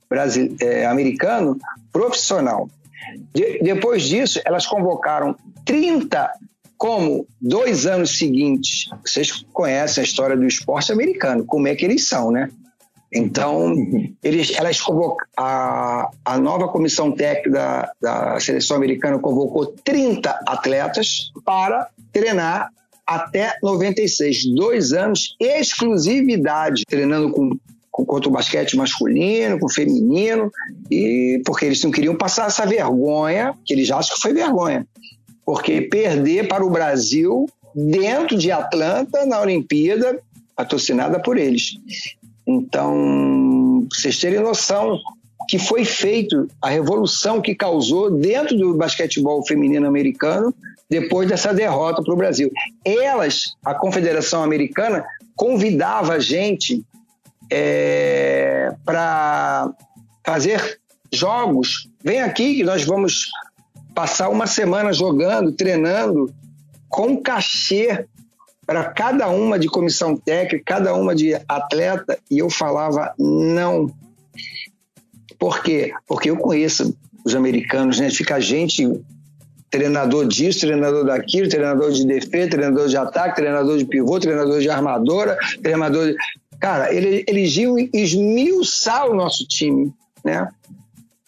Brasil, 0.09 0.57
é, 0.61 0.87
americano 0.87 1.59
profissional. 1.93 2.69
De, 3.35 3.61
depois 3.63 4.05
disso, 4.05 4.41
elas 4.45 4.67
convocaram 4.67 5.37
30 5.65 6.31
como 6.77 7.27
dois 7.41 7.87
anos 7.87 8.19
seguintes. 8.19 8.89
Vocês 9.05 9.45
conhecem 9.53 10.01
a 10.01 10.05
história 10.05 10.37
do 10.37 10.47
esporte 10.47 10.93
americano, 10.93 11.45
como 11.45 11.69
é 11.69 11.75
que 11.75 11.85
eles 11.85 12.09
são, 12.09 12.31
né? 12.31 12.51
Então, 13.13 13.75
eles, 14.23 14.57
elas 14.57 14.81
a, 15.37 16.11
a 16.25 16.39
nova 16.39 16.69
comissão 16.69 17.13
técnica 17.13 17.51
da, 17.51 17.93
da 18.01 18.41
seleção 18.41 18.77
americana 18.77 19.19
convocou 19.19 19.67
30 19.67 20.31
atletas 20.47 21.33
para 21.45 21.89
treinar 22.13 22.71
até 23.09 23.57
96, 23.63 24.55
dois 24.55 24.93
anos, 24.93 25.35
exclusividade, 25.41 26.85
treinando 26.87 27.31
com, 27.31 27.57
contra 27.91 28.29
o 28.29 28.33
basquete 28.33 28.77
masculino, 28.77 29.59
com 29.59 29.65
o 29.65 29.73
feminino, 29.73 30.53
e 30.91 31.41
porque 31.47 31.65
eles 31.65 31.83
não 31.83 31.91
queriam 31.91 32.15
passar 32.15 32.49
essa 32.49 32.67
vergonha, 32.67 33.55
que 33.65 33.73
eles 33.73 33.91
acham 33.91 34.15
que 34.15 34.21
foi 34.21 34.35
vergonha. 34.35 34.87
Porque 35.43 35.81
perder 35.81 36.49
para 36.49 36.63
o 36.63 36.69
Brasil 36.69 37.47
dentro 37.75 38.37
de 38.37 38.53
Atlanta 38.53 39.25
na 39.25 39.41
Olimpíada, 39.41 40.21
patrocinada 40.55 41.19
por 41.19 41.39
eles. 41.39 41.79
Então, 42.47 43.87
vocês 43.91 44.19
terem 44.19 44.41
noção 44.41 45.01
que 45.49 45.59
foi 45.59 45.83
feito, 45.87 46.47
a 46.61 46.69
revolução 46.69 47.41
que 47.41 47.55
causou 47.55 48.11
dentro 48.11 48.55
do 48.55 48.75
basquetebol 48.75 49.47
feminino 49.47 49.87
americano 49.87 50.55
depois 50.89 51.29
dessa 51.29 51.53
derrota 51.53 52.03
para 52.03 52.15
o 52.15 52.17
Brasil. 52.17 52.51
Elas, 52.85 53.57
a 53.65 53.75
Confederação 53.75 54.43
Americana, 54.43 55.05
convidava 55.37 56.15
a 56.15 56.19
gente 56.19 56.85
é, 57.51 58.73
para 58.85 59.73
fazer 60.25 60.81
jogos. 61.13 61.89
Vem 62.03 62.21
aqui 62.21 62.57
que 62.57 62.65
nós 62.65 62.85
vamos 62.85 63.27
passar 63.95 64.29
uma 64.29 64.47
semana 64.47 64.93
jogando, 64.93 65.53
treinando, 65.53 66.33
com 66.89 67.21
cachê 67.21 68.07
para 68.67 68.85
cada 68.85 69.29
uma 69.29 69.59
de 69.59 69.67
comissão 69.67 70.17
técnica, 70.17 70.75
cada 70.75 70.95
uma 70.95 71.15
de 71.15 71.35
atleta, 71.49 72.19
e 72.31 72.39
eu 72.39 72.51
falava 72.51 73.15
não. 73.19 73.91
Por 75.39 75.63
quê? 75.63 75.93
Porque 76.07 76.31
eu 76.31 76.37
conheço 76.37 76.95
os 77.25 77.35
americanos, 77.35 77.99
né? 77.99 78.11
Fica 78.11 78.37
a 78.37 78.41
gente 78.41 78.87
treinador 79.71 80.27
disso, 80.27 80.61
treinador 80.61 81.05
daquilo, 81.05 81.49
treinador 81.49 81.91
de 81.91 82.07
defesa, 82.07 82.51
treinador 82.51 82.89
de 82.89 82.97
ataque, 82.97 83.37
treinador 83.37 83.79
de 83.79 83.85
pivô, 83.85 84.19
treinador 84.19 84.61
de 84.61 84.71
armadora, 84.71 85.39
treinador 85.63 86.07
de... 86.07 86.17
Cara, 86.61 86.93
ele, 86.93 87.25
iam 87.29 87.77
esmiuçar 87.93 89.09
o 89.09 89.15
nosso 89.15 89.47
time, 89.47 89.93
né? 90.25 90.49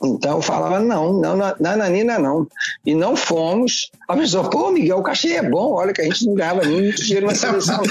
Então 0.03 0.37
eu 0.37 0.42
falava, 0.42 0.81
não, 0.81 1.12
não, 1.12 1.37
nananina 1.61 2.18
não. 2.18 2.46
E 2.87 2.94
não 2.94 3.14
fomos. 3.14 3.90
A 4.09 4.16
pessoa, 4.16 4.48
pô, 4.48 4.70
Miguel, 4.70 4.98
o 4.98 5.03
cachê 5.03 5.35
é 5.35 5.42
bom, 5.42 5.72
olha 5.72 5.92
que 5.92 6.00
a 6.00 6.05
gente 6.05 6.26
não 6.26 6.35
ganhava 6.35 6.64
muito 6.64 7.03
dinheiro 7.03 7.26
na 7.26 7.35
seleção. 7.35 7.83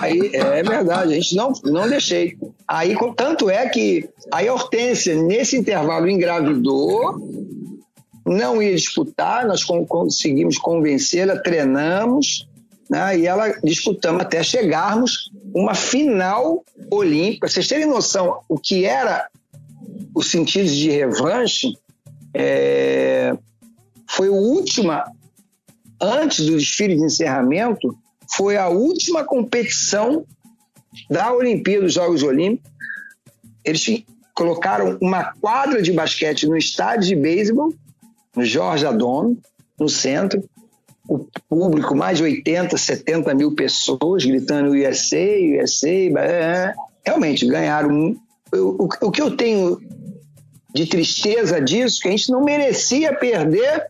aí, 0.00 0.30
é 0.34 0.62
verdade, 0.64 1.12
a 1.12 1.14
gente 1.14 1.36
não, 1.36 1.52
não 1.64 1.88
deixei. 1.88 2.36
Aí, 2.66 2.96
tanto 3.16 3.48
é 3.48 3.68
que 3.68 4.08
a 4.32 4.42
Hortência, 4.52 5.14
nesse 5.14 5.56
intervalo, 5.56 6.08
engravidou, 6.08 7.16
não 8.28 8.62
ia 8.62 8.74
disputar, 8.74 9.46
nós 9.46 9.64
conseguimos 9.64 10.58
convencê-la, 10.58 11.38
treinamos, 11.38 12.48
né, 12.88 13.18
e 13.18 13.26
ela 13.26 13.52
disputamos 13.62 14.22
até 14.22 14.42
chegarmos 14.42 15.30
uma 15.54 15.74
final 15.74 16.64
olímpica. 16.90 17.48
Vocês 17.48 17.68
terem 17.68 17.86
noção 17.86 18.40
o 18.48 18.58
que 18.58 18.84
era 18.84 19.28
o 20.14 20.22
sentido 20.22 20.68
de 20.68 20.90
revanche, 20.90 21.74
é, 22.34 23.36
foi 24.08 24.28
a 24.28 24.32
última, 24.32 25.04
antes 26.00 26.46
do 26.46 26.56
desfile 26.56 26.96
de 26.96 27.04
encerramento, 27.04 27.96
foi 28.34 28.56
a 28.56 28.68
última 28.68 29.24
competição 29.24 30.24
da 31.10 31.32
Olimpíada 31.32 31.84
dos 31.84 31.94
Jogos 31.94 32.22
Olímpicos. 32.22 32.70
Eles 33.64 34.04
colocaram 34.34 34.98
uma 35.00 35.32
quadra 35.40 35.82
de 35.82 35.92
basquete 35.92 36.46
no 36.46 36.56
estádio 36.56 37.08
de 37.08 37.16
beisebol 37.16 37.72
no 38.34 38.44
Jorge 38.44 38.86
Adorno, 38.86 39.38
no 39.78 39.88
centro, 39.88 40.42
o 41.08 41.26
público, 41.48 41.96
mais 41.96 42.18
de 42.18 42.24
80, 42.24 42.76
70 42.76 43.34
mil 43.34 43.54
pessoas 43.54 44.24
gritando 44.24 44.72
USA, 44.72 45.16
USA, 45.62 46.74
realmente 47.04 47.46
ganharam. 47.46 48.14
O, 48.52 48.88
o 49.02 49.10
que 49.10 49.22
eu 49.22 49.36
tenho 49.36 49.80
de 50.74 50.86
tristeza 50.86 51.60
disso, 51.60 52.00
que 52.00 52.08
a 52.08 52.10
gente 52.10 52.30
não 52.30 52.44
merecia 52.44 53.14
perder 53.14 53.86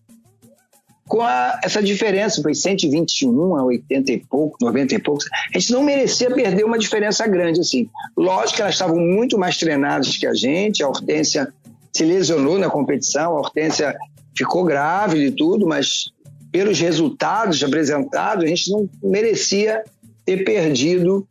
com 1.08 1.22
a, 1.22 1.58
essa 1.64 1.82
diferença, 1.82 2.42
foi 2.42 2.54
121 2.54 3.56
a 3.56 3.64
80 3.64 4.12
e 4.12 4.18
pouco, 4.18 4.58
90 4.60 4.94
e 4.94 4.98
pouco. 4.98 5.24
A 5.54 5.58
gente 5.58 5.72
não 5.72 5.82
merecia 5.82 6.30
perder 6.30 6.64
uma 6.64 6.78
diferença 6.78 7.26
grande 7.26 7.60
assim. 7.60 7.88
Lógico 8.16 8.56
que 8.56 8.62
elas 8.62 8.74
estavam 8.74 8.98
muito 8.98 9.38
mais 9.38 9.56
treinadas 9.56 10.16
que 10.16 10.26
a 10.26 10.34
gente, 10.34 10.82
a 10.82 10.88
Hortência 10.88 11.52
se 11.92 12.04
lesionou 12.04 12.58
na 12.58 12.68
competição, 12.68 13.36
a 13.36 13.40
Hortência 13.40 13.96
ficou 14.38 14.64
grávida 14.64 15.24
e 15.24 15.32
tudo, 15.32 15.66
mas 15.66 16.10
pelos 16.50 16.78
resultados 16.78 17.62
apresentados, 17.62 18.44
a 18.44 18.46
gente 18.46 18.70
não 18.70 18.88
merecia 19.02 19.82
ter 20.24 20.44
perdido 20.44 21.26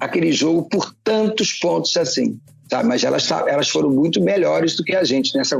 aquele 0.00 0.32
jogo 0.32 0.68
por 0.68 0.94
tantos 1.04 1.52
pontos 1.52 1.96
assim. 1.96 2.38
Sabe? 2.68 2.88
Mas 2.88 3.04
elas, 3.04 3.30
elas 3.30 3.68
foram 3.68 3.90
muito 3.90 4.20
melhores 4.20 4.74
do 4.74 4.82
que 4.82 4.94
a 4.96 5.04
gente 5.04 5.36
nessa 5.36 5.56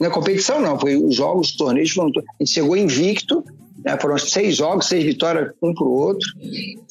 na 0.00 0.08
competição, 0.08 0.60
não. 0.60 0.80
Foi 0.80 0.96
os 0.96 1.14
jogos, 1.14 1.50
os 1.50 1.56
torneios, 1.56 1.90
foram, 1.90 2.08
a 2.08 2.42
gente 2.42 2.54
chegou 2.54 2.76
invicto, 2.76 3.44
né? 3.84 3.98
foram 4.00 4.16
seis 4.18 4.56
jogos, 4.56 4.86
seis 4.86 5.04
vitórias 5.04 5.52
um 5.62 5.74
para 5.74 5.84
o 5.84 5.92
outro, 5.92 6.26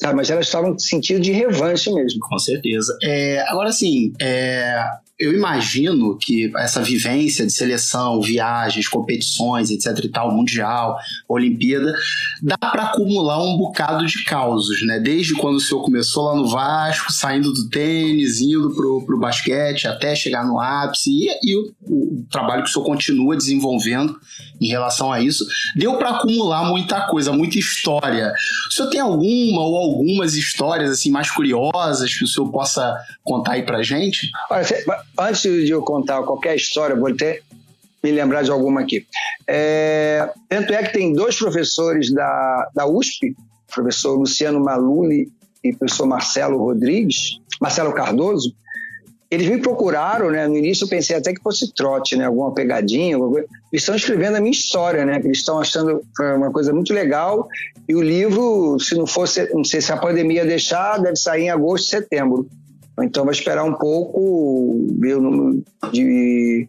sabe? 0.00 0.14
mas 0.14 0.30
elas 0.30 0.46
estavam 0.46 0.78
sentindo 0.78 1.20
de 1.20 1.32
revanche 1.32 1.92
mesmo. 1.92 2.20
Com 2.20 2.38
certeza. 2.38 2.96
É, 3.02 3.40
agora, 3.48 3.68
assim, 3.68 4.12
é, 4.20 4.80
eu 5.20 5.34
imagino 5.34 6.16
que 6.16 6.50
essa 6.56 6.82
vivência 6.82 7.44
de 7.44 7.52
seleção, 7.52 8.22
viagens, 8.22 8.88
competições, 8.88 9.70
etc 9.70 10.02
e 10.02 10.08
tal, 10.08 10.32
mundial, 10.34 10.96
Olimpíada, 11.28 11.94
dá 12.42 12.56
para 12.56 12.84
acumular 12.84 13.42
um 13.42 13.58
bocado 13.58 14.06
de 14.06 14.24
causos, 14.24 14.84
né? 14.86 14.98
Desde 14.98 15.34
quando 15.34 15.56
o 15.56 15.60
senhor 15.60 15.82
começou 15.82 16.24
lá 16.24 16.36
no 16.36 16.48
Vasco, 16.48 17.12
saindo 17.12 17.52
do 17.52 17.68
tênis, 17.68 18.40
indo 18.40 18.70
pro, 18.74 19.04
pro 19.04 19.20
basquete, 19.20 19.86
até 19.86 20.14
chegar 20.14 20.46
no 20.46 20.58
ápice, 20.58 21.10
e, 21.10 21.28
e 21.42 21.54
o, 21.54 21.74
o, 21.82 22.26
trabalho 22.30 22.62
que 22.62 22.70
o 22.70 22.72
senhor 22.72 22.86
continua 22.86 23.36
desenvolvendo 23.36 24.18
em 24.58 24.68
relação 24.68 25.12
a 25.12 25.20
isso, 25.20 25.46
deu 25.76 25.98
para 25.98 26.10
acumular 26.10 26.64
muita 26.64 27.02
coisa, 27.02 27.30
muita 27.30 27.58
história. 27.58 28.32
O 28.70 28.72
senhor 28.72 28.88
tem 28.88 29.00
alguma 29.00 29.60
ou 29.60 29.76
algumas 29.76 30.34
histórias 30.34 30.90
assim 30.90 31.10
mais 31.10 31.30
curiosas 31.30 32.14
que 32.14 32.24
o 32.24 32.26
senhor 32.26 32.50
possa 32.50 32.96
contar 33.22 33.52
aí 33.52 33.62
pra 33.62 33.82
gente? 33.82 34.30
Olha, 34.50 34.64
antes 35.18 35.42
de 35.42 35.70
eu 35.70 35.82
contar 35.82 36.22
qualquer 36.22 36.56
história, 36.56 36.96
vou 36.96 37.08
até 37.08 37.40
me 38.02 38.10
lembrar 38.10 38.42
de 38.42 38.50
alguma 38.50 38.80
aqui. 38.80 39.06
É, 39.46 40.30
tanto 40.48 40.72
é 40.72 40.82
que 40.82 40.92
tem 40.92 41.12
dois 41.12 41.36
professores 41.36 42.12
da, 42.12 42.70
da 42.74 42.86
USP, 42.86 43.30
o 43.30 43.74
professor 43.74 44.16
Luciano 44.16 44.60
Maluli 44.60 45.28
e 45.62 45.72
o 45.72 45.78
professor 45.78 46.06
Marcelo 46.06 46.58
Rodrigues, 46.58 47.38
Marcelo 47.60 47.92
Cardoso, 47.92 48.54
eles 49.30 49.48
me 49.48 49.58
procuraram, 49.58 50.28
né? 50.28 50.48
No 50.48 50.56
início 50.56 50.84
eu 50.84 50.88
pensei 50.88 51.14
até 51.14 51.32
que 51.32 51.40
fosse 51.40 51.72
trote, 51.72 52.16
né? 52.16 52.24
Alguma 52.24 52.52
pegadinha, 52.52 53.14
alguma. 53.14 53.38
Eles 53.38 53.48
estão 53.82 53.94
escrevendo 53.94 54.36
a 54.36 54.40
minha 54.40 54.50
história, 54.50 55.04
né? 55.04 55.20
Eles 55.22 55.38
estão 55.38 55.60
achando 55.60 56.02
uma 56.36 56.50
coisa 56.50 56.72
muito 56.72 56.92
legal. 56.92 57.46
E 57.88 57.94
o 57.94 58.02
livro, 58.02 58.76
se 58.80 58.96
não 58.96 59.06
fosse, 59.06 59.48
não 59.54 59.62
sei 59.62 59.80
se 59.80 59.92
a 59.92 59.96
pandemia 59.96 60.44
deixar, 60.44 60.98
deve 60.98 61.14
sair 61.14 61.44
em 61.44 61.50
agosto, 61.50 61.90
setembro. 61.90 62.48
Então 63.02 63.24
vai 63.24 63.32
esperar 63.32 63.64
um 63.64 63.74
pouco, 63.74 64.86
ver 64.98 65.16
o 65.16 65.20
número 65.20 65.64
de, 65.92 66.68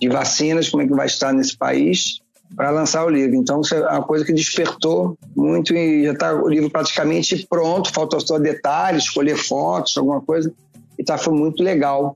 de 0.00 0.08
vacinas, 0.08 0.68
como 0.68 0.82
é 0.82 0.86
que 0.86 0.94
vai 0.94 1.06
estar 1.06 1.32
nesse 1.32 1.56
país, 1.56 2.20
para 2.54 2.70
lançar 2.70 3.04
o 3.04 3.10
livro. 3.10 3.36
Então 3.36 3.60
é 3.72 3.80
uma 3.90 4.02
coisa 4.02 4.24
que 4.24 4.32
despertou 4.32 5.16
muito 5.36 5.74
e 5.74 6.04
já 6.04 6.12
está 6.12 6.34
o 6.34 6.48
livro 6.48 6.70
praticamente 6.70 7.46
pronto, 7.48 7.92
falta 7.92 8.18
só 8.20 8.38
detalhes, 8.38 9.04
escolher 9.04 9.36
fotos, 9.36 9.96
alguma 9.96 10.20
coisa. 10.20 10.52
E 10.98 11.04
tá, 11.04 11.18
foi 11.18 11.34
muito 11.34 11.62
legal 11.62 12.14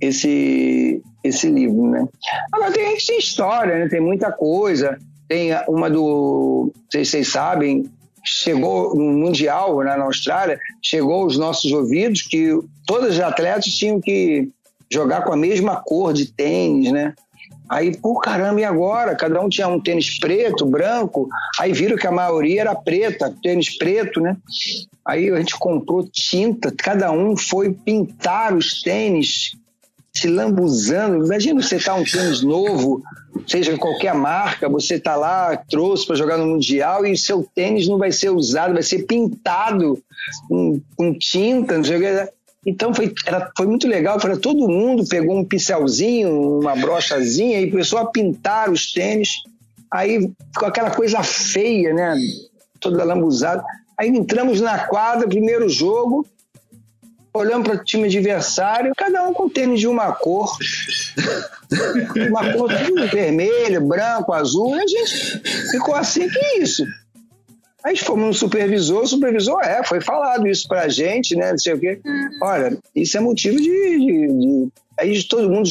esse, 0.00 1.02
esse 1.22 1.48
livro, 1.48 1.88
né? 1.88 2.06
Agora 2.52 2.72
tem, 2.72 2.96
tem 2.96 3.18
história, 3.18 3.78
né? 3.78 3.88
Tem 3.88 4.00
muita 4.00 4.32
coisa. 4.32 4.98
Tem 5.28 5.50
uma 5.68 5.88
do, 5.88 6.72
vocês 6.90 7.28
sabem, 7.28 7.84
chegou 8.24 8.94
no 8.94 9.12
Mundial 9.12 9.78
né, 9.78 9.96
na 9.96 10.04
Austrália, 10.04 10.58
chegou 10.80 11.22
aos 11.22 11.36
nossos 11.36 11.72
ouvidos 11.72 12.22
que 12.22 12.58
todos 12.86 13.14
os 13.14 13.20
atletas 13.20 13.72
tinham 13.72 14.00
que 14.00 14.48
jogar 14.90 15.22
com 15.22 15.32
a 15.32 15.36
mesma 15.36 15.76
cor 15.76 16.12
de 16.12 16.26
tênis, 16.26 16.92
né? 16.92 17.14
Aí, 17.68 17.96
por 17.96 18.20
caramba, 18.20 18.60
e 18.60 18.64
agora? 18.64 19.14
Cada 19.14 19.40
um 19.40 19.48
tinha 19.48 19.66
um 19.66 19.80
tênis 19.80 20.18
preto, 20.18 20.66
branco, 20.66 21.26
aí 21.58 21.72
viram 21.72 21.96
que 21.96 22.06
a 22.06 22.12
maioria 22.12 22.60
era 22.60 22.74
preta, 22.74 23.34
tênis 23.42 23.78
preto, 23.78 24.20
né? 24.20 24.36
Aí 25.06 25.30
a 25.30 25.38
gente 25.38 25.58
comprou 25.58 26.06
tinta, 26.06 26.70
cada 26.70 27.10
um 27.10 27.34
foi 27.34 27.72
pintar 27.72 28.54
os 28.54 28.82
tênis 28.82 29.56
se 30.14 30.28
lambuzando. 30.28 31.24
Imagina 31.24 31.62
você 31.62 31.78
tá 31.78 31.94
um 31.94 32.04
tênis 32.04 32.42
novo, 32.42 33.02
seja 33.46 33.76
qualquer 33.78 34.14
marca, 34.14 34.68
você 34.68 34.98
tá 34.98 35.16
lá, 35.16 35.56
trouxe 35.56 36.06
para 36.06 36.16
jogar 36.16 36.36
no 36.36 36.46
Mundial 36.46 37.06
e 37.06 37.16
seu 37.16 37.48
tênis 37.54 37.88
não 37.88 37.98
vai 37.98 38.12
ser 38.12 38.30
usado, 38.30 38.74
vai 38.74 38.82
ser 38.82 39.06
pintado 39.06 39.98
com, 40.48 40.80
com 40.96 41.18
tinta, 41.18 41.76
não 41.76 41.84
sei 41.84 41.96
o 41.96 42.00
que. 42.00 42.32
Então 42.64 42.94
foi, 42.94 43.12
era, 43.26 43.50
foi 43.56 43.66
muito 43.66 43.88
legal, 43.88 44.18
para 44.18 44.36
todo 44.36 44.68
mundo 44.68 45.08
pegou 45.08 45.36
um 45.36 45.44
pincelzinho, 45.44 46.60
uma 46.60 46.76
brochazinha 46.76 47.60
e 47.60 47.70
começou 47.70 47.98
a 47.98 48.06
pintar 48.06 48.70
os 48.70 48.92
tênis. 48.92 49.42
Aí 49.90 50.30
ficou 50.52 50.68
aquela 50.68 50.90
coisa 50.90 51.22
feia, 51.22 51.92
né? 51.92 52.14
Toda 52.78 53.02
lambuzada. 53.02 53.64
Aí 53.98 54.08
entramos 54.08 54.60
na 54.60 54.86
quadra, 54.86 55.28
primeiro 55.28 55.68
jogo, 55.68 56.26
olhando 57.34 57.64
para 57.64 57.80
o 57.80 57.84
time 57.84 58.06
adversário, 58.06 58.92
cada 58.96 59.22
um 59.26 59.32
com 59.32 59.48
tênis 59.48 59.80
de 59.80 59.88
uma 59.88 60.12
cor. 60.12 60.56
Marcou 62.30 62.68
tudo 62.68 63.08
vermelho, 63.08 63.80
branco, 63.86 64.32
azul, 64.32 64.76
e 64.76 64.80
a 64.80 64.86
gente 64.86 65.70
ficou 65.70 65.94
assim, 65.94 66.28
que 66.28 66.58
isso? 66.58 66.84
Aí 67.84 67.96
fomos 67.96 68.26
no 68.26 68.34
supervisor, 68.34 69.02
o 69.02 69.06
supervisor, 69.06 69.60
é, 69.60 69.82
foi 69.82 70.00
falado 70.00 70.46
isso 70.46 70.68
pra 70.68 70.88
gente, 70.88 71.34
né, 71.34 71.50
não 71.50 71.58
sei 71.58 71.74
o 71.74 71.80
quê. 71.80 72.00
Olha, 72.40 72.78
isso 72.94 73.16
é 73.16 73.20
motivo 73.20 73.56
de... 73.56 73.64
de, 73.64 74.28
de... 74.28 74.68
Aí 74.98 75.24
todo 75.24 75.50
mundo 75.50 75.68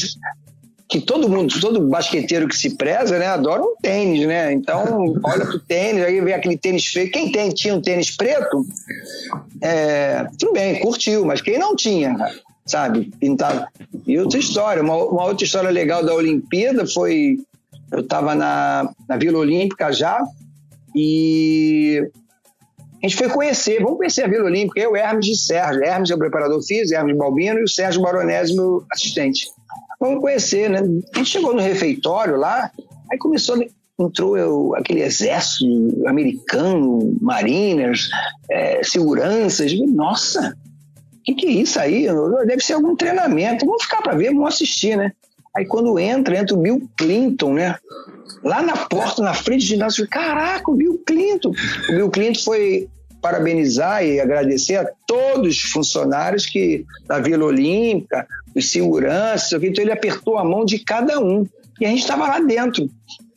que 0.92 1.00
todo 1.00 1.30
mundo, 1.30 1.58
todo 1.62 1.88
basqueteiro 1.88 2.50
que 2.50 2.58
se 2.58 2.76
preza, 2.76 3.18
né, 3.18 3.28
adora 3.28 3.62
um 3.62 3.76
tênis, 3.82 4.28
né? 4.28 4.52
Então, 4.52 5.16
olha 5.24 5.46
pro 5.46 5.58
tênis, 5.58 6.04
aí 6.04 6.20
vem 6.20 6.34
aquele 6.34 6.58
tênis 6.58 6.86
feio. 6.86 7.10
Quem 7.10 7.32
tem, 7.32 7.50
tinha 7.50 7.74
um 7.74 7.82
tênis 7.82 8.14
preto, 8.14 8.66
é, 9.62 10.28
tudo 10.38 10.52
bem, 10.52 10.82
curtiu, 10.82 11.26
mas 11.26 11.40
quem 11.40 11.58
não 11.58 11.78
tinha, 11.78 12.14
sabe, 12.66 13.10
pintado. 13.22 13.66
E 14.06 14.20
outra 14.20 14.38
história, 14.38 14.84
uma, 14.84 14.98
uma 14.98 15.24
outra 15.24 15.46
história 15.46 15.70
legal 15.70 16.04
da 16.04 16.14
Olimpíada 16.14 16.86
foi, 16.86 17.38
eu 17.90 18.02
estava 18.02 18.36
na, 18.36 18.92
na 19.08 19.16
Vila 19.16 19.40
Olímpica 19.40 19.94
já, 19.94 20.22
e 20.94 22.06
a 23.02 23.08
gente 23.08 23.16
foi 23.16 23.30
conhecer, 23.30 23.82
vamos 23.82 23.96
conhecer 23.96 24.26
a 24.26 24.28
Vila 24.28 24.44
Olímpica, 24.44 24.82
eu, 24.82 24.94
Hermes 24.94 25.28
e 25.28 25.36
Sérgio. 25.36 25.86
Hermes 25.86 26.12
é 26.12 26.16
o 26.16 26.20
preparador 26.20 26.62
físico, 26.62 27.00
Hermes 27.00 27.18
Balbino, 27.18 27.60
e 27.60 27.64
o 27.64 27.70
Sérgio 27.70 28.02
Baronese, 28.02 28.54
meu 28.54 28.84
assistente. 28.92 29.48
Vamos 30.02 30.20
conhecer, 30.20 30.68
né? 30.68 30.80
A 31.14 31.18
gente 31.20 31.30
chegou 31.30 31.54
no 31.54 31.62
refeitório 31.62 32.36
lá, 32.36 32.72
aí 33.12 33.20
começou, 33.20 33.56
entrou 34.00 34.36
eu, 34.36 34.74
aquele 34.76 35.04
exército 35.04 35.64
americano, 36.08 37.16
mariners, 37.22 38.10
é, 38.50 38.82
seguranças. 38.84 39.72
Nossa, 39.94 40.58
o 41.14 41.24
que, 41.24 41.36
que 41.36 41.46
é 41.46 41.52
isso 41.52 41.80
aí? 41.80 42.08
Deve 42.48 42.64
ser 42.64 42.74
algum 42.74 42.96
treinamento. 42.96 43.64
Vamos 43.64 43.84
ficar 43.84 44.02
para 44.02 44.16
ver, 44.16 44.34
vamos 44.34 44.56
assistir, 44.56 44.98
né? 44.98 45.12
Aí 45.56 45.66
quando 45.66 46.00
entra, 46.00 46.36
entra 46.36 46.56
o 46.56 46.62
Bill 46.62 46.90
Clinton, 46.98 47.54
né? 47.54 47.76
Lá 48.44 48.64
na 48.64 48.76
porta, 48.76 49.22
na 49.22 49.36
frente 49.36 49.68
de 49.68 49.78
nós, 49.78 49.98
caraca, 50.10 50.72
o 50.72 50.76
Bill 50.76 51.00
Clinton. 51.06 51.52
O 51.90 51.92
Bill 51.92 52.10
Clinton 52.10 52.42
foi 52.42 52.90
parabenizar 53.22 54.04
e 54.04 54.20
agradecer 54.20 54.78
a 54.78 54.90
todos 55.06 55.56
os 55.58 55.62
funcionários 55.72 56.48
que 56.48 56.84
da 57.08 57.20
Vila 57.20 57.46
Olímpica, 57.46 58.28
os 58.56 58.72
seguranças, 58.72 59.62
então 59.64 59.84
ele 59.84 59.92
apertou 59.92 60.38
a 60.38 60.44
mão 60.44 60.66
de 60.66 60.80
cada 60.80 61.20
um. 61.20 61.46
E 61.80 61.86
a 61.86 61.90
gente 61.90 62.02
estava 62.02 62.28
lá 62.28 62.40
dentro. 62.40 62.90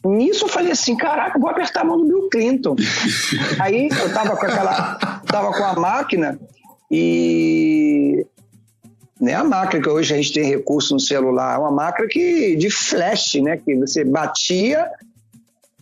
Nisso 0.04 0.44
eu 0.44 0.48
falei 0.48 0.72
assim, 0.72 0.96
caraca, 0.96 1.38
vou 1.38 1.48
apertar 1.48 1.80
a 1.80 1.84
mão 1.84 1.98
do 1.98 2.06
Bill 2.06 2.28
Clinton. 2.28 2.76
Aí 3.58 3.88
eu 3.88 4.12
tava 4.12 4.36
com 4.36 4.44
aquela, 4.44 4.94
tava 5.26 5.52
com 5.52 5.64
a 5.64 5.74
máquina 5.74 6.38
e 6.90 8.26
não 9.18 9.28
é 9.30 9.34
a 9.34 9.44
máquina 9.44 9.82
que 9.82 9.88
hoje 9.88 10.12
a 10.12 10.16
gente 10.16 10.32
tem 10.32 10.44
recurso 10.44 10.92
no 10.92 11.00
celular, 11.00 11.54
é 11.54 11.58
uma 11.58 11.70
máquina 11.70 12.06
que 12.08 12.54
de 12.56 12.68
flash, 12.68 13.36
né, 13.36 13.56
que 13.56 13.74
você 13.76 14.04
batia 14.04 14.90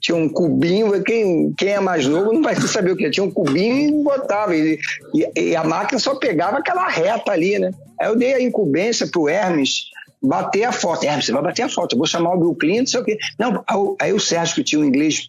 tinha 0.03 0.17
um 0.17 0.29
cubinho, 0.29 1.01
quem, 1.05 1.53
quem 1.57 1.69
é 1.69 1.81
mais 1.81 2.09
novo 2.09 2.33
não 2.33 2.43
vai 2.43 2.57
saber 2.57 2.91
o 2.91 2.97
que 2.97 3.09
tinha 3.09 3.23
um 3.23 3.31
cubinho 3.31 4.01
e 4.01 4.03
botava, 4.03 4.55
e, 4.55 4.77
e, 5.15 5.41
e, 5.41 5.57
a 5.57 5.63
máquina 5.63 6.01
só 6.01 6.17
pegava 6.17 6.59
aquela 6.59 6.89
reta 6.89 7.31
ali, 7.31 7.57
né? 7.57 7.71
Aí 8.03 8.09
eu 8.09 8.17
dei 8.17 8.35
a 8.35 8.43
incumbência 8.43 9.07
pro 9.07 9.29
Hermes 9.29 9.85
bater 10.21 10.65
a 10.65 10.73
foto. 10.73 11.05
Hermes, 11.05 11.27
você 11.27 11.33
vai 11.33 11.43
bater 11.43 11.63
a 11.63 11.69
foto, 11.69 11.95
eu 11.95 11.99
vou 11.99 12.07
chamar 12.07 12.35
o 12.35 12.39
Bill 12.39 12.55
Clinton, 12.57 12.87
sei 12.87 13.01
o 13.01 13.05
quê. 13.05 13.17
Não, 13.39 13.65
aí 14.01 14.13
o 14.13 14.19
Sérgio, 14.19 14.57
que 14.57 14.65
tinha 14.65 14.81
um 14.81 14.85
inglês 14.85 15.29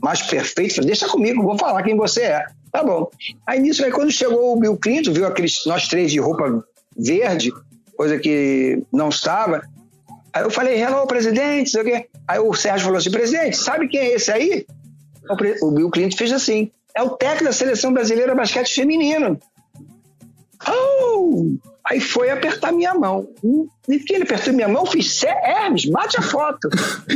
mais 0.00 0.22
perfeito, 0.22 0.76
falou, 0.76 0.86
deixa 0.86 1.08
comigo, 1.08 1.42
vou 1.42 1.58
falar 1.58 1.82
quem 1.82 1.96
você 1.96 2.22
é. 2.22 2.46
Tá 2.70 2.84
bom. 2.84 3.10
Aí 3.44 3.58
nisso, 3.58 3.84
aí 3.84 3.90
quando 3.90 4.12
chegou 4.12 4.52
o 4.56 4.60
Bill 4.60 4.76
Clinton, 4.76 5.12
viu 5.12 5.26
aqueles, 5.26 5.66
nós 5.66 5.88
três 5.88 6.12
de 6.12 6.20
roupa 6.20 6.64
verde, 6.96 7.52
coisa 7.96 8.16
que 8.18 8.84
não 8.92 9.08
estava, 9.08 9.62
Aí 10.32 10.42
eu 10.42 10.50
falei, 10.50 10.80
hello, 10.80 11.06
presidente, 11.06 11.70
sei 11.70 11.82
o 11.82 11.84
quê. 11.84 12.08
Aí 12.26 12.38
o 12.38 12.54
Sérgio 12.54 12.84
falou 12.84 12.98
assim, 12.98 13.10
presidente, 13.10 13.54
sabe 13.56 13.86
quem 13.88 14.00
é 14.00 14.14
esse 14.14 14.32
aí? 14.32 14.64
O 15.60 15.70
Bill 15.72 15.90
Clinton 15.90 16.16
fez 16.16 16.32
assim, 16.32 16.70
é 16.96 17.02
o 17.02 17.10
técnico 17.10 17.44
da 17.44 17.52
Seleção 17.52 17.92
Brasileira 17.92 18.34
Basquete 18.34 18.74
Feminino. 18.74 19.38
Oh! 20.66 21.71
Aí 21.84 22.00
foi 22.00 22.30
apertar 22.30 22.72
minha 22.72 22.94
mão. 22.94 23.28
E 23.88 23.98
que 23.98 24.14
ele 24.14 24.22
apertou 24.22 24.54
minha 24.54 24.68
mão, 24.68 24.84
eu 24.84 24.90
fiz, 24.90 25.22
Hermes, 25.24 25.86
bate 25.86 26.16
a 26.18 26.22
foto. 26.22 26.68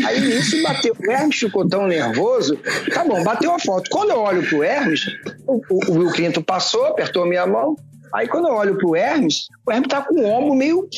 Aí 0.05 0.21
nisso 0.21 0.61
bateu. 0.63 0.95
O 0.99 1.11
Hermes 1.11 1.37
ficou 1.37 1.69
tão 1.69 1.87
nervoso. 1.87 2.59
Tá 2.93 3.05
bom, 3.05 3.23
bateu 3.23 3.53
a 3.53 3.59
foto. 3.59 3.89
Quando 3.91 4.11
eu 4.11 4.19
olho 4.19 4.47
pro 4.49 4.65
Hermes, 4.65 5.03
o, 5.47 5.61
o, 5.71 6.09
o 6.09 6.13
Clinton 6.13 6.43
passou, 6.43 6.87
apertou 6.87 7.27
minha 7.27 7.47
mão. 7.47 7.77
Aí 8.13 8.27
quando 8.27 8.49
eu 8.49 8.55
olho 8.55 8.77
pro 8.77 8.97
Hermes, 8.97 9.49
o 9.67 9.71
Hermes 9.71 9.89
tá 9.89 10.03
com 10.03 10.15
o 10.15 10.25
ombro 10.25 10.55
meio 10.55 10.89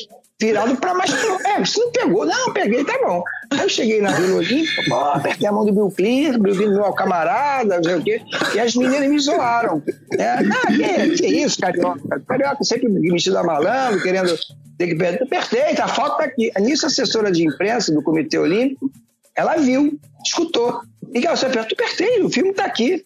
virado 0.41 0.77
para 0.77 0.95
mais. 0.95 1.11
É, 1.45 1.59
você 1.59 1.81
não 1.81 1.91
pegou? 1.91 2.25
Não, 2.25 2.53
peguei, 2.53 2.85
tá 2.85 2.97
bom. 3.05 3.23
Aí 3.51 3.61
eu 3.61 3.69
cheguei 3.69 4.01
na 4.01 4.13
Vila 4.13 4.37
Olímpica, 4.37 5.13
apertei 5.15 5.49
a 5.49 5.53
mão 5.53 5.65
do 5.65 5.73
Bill 5.73 5.91
Clinton, 5.91 6.39
Bill 6.39 6.55
Clinton, 6.55 6.75
meu 6.75 6.93
camarada, 6.93 7.77
não 7.77 7.85
sei 7.85 7.95
o 7.97 8.03
quê, 8.03 8.21
e 8.55 8.61
as 8.61 8.75
meninas 8.75 9.09
me 9.09 9.19
zoaram. 9.19 9.83
É, 10.17 10.31
ah, 10.31 10.67
que, 10.67 11.11
que 11.17 11.27
isso, 11.27 11.59
carioca? 11.61 12.21
Carioca 12.27 12.63
sempre 12.63 12.89
vestido 12.89 13.39
a 13.39 13.43
malandro, 13.43 14.03
querendo 14.03 14.37
ter 14.77 14.87
que 14.87 14.95
perder. 14.95 15.25
Apertei, 15.25 15.75
tá, 15.75 15.89
foto 15.89 16.19
tá 16.19 16.25
aqui. 16.25 16.53
Nisso, 16.61 16.87
a 16.87 16.89
assessora 16.89 17.33
de 17.33 17.45
imprensa 17.45 17.93
do 17.93 18.03
Comitê 18.03 18.39
Olímpico, 18.39 18.91
ela 19.35 19.57
viu, 19.57 19.99
escutou. 20.25 20.81
Miguel, 21.09 21.37
você 21.37 21.47
apertou? 21.47 21.77
Apertei, 21.79 22.23
o 22.23 22.31
filme 22.31 22.53
tá 22.53 22.65
aqui. 22.65 23.05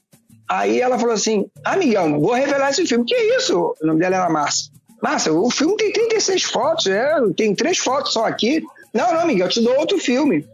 Aí 0.49 0.81
ela 0.81 0.99
falou 0.99 1.15
assim: 1.15 1.47
Ah, 1.65 1.77
Miguel, 1.77 2.21
vou 2.21 2.35
revelar 2.35 2.71
esse 2.71 2.87
filme. 2.87 3.05
Que 3.07 3.15
isso? 3.37 3.75
O 3.81 3.87
nome 3.87 4.01
dela 4.01 4.17
era 4.17 4.29
Márcia. 4.29 4.72
Massa, 5.03 5.33
o 5.33 5.51
filme 5.51 5.77
tem 5.77 5.93
36 5.93 6.45
fotos, 6.45 6.87
é, 6.87 7.13
tem 7.37 7.55
três 7.55 7.79
fotos 7.79 8.13
só 8.13 8.25
aqui. 8.25 8.63
Não, 8.95 9.13
não, 9.13 9.27
Miguel, 9.27 9.47
eu 9.47 9.51
te 9.51 9.61
dou 9.61 9.77
outro 9.77 9.99
filme. 9.99 10.47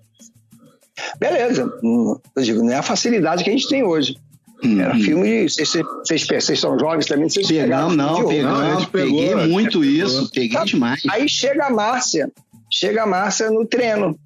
Beleza. 1.18 1.70
Hum, 1.82 2.18
eu 2.34 2.42
digo, 2.42 2.62
não 2.62 2.72
é 2.72 2.76
a 2.76 2.82
facilidade 2.82 3.44
que 3.44 3.50
a 3.50 3.52
gente 3.52 3.68
tem 3.68 3.82
hoje. 3.82 4.16
Hum, 4.64 4.80
Era 4.80 4.94
filme 4.94 5.46
de. 5.46 5.50
Vocês, 5.50 5.70
vocês, 5.70 6.26
vocês 6.26 6.58
são 6.58 6.78
jovens 6.78 7.06
também, 7.06 7.28
vocês 7.28 7.46
Pegamos, 7.46 7.94
não, 7.94 8.26
pegamos, 8.26 8.86
peguei 8.86 9.34
muito 9.34 9.84
isso, 9.84 10.30
peguei 10.32 10.58
tá, 10.58 10.64
demais. 10.64 11.02
Aí 11.10 11.28
chega 11.28 11.66
a 11.66 11.70
Márcia, 11.70 12.32
chega 12.72 13.02
a 13.02 13.06
Márcia 13.06 13.50
no 13.50 13.66
treino, 13.66 14.18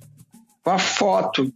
com 0.62 0.70
a 0.70 0.78
foto 0.78 1.52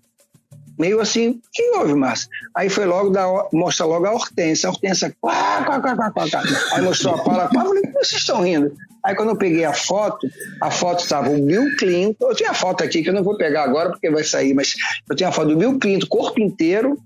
meio 0.79 1.01
assim, 1.01 1.31
o 1.31 1.41
que 1.53 1.63
houve, 1.77 1.95
Márcia? 1.95 2.29
Aí 2.55 2.69
foi 2.69 2.85
logo 2.85 3.11
dar, 3.11 3.27
mostrar 3.53 3.87
logo 3.87 4.07
a 4.07 4.13
Hortência. 4.13 4.69
A 4.69 4.73
Hortência, 4.73 5.15
quá, 5.21 5.65
quá, 5.65 5.81
quá, 5.81 5.97
quá, 5.97 6.11
quá, 6.11 6.31
quá. 6.31 6.43
Aí 6.73 6.83
mostrou 6.83 7.15
a 7.15 7.19
Paula, 7.19 7.49
quá, 7.49 7.65
falei, 7.65 7.83
vocês 7.95 8.21
estão 8.21 8.43
rindo? 8.43 8.73
Aí 9.05 9.15
quando 9.15 9.31
eu 9.31 9.37
peguei 9.37 9.65
a 9.65 9.73
foto, 9.73 10.27
a 10.61 10.71
foto 10.71 11.05
estava 11.05 11.31
o 11.31 11.41
Bill 11.41 11.77
Clinton, 11.77 12.29
eu 12.29 12.35
tenho 12.35 12.51
a 12.51 12.55
foto 12.55 12.83
aqui 12.83 13.03
que 13.03 13.09
eu 13.09 13.15
não 13.15 13.23
vou 13.23 13.37
pegar 13.37 13.63
agora 13.63 13.91
porque 13.91 14.11
vai 14.11 14.25
sair, 14.25 14.53
mas 14.53 14.75
eu 15.09 15.15
tenho 15.15 15.31
a 15.31 15.33
foto 15.33 15.49
do 15.49 15.57
Bill 15.57 15.79
Clinton, 15.79 16.07
corpo 16.09 16.41
inteiro, 16.41 16.99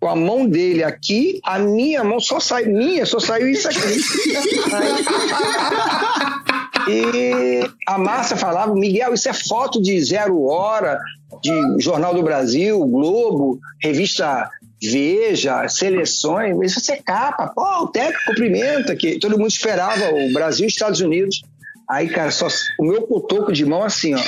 com 0.00 0.08
a 0.08 0.16
mão 0.16 0.46
dele 0.46 0.82
aqui, 0.82 1.40
a 1.44 1.58
minha 1.58 2.02
mão 2.02 2.18
só 2.18 2.40
sai, 2.40 2.64
minha, 2.64 3.06
só 3.06 3.20
saiu 3.20 3.48
isso 3.48 3.68
aqui. 3.68 3.78
E 6.86 7.66
a 7.86 7.96
Márcia 7.96 8.36
falava, 8.36 8.74
Miguel, 8.74 9.14
isso 9.14 9.28
é 9.28 9.32
foto 9.32 9.80
de 9.80 9.98
zero 10.02 10.44
hora, 10.44 11.00
de 11.42 11.82
Jornal 11.82 12.14
do 12.14 12.22
Brasil, 12.22 12.78
Globo, 12.86 13.58
revista 13.82 14.50
Veja, 14.82 15.66
seleções, 15.68 16.76
isso 16.76 16.92
é 16.92 16.96
capa. 16.96 17.48
Pô, 17.48 17.84
o 17.84 17.88
técnico 17.88 18.20
cumprimenta, 18.26 18.94
que 18.94 19.18
todo 19.18 19.38
mundo 19.38 19.48
esperava, 19.48 20.10
o 20.10 20.32
Brasil 20.32 20.66
e 20.66 20.68
Estados 20.68 21.00
Unidos. 21.00 21.42
Aí, 21.88 22.08
cara, 22.08 22.30
só 22.30 22.48
o 22.78 22.84
meu 22.84 23.02
cotoco 23.02 23.52
de 23.52 23.64
mão 23.64 23.82
assim, 23.82 24.14
ó. 24.14 24.18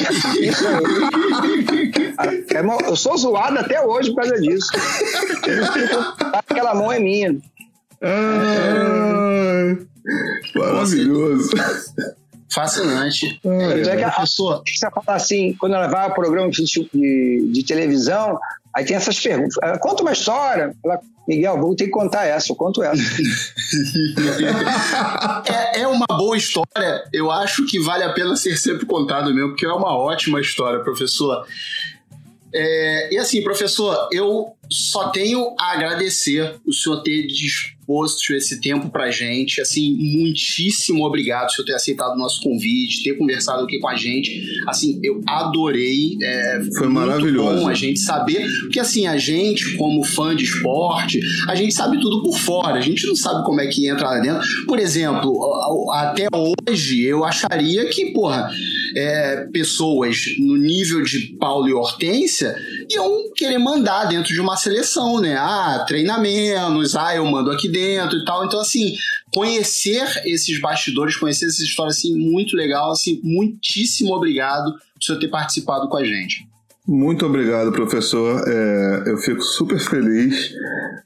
Isso 0.41 0.65
é, 2.55 2.89
eu 2.89 2.97
sou 2.97 3.17
zoado 3.17 3.59
até 3.59 3.81
hoje 3.85 4.11
por 4.11 4.23
causa 4.23 4.41
disso. 4.41 4.69
Aquela 6.49 6.75
mão 6.75 6.93
é 6.93 6.99
minha. 6.99 7.37
Ah, 8.03 9.77
maravilhoso. 10.55 11.51
Fascinante. 12.57 13.39
É, 13.45 13.83
é 13.83 13.97
que 13.97 14.03
a 14.03 14.11
pessoa 14.11 14.63
você 14.67 14.91
fala 14.91 15.05
assim, 15.09 15.55
quando 15.61 15.75
ela 15.75 15.89
vai 15.89 16.05
ao 16.05 16.15
programa 16.15 16.51
de, 16.51 16.65
de, 16.65 17.51
de, 17.53 17.63
televisão, 17.63 18.39
aí 18.73 18.83
tem 18.83 18.97
essas 18.97 19.21
perguntas. 19.21 19.57
Ela 19.63 19.79
conta 19.79 20.01
uma 20.01 20.13
história. 20.13 20.75
Ela, 20.83 20.99
Miguel, 21.29 21.61
vou 21.61 21.77
ter 21.77 21.85
que 21.85 21.91
contar 21.91 22.25
essa, 22.25 22.51
eu 22.51 22.57
conto 22.57 22.83
essa. 22.83 23.03
é, 25.53 25.81
é 25.81 25.87
uma 25.87 26.07
boa 26.07 26.35
história. 26.35 27.05
Eu 27.13 27.31
acho 27.31 27.67
que 27.67 27.79
vale 27.79 28.05
a 28.05 28.15
pena 28.15 28.35
ser 28.37 28.57
sempre 28.57 28.87
contado 28.87 29.35
mesmo, 29.35 29.51
porque 29.51 29.67
é 29.67 29.73
uma 29.73 29.95
ótima 29.95 30.41
história, 30.41 30.81
professor. 30.81 31.47
É, 32.55 33.13
e 33.13 33.19
assim, 33.19 33.43
professor, 33.43 34.09
eu 34.11 34.57
só 34.71 35.11
tenho 35.11 35.55
a 35.61 35.73
agradecer 35.73 36.59
o 36.67 36.73
senhor 36.73 37.03
ter 37.03 37.27
disposto 37.87 38.35
esse 38.35 38.61
tempo 38.61 38.91
pra 38.91 39.11
gente. 39.11 39.61
Assim, 39.61 39.97
muitíssimo 39.97 41.05
obrigado 41.05 41.49
por 41.57 41.65
ter 41.65 41.75
aceitado 41.75 42.15
o 42.15 42.19
nosso 42.19 42.43
convite, 42.43 43.05
ter 43.05 43.15
conversado 43.17 43.65
aqui 43.65 43.79
com 43.79 43.89
a 43.89 43.97
gente. 43.97 44.43
Assim, 44.67 44.99
eu 45.03 45.21
adorei. 45.27 46.17
É, 46.21 46.61
Foi 46.77 46.89
maravilhoso. 46.89 47.61
bom 47.61 47.69
a 47.69 47.75
gente 47.75 48.01
saber, 48.01 48.47
porque 48.63 48.81
assim, 48.81 49.07
a 49.07 49.17
gente, 49.17 49.77
como 49.77 50.03
fã 50.03 50.35
de 50.35 50.45
esporte, 50.45 51.21
a 51.49 51.55
gente 51.55 51.73
sabe 51.73 52.01
tudo 52.01 52.23
por 52.23 52.37
fora, 52.39 52.79
a 52.79 52.81
gente 52.81 53.07
não 53.07 53.15
sabe 53.15 53.45
como 53.45 53.61
é 53.61 53.67
que 53.69 53.87
entra 53.89 54.09
lá 54.09 54.19
dentro. 54.19 54.43
Por 54.67 54.79
exemplo, 54.79 55.39
até 55.93 56.27
hoje 56.69 57.05
eu 57.05 57.25
acharia 57.25 57.87
que, 57.87 58.13
porra, 58.13 58.51
é, 58.97 59.47
pessoas 59.53 60.17
no 60.39 60.57
nível 60.57 61.03
de 61.03 61.37
Paulo 61.39 61.69
e 61.69 61.75
Hortência 61.75 62.57
iam 62.91 63.31
querer 63.35 63.59
mandar 63.59 64.07
dentro 64.07 64.33
de 64.33 64.41
uma 64.41 64.57
seleção, 64.57 65.21
né? 65.21 65.37
Ah, 65.37 65.85
treina 65.87 66.19
menos, 66.19 66.97
ah, 66.97 67.15
eu 67.15 67.27
mando 67.27 67.51
aqui 67.51 67.69
dentro 67.77 68.19
e 68.19 68.25
tal. 68.25 68.47
Então, 68.47 68.61
assim, 68.61 68.95
conhecer 69.33 70.03
esses 70.25 70.59
bastidores, 70.61 71.17
conhecer 71.17 71.47
essa 71.47 71.63
história, 71.63 71.91
assim, 71.91 72.17
muito 72.17 72.57
legal, 72.57 72.91
assim, 72.91 73.21
muitíssimo 73.23 74.15
obrigado 74.15 74.73
por 74.73 75.03
você 75.03 75.19
ter 75.19 75.29
participado 75.29 75.89
com 75.89 75.97
a 75.99 76.05
gente. 76.05 76.47
Muito 76.89 77.27
obrigado, 77.27 77.73
professor. 77.73 78.45
É, 78.47 79.03
eu 79.07 79.19
fico 79.19 79.43
super 79.43 79.79
feliz. 79.81 80.53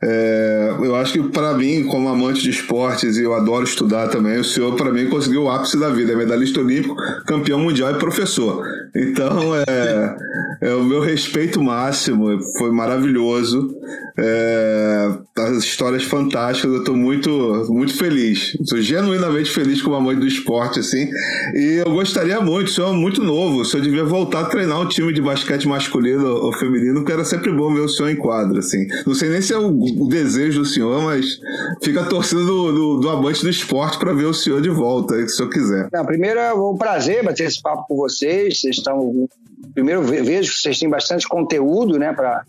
É, 0.02 0.74
eu 0.78 0.94
acho 0.94 1.14
que, 1.14 1.22
para 1.30 1.54
mim, 1.54 1.84
como 1.84 2.06
amante 2.06 2.42
de 2.42 2.50
esportes 2.50 3.16
e 3.16 3.22
eu 3.22 3.32
adoro 3.32 3.64
estudar 3.64 4.08
também, 4.08 4.38
o 4.38 4.44
senhor, 4.44 4.76
para 4.76 4.92
mim, 4.92 5.08
conseguiu 5.08 5.44
o 5.44 5.50
ápice 5.50 5.80
da 5.80 5.88
vida. 5.88 6.12
É 6.12 6.16
medalhista 6.16 6.60
olímpico, 6.60 6.94
campeão 7.26 7.58
mundial 7.58 7.92
e 7.92 7.98
professor. 7.98 8.62
Então, 8.94 9.56
é, 9.56 10.16
é 10.60 10.74
o 10.74 10.84
meu 10.84 11.00
respeito 11.00 11.62
máximo. 11.62 12.38
Foi 12.58 12.70
maravilhoso. 12.70 13.74
É, 14.18 15.08
as 15.38 15.64
histórias 15.64 16.04
fantásticas. 16.04 16.72
Eu 16.72 16.80
estou 16.80 16.96
muito, 16.96 17.66
muito 17.68 17.96
feliz. 17.96 18.56
Estou 18.60 18.80
genuinamente 18.80 19.50
feliz 19.50 19.80
como 19.82 19.96
amante 19.96 20.20
do 20.20 20.26
esporte, 20.26 20.80
assim. 20.80 21.08
E 21.54 21.82
eu 21.84 21.92
gostaria 21.92 22.40
muito. 22.40 22.70
O 22.80 22.88
é 22.88 22.92
muito 22.92 23.22
novo. 23.22 23.60
O 23.60 23.64
senhor 23.64 23.82
devia 23.82 24.04
voltar 24.04 24.40
a 24.40 24.44
treinar 24.44 24.80
um 24.80 24.88
time 24.88 25.12
de 25.12 25.20
basquete 25.20 25.66
masculino 25.66 26.26
ou 26.26 26.52
feminino, 26.52 26.96
porque 26.96 27.12
era 27.12 27.24
sempre 27.24 27.52
bom 27.52 27.72
ver 27.74 27.80
o 27.80 27.88
senhor 27.88 28.10
em 28.10 28.16
quadro, 28.16 28.58
assim. 28.58 28.86
Não 29.06 29.14
sei 29.14 29.30
nem 29.30 29.40
se 29.40 29.52
é 29.52 29.58
o, 29.58 29.68
o 29.68 30.08
desejo 30.08 30.60
do 30.60 30.66
senhor, 30.66 31.02
mas 31.02 31.38
fica 31.82 32.04
torcendo 32.04 32.46
do, 32.46 32.72
do, 32.72 33.00
do 33.00 33.08
amante 33.08 33.42
do 33.42 33.50
esporte 33.50 33.98
para 33.98 34.12
ver 34.12 34.26
o 34.26 34.34
senhor 34.34 34.60
de 34.60 34.70
volta, 34.70 35.14
se 35.16 35.24
o 35.24 35.28
senhor 35.36 35.48
quiser. 35.50 35.88
Não, 35.92 36.04
primeiro 36.04 36.38
é 36.38 36.52
um 36.52 36.76
prazer 36.76 37.24
bater 37.24 37.46
esse 37.46 37.60
papo 37.60 37.86
com 37.88 37.96
vocês. 37.96 38.60
Vocês 38.60 38.76
estão. 38.76 39.28
Primeiro, 39.74 40.02
vejo 40.02 40.52
que 40.52 40.58
vocês 40.58 40.78
têm 40.78 40.88
bastante 40.88 41.28
conteúdo, 41.28 41.98
né, 41.98 42.12
para 42.12 42.44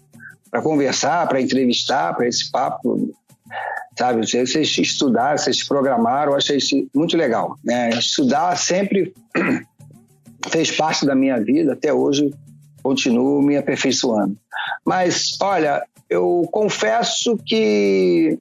conversar, 0.60 1.28
para 1.28 1.40
entrevistar, 1.40 2.16
para 2.16 2.28
esse 2.28 2.50
papo 2.50 3.14
sabe? 3.98 4.26
Vocês 4.26 4.78
estudaram, 4.78 5.38
vocês 5.38 5.64
programaram, 5.64 6.32
eu 6.32 6.38
achei 6.38 6.58
isso 6.58 6.88
muito 6.94 7.16
legal. 7.18 7.56
Né? 7.64 7.90
Estudar 7.90 8.58
sempre 8.58 9.14
fez 10.50 10.72
parte 10.72 11.06
da 11.06 11.16
minha 11.16 11.40
vida, 11.40 11.74
até 11.74 11.94
hoje 11.94 12.34
continuo 12.82 13.42
me 13.42 13.58
aperfeiçoando. 13.58 14.36
Mas, 14.86 15.38
olha, 15.40 15.86
eu 16.10 16.48
confesso 16.52 17.38
que 17.46 18.40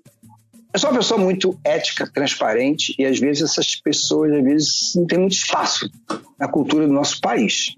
eu 0.72 0.78
sou 0.78 0.90
uma 0.90 0.98
pessoa 0.98 1.20
muito 1.20 1.58
ética, 1.64 2.10
transparente, 2.10 2.94
e 2.98 3.04
às 3.04 3.18
vezes 3.18 3.50
essas 3.50 3.76
pessoas 3.76 4.32
às 4.32 4.42
vezes 4.42 4.92
não 4.94 5.06
têm 5.06 5.18
muito 5.18 5.32
espaço 5.32 5.90
na 6.38 6.48
cultura 6.48 6.86
do 6.86 6.92
nosso 6.92 7.20
país. 7.20 7.74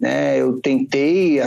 Né? 0.00 0.40
Eu 0.40 0.60
tentei 0.60 1.40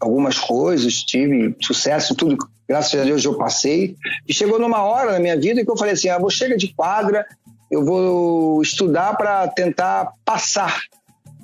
algumas 0.00 0.38
coisas, 0.38 1.04
tive 1.04 1.54
sucesso 1.60 2.12
em 2.12 2.16
tudo, 2.16 2.36
graças 2.68 2.98
a 2.98 3.04
Deus 3.04 3.24
eu 3.24 3.36
passei, 3.36 3.96
e 4.26 4.32
chegou 4.32 4.58
numa 4.58 4.82
hora 4.82 5.12
na 5.12 5.20
minha 5.20 5.38
vida 5.38 5.64
que 5.64 5.70
eu 5.70 5.76
falei 5.76 5.92
assim, 5.92 6.08
ah, 6.08 6.18
vou 6.18 6.30
chega 6.30 6.56
de 6.56 6.68
quadra, 6.74 7.26
eu 7.70 7.84
vou 7.84 8.62
estudar 8.62 9.16
para 9.16 9.46
tentar 9.48 10.12
passar 10.24 10.80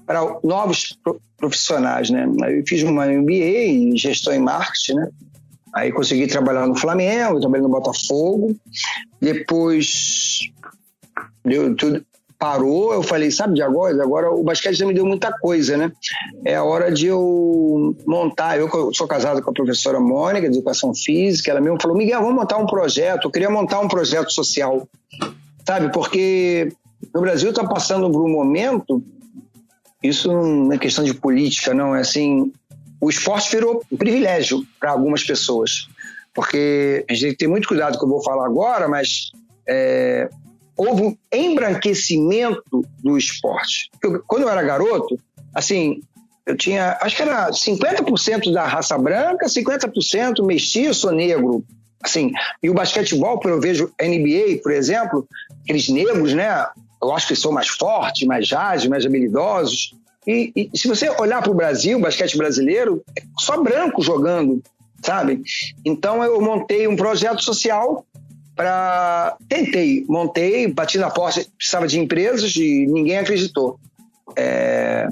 para 0.07 0.20
novos 0.42 0.98
profissionais, 1.36 2.11
né? 2.11 2.26
Eu 2.48 2.64
fiz 2.66 2.82
uma 2.82 3.07
MBA 3.07 3.66
em 3.66 3.96
gestão 3.96 4.32
e 4.32 4.38
marketing, 4.38 4.94
né? 4.94 5.09
Aí 5.74 5.92
consegui 5.92 6.26
trabalhar 6.26 6.66
no 6.66 6.74
Flamengo, 6.74 7.38
trabalhei 7.38 7.62
no 7.62 7.68
Botafogo. 7.68 8.57
Depois 9.20 10.50
deu 11.44 11.74
tudo 11.76 12.04
parou, 12.39 12.93
eu 12.93 13.03
falei, 13.03 13.30
sabe 13.30 13.55
de 13.55 13.62
agora? 13.62 14.03
Agora 14.03 14.30
o 14.30 14.43
basquete 14.43 14.74
já 14.74 14.87
me 14.87 14.95
deu 14.95 15.07
muita 15.07 15.32
coisa, 15.32 15.76
né? 15.76 15.93
É 16.45 16.57
a 16.57 16.64
hora 16.64 16.93
de 16.93 17.07
eu 17.07 17.97
montar. 18.07 18.59
Eu 18.59 18.68
sou 18.93 19.07
casado 19.07 19.43
com 19.43 19.51
a 19.51 19.55
professora 19.55 19.99
Mônica, 19.99 20.49
de 20.49 20.57
Educação 20.57 20.95
Física, 20.95 21.51
ela 21.51 21.61
mesmo 21.61 21.80
falou, 21.80 21.97
Miguel, 21.97 22.20
vamos 22.20 22.37
montar 22.37 22.59
um 22.59 22.66
projeto. 22.66 23.26
Eu 23.26 23.30
queria 23.30 23.51
montar 23.51 23.80
um 23.80 23.89
projeto 23.89 24.32
social, 24.32 24.87
sabe? 25.66 25.93
Porque 25.93 26.72
no 27.14 27.20
Brasil 27.20 27.51
está 27.51 27.66
passando 27.66 28.11
por 28.11 28.22
um 28.22 28.30
momento 28.30 29.03
isso 30.03 30.28
não 30.28 30.72
é 30.72 30.78
questão 30.78 31.05
de 31.05 31.14
política, 31.14 31.74
não. 31.74 31.95
É 31.95 32.01
assim, 32.01 32.53
o 33.01 33.11
esporte 33.11 33.51
virou 33.51 33.82
um 33.91 33.97
privilégio 33.97 34.64
para 34.78 34.91
algumas 34.91 35.24
pessoas. 35.24 35.89
Porque 36.34 37.05
a 37.09 37.12
gente 37.12 37.22
tem 37.22 37.30
que 37.30 37.39
ter 37.39 37.47
muito 37.49 37.68
cuidado 37.68 37.99
com 37.99 38.05
o 38.05 38.09
que 38.09 38.14
eu 38.14 38.18
vou 38.18 38.22
falar 38.22 38.47
agora, 38.47 38.89
mas 38.89 39.30
é, 39.66 40.28
houve 40.77 41.03
um 41.03 41.16
embranquecimento 41.33 42.85
do 43.03 43.16
esporte. 43.16 43.91
Eu, 44.03 44.22
quando 44.27 44.43
eu 44.43 44.49
era 44.49 44.62
garoto, 44.62 45.18
assim, 45.55 46.01
eu 46.45 46.57
tinha, 46.57 46.97
acho 47.01 47.16
que 47.16 47.22
era 47.22 47.51
50% 47.51 48.53
da 48.53 48.66
raça 48.66 48.97
branca, 48.97 49.47
50% 49.47 50.45
mestiço 50.45 51.11
negro. 51.11 51.64
Assim, 52.03 52.31
e 52.62 52.70
o 52.70 52.74
basquetebol, 52.74 53.41
quando 53.41 53.55
eu 53.55 53.61
vejo 53.61 53.93
NBA, 54.01 54.61
por 54.62 54.70
exemplo, 54.70 55.27
aqueles 55.62 55.89
negros, 55.89 56.35
né? 56.35 56.66
eu 57.03 57.12
acho 57.12 57.29
que 57.29 57.37
são 57.37 57.53
mais 57.53 57.68
fortes, 57.68 58.27
mais 58.27 58.53
ágeis, 58.53 58.89
mais 58.89 59.07
habilidosos. 59.07 59.95
E, 60.27 60.53
e 60.74 60.79
se 60.79 60.89
você 60.89 61.09
olhar 61.11 61.43
para 61.43 61.51
o 61.51 61.55
Brasil, 61.55 61.99
o 61.99 62.01
basquete 62.01 62.37
brasileiro, 62.37 63.03
é 63.16 63.22
só 63.39 63.62
branco 63.62 64.03
jogando, 64.03 64.62
sabe? 65.03 65.43
Então 65.85 66.22
eu 66.22 66.41
montei 66.41 66.89
um 66.89 66.97
projeto 66.97 67.43
social 67.43 68.05
para. 68.57 69.36
Tentei, 69.48 70.04
montei, 70.09 70.66
bati 70.66 70.98
na 70.98 71.11
porta, 71.11 71.44
precisava 71.57 71.86
de 71.86 72.00
empresas 72.00 72.57
e 72.57 72.86
ninguém 72.86 73.18
acreditou. 73.18 73.78
É... 74.34 75.09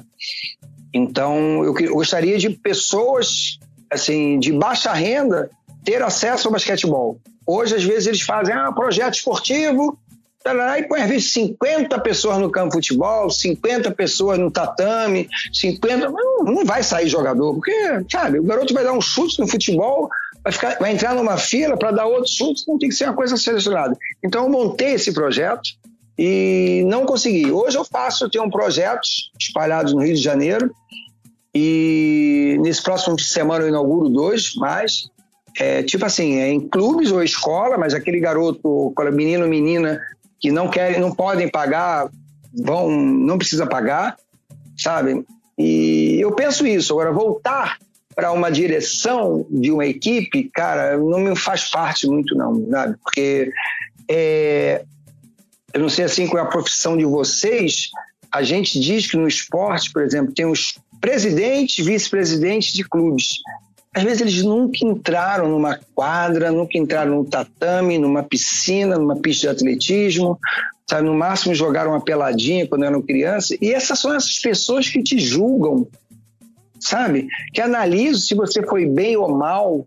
Então 0.92 1.62
eu, 1.64 1.74
gostaria 1.92 2.38
de 2.38 2.51
pessoas 2.51 3.59
assim 3.90 4.38
de 4.38 4.53
baixa 4.53 4.92
renda 4.92 5.51
ter 5.84 6.03
acesso 6.03 6.49
ao 6.49 6.53
basquetebol. 6.53 7.20
Hoje, 7.47 7.76
às 7.76 7.84
vezes, 7.84 8.07
eles 8.07 8.22
fazem 8.22 8.55
ah, 8.55 8.72
projeto 8.72 9.14
esportivo 9.14 9.99
e 10.78 10.82
põe 10.82 11.01
às 11.01 11.09
vezes 11.09 11.32
50 11.32 11.99
pessoas 12.01 12.38
no 12.38 12.51
campo 12.51 12.68
de 12.68 12.88
futebol, 12.88 13.30
50 13.30 13.90
pessoas 13.92 14.38
no 14.38 14.51
tatame, 14.51 15.28
50. 15.53 16.11
Não, 16.11 16.45
não 16.45 16.64
vai 16.64 16.82
sair 16.82 17.09
jogador, 17.09 17.55
porque, 17.55 17.72
sabe, 18.11 18.38
o 18.38 18.45
garoto 18.45 18.74
vai 18.74 18.84
dar 18.84 18.92
um 18.92 19.01
chute 19.01 19.40
no 19.40 19.49
futebol, 19.49 20.11
vai, 20.45 20.53
ficar, 20.53 20.78
vai 20.78 20.92
entrar 20.92 21.14
numa 21.14 21.38
fila 21.38 21.76
para 21.76 21.90
dar 21.90 22.07
outro 22.07 22.30
chute, 22.30 22.68
não 22.68 22.78
tem 22.78 22.90
que 22.90 22.95
ser 22.95 23.07
uma 23.07 23.14
coisa 23.14 23.36
selecionada. 23.36 23.97
Então 24.22 24.45
eu 24.45 24.51
montei 24.51 24.92
esse 24.92 25.12
projeto 25.12 25.70
e 26.18 26.84
não 26.86 27.07
consegui. 27.07 27.51
Hoje 27.51 27.78
eu 27.78 27.84
faço, 27.84 28.24
eu 28.24 28.30
tenho 28.30 28.49
projetos 28.51 29.32
espalhados 29.40 29.95
no 29.95 30.03
Rio 30.05 30.14
de 30.14 30.20
Janeiro 30.20 30.70
e 31.55 32.59
nesse 32.61 32.82
próximo 32.82 33.18
semana 33.18 33.64
eu 33.64 33.68
inauguro 33.68 34.11
dois 34.11 34.55
mais. 34.57 35.09
É, 35.59 35.82
tipo 35.82 36.05
assim, 36.05 36.36
é 36.36 36.51
em 36.51 36.61
clubes 36.68 37.11
ou 37.11 37.22
escola, 37.22 37.78
mas 37.78 37.95
aquele 37.95 38.20
garoto, 38.20 38.92
menino, 39.12 39.49
menina 39.49 40.01
que 40.40 40.51
não 40.51 40.68
querem, 40.68 41.01
não 41.01 41.14
podem 41.14 41.49
pagar, 41.49 42.11
vão, 42.53 42.90
não 42.90 43.38
precisa 43.38 43.66
pagar, 43.66 44.16
sabe? 44.76 45.24
E 45.57 46.18
eu 46.20 46.32
penso 46.32 46.66
isso. 46.66 46.92
Agora, 46.92 47.12
voltar 47.12 47.78
para 48.15 48.33
uma 48.33 48.51
direção 48.51 49.47
de 49.51 49.71
uma 49.71 49.87
equipe, 49.87 50.51
cara, 50.53 50.97
não 50.97 51.19
me 51.19 51.37
faz 51.37 51.71
parte 51.71 52.07
muito, 52.07 52.35
não, 52.35 52.69
sabe? 52.71 52.97
Porque 53.03 53.51
é, 54.09 54.85
eu 55.73 55.81
não 55.81 55.89
sei 55.89 56.05
assim 56.05 56.27
qual 56.27 56.45
é 56.45 56.47
a 56.47 56.51
profissão 56.51 56.97
de 56.97 57.05
vocês. 57.05 57.91
A 58.33 58.43
gente 58.43 58.79
diz 58.79 59.11
que 59.11 59.17
no 59.17 59.27
esporte, 59.27 59.93
por 59.93 60.03
exemplo, 60.03 60.35
tem 60.35 60.47
os 60.47 60.79
presidentes, 61.01 61.85
vice-presidentes 61.85 62.73
de 62.73 62.85
clubes 62.85 63.41
às 63.95 64.03
vezes 64.03 64.21
eles 64.21 64.43
nunca 64.43 64.85
entraram 64.85 65.49
numa 65.49 65.79
quadra, 65.95 66.51
nunca 66.51 66.77
entraram 66.77 67.15
no 67.15 67.25
tatame, 67.25 67.97
numa 67.97 68.25
piscina, 68.25 68.99
numa 68.99 69.15
pista 69.15 69.47
de 69.47 69.53
atletismo, 69.53 70.37
sabe? 70.85 71.07
no 71.07 71.15
máximo 71.15 71.55
jogaram 71.55 71.93
uma 71.93 72.01
peladinha 72.01 72.67
quando 72.67 72.85
eram 72.85 73.01
crianças. 73.01 73.57
E 73.61 73.73
essas 73.73 74.01
são 74.01 74.12
essas 74.12 74.37
pessoas 74.41 74.89
que 74.89 75.01
te 75.01 75.17
julgam, 75.21 75.87
sabe? 76.85 77.28
Que 77.53 77.61
analisam 77.61 78.20
se 78.20 78.35
você 78.35 78.62
foi 78.62 78.87
bem 78.87 79.16
ou 79.16 79.37
mal, 79.37 79.87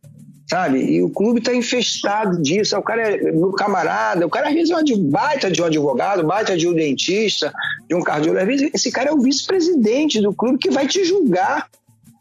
sabe? 0.50 0.80
E 0.80 1.02
o 1.02 1.10
clube 1.10 1.40
está 1.40 1.54
infestado 1.54 2.42
disso. 2.42 2.78
O 2.78 2.82
cara 2.82 3.16
é 3.16 3.32
meu 3.32 3.52
camarada, 3.52 4.26
o 4.26 4.30
cara 4.30 4.50
às 4.50 4.54
vezes 4.54 4.72
é 4.72 4.76
um 4.76 5.10
baita 5.10 5.52
de 5.52 5.62
um 5.62 5.66
advogado, 5.66 6.26
baita 6.26 6.58
de 6.58 6.68
um 6.68 6.74
dentista, 6.74 7.54
de 7.88 7.96
um 7.96 8.02
cardiólogo. 8.02 8.42
Às 8.42 8.48
vezes 8.48 8.72
esse 8.74 8.92
cara 8.92 9.10
é 9.10 9.14
o 9.14 9.22
vice-presidente 9.22 10.22
do 10.22 10.34
clube 10.34 10.58
que 10.58 10.72
vai 10.72 10.88
te 10.88 11.04
julgar 11.04 11.68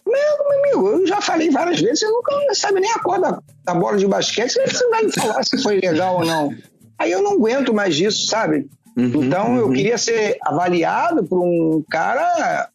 meu, 0.07 0.59
amigo, 0.61 0.89
eu 1.01 1.07
já 1.07 1.21
falei 1.21 1.51
várias 1.51 1.81
vezes, 1.81 1.99
você 1.99 2.07
nunca 2.07 2.33
sabe 2.55 2.79
nem 2.79 2.93
a 2.93 2.99
cor 3.01 3.21
da, 3.21 3.41
da 3.65 3.75
bola 3.75 3.97
de 3.97 4.07
basquete, 4.07 4.53
você 4.53 4.89
vai 4.89 5.03
me 5.03 5.13
falar 5.13 5.43
se 5.43 5.61
foi 5.61 5.81
legal 5.81 6.19
ou 6.19 6.25
não. 6.25 6.55
Aí 6.97 7.11
eu 7.11 7.23
não 7.23 7.33
aguento 7.33 7.75
mais 7.75 7.97
disso, 7.97 8.27
sabe? 8.27 8.69
Uhum, 8.97 9.25
então 9.25 9.49
uhum. 9.49 9.57
eu 9.59 9.73
queria 9.73 9.99
ser 9.99 10.39
avaliado 10.43 11.25
por 11.25 11.43
um 11.43 11.85
cara 11.91 12.71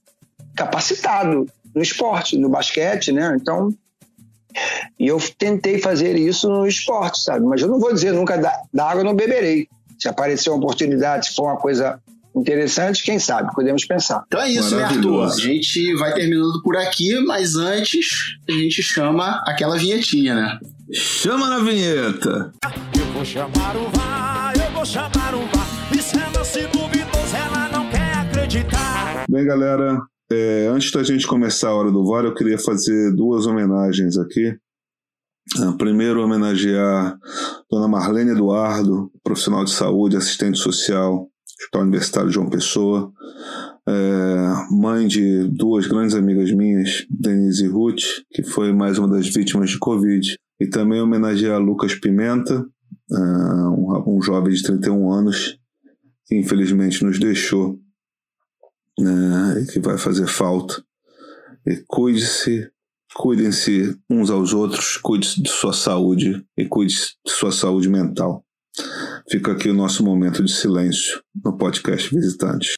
capacitado 0.55 1.47
no 1.75 1.81
esporte, 1.81 2.37
no 2.37 2.49
basquete, 2.49 3.11
né? 3.11 3.37
Então, 3.39 3.73
e 4.99 5.07
eu 5.07 5.17
tentei 5.37 5.79
fazer 5.79 6.15
isso 6.17 6.49
no 6.49 6.67
esporte, 6.67 7.21
sabe? 7.21 7.45
Mas 7.45 7.61
eu 7.61 7.67
não 7.67 7.79
vou 7.79 7.93
dizer 7.93 8.11
nunca 8.11 8.37
da, 8.37 8.53
da 8.73 8.89
água 8.89 9.03
não 9.03 9.15
beberei. 9.15 9.67
Se 9.97 10.07
aparecer 10.07 10.49
uma 10.49 10.57
oportunidade, 10.57 11.27
se 11.27 11.35
for 11.35 11.43
uma 11.43 11.57
coisa 11.57 11.99
interessante, 12.35 13.03
quem 13.03 13.19
sabe, 13.19 13.53
podemos 13.53 13.85
pensar. 13.85 14.23
Então 14.27 14.41
é 14.41 14.49
isso, 14.49 14.75
né, 14.75 14.83
Arthur? 14.83 15.25
A 15.25 15.37
gente 15.37 15.93
vai 15.95 16.13
terminando 16.13 16.61
por 16.63 16.77
aqui, 16.77 17.19
mas 17.25 17.55
antes 17.55 18.07
a 18.47 18.51
gente 18.51 18.81
chama 18.81 19.43
aquela 19.45 19.77
vinhetinha, 19.77 20.35
né? 20.35 20.59
Chama 20.93 21.49
na 21.49 21.59
vinheta. 21.59 22.51
Eu 22.97 23.05
vou 23.13 23.25
chamar 23.25 23.75
o 23.75 23.89
VAR, 23.89 24.53
eu 24.55 24.71
vou 24.71 24.85
chamar 24.85 25.35
o 25.35 25.45
VAR. 25.47 25.67
Isso 25.97 26.17
é 26.17 26.37
lance 26.37 26.61
duvidoso, 26.67 27.35
ela 27.35 27.69
não 27.69 27.89
quer 27.89 28.13
acreditar. 28.15 29.25
Bem, 29.29 29.45
galera, 29.45 30.01
é, 30.31 30.67
antes 30.67 30.91
da 30.91 31.03
gente 31.03 31.27
começar 31.27 31.69
a 31.69 31.75
hora 31.75 31.91
do 31.91 32.05
VAR, 32.05 32.25
eu 32.25 32.33
queria 32.33 32.57
fazer 32.57 33.13
duas 33.13 33.45
homenagens 33.45 34.17
aqui. 34.17 34.55
Ah, 35.59 35.73
Primeiro, 35.77 36.23
homenagear 36.23 37.17
Dona 37.69 37.87
Marlene 37.87 38.31
Eduardo, 38.31 39.11
profissional 39.23 39.65
de 39.65 39.71
saúde, 39.71 40.15
assistente 40.15 40.57
social, 40.57 41.27
Hospital 41.59 41.81
Universitário 41.81 42.31
João 42.31 42.49
Pessoa, 42.49 43.11
é, 43.87 44.53
mãe 44.71 45.07
de 45.07 45.47
duas 45.49 45.87
grandes 45.87 46.15
amigas 46.15 46.51
minhas, 46.51 47.05
Denise 47.09 47.65
e 47.65 47.67
Ruth, 47.67 48.01
que 48.31 48.43
foi 48.43 48.71
mais 48.71 48.97
uma 48.97 49.09
das 49.09 49.27
vítimas 49.27 49.71
de 49.71 49.79
Covid. 49.79 50.35
E 50.59 50.67
também 50.67 51.01
homenagear 51.01 51.59
Lucas 51.59 51.95
Pimenta, 51.95 52.65
ah, 53.11 53.69
um, 53.75 54.17
um 54.17 54.21
jovem 54.21 54.53
de 54.53 54.61
31 54.61 55.11
anos, 55.11 55.57
que 56.27 56.37
infelizmente 56.37 57.03
nos 57.03 57.19
deixou 57.19 57.80
né, 58.99 59.65
que 59.71 59.79
vai 59.79 59.97
fazer 59.97 60.27
falta. 60.27 60.83
Cuide-se, 61.87 62.69
cuidem-se 63.15 63.97
uns 64.09 64.29
aos 64.29 64.53
outros, 64.53 64.97
cuide 64.97 65.41
de 65.41 65.49
sua 65.49 65.73
saúde 65.73 66.45
e 66.57 66.65
cuide 66.65 66.95
de 67.25 67.31
sua 67.31 67.51
saúde 67.51 67.89
mental. 67.89 68.43
Fica 69.29 69.51
aqui 69.51 69.69
o 69.69 69.73
nosso 69.73 70.03
momento 70.03 70.43
de 70.43 70.51
silêncio 70.51 71.21
no 71.43 71.57
podcast 71.57 72.13
Visitantes. 72.13 72.73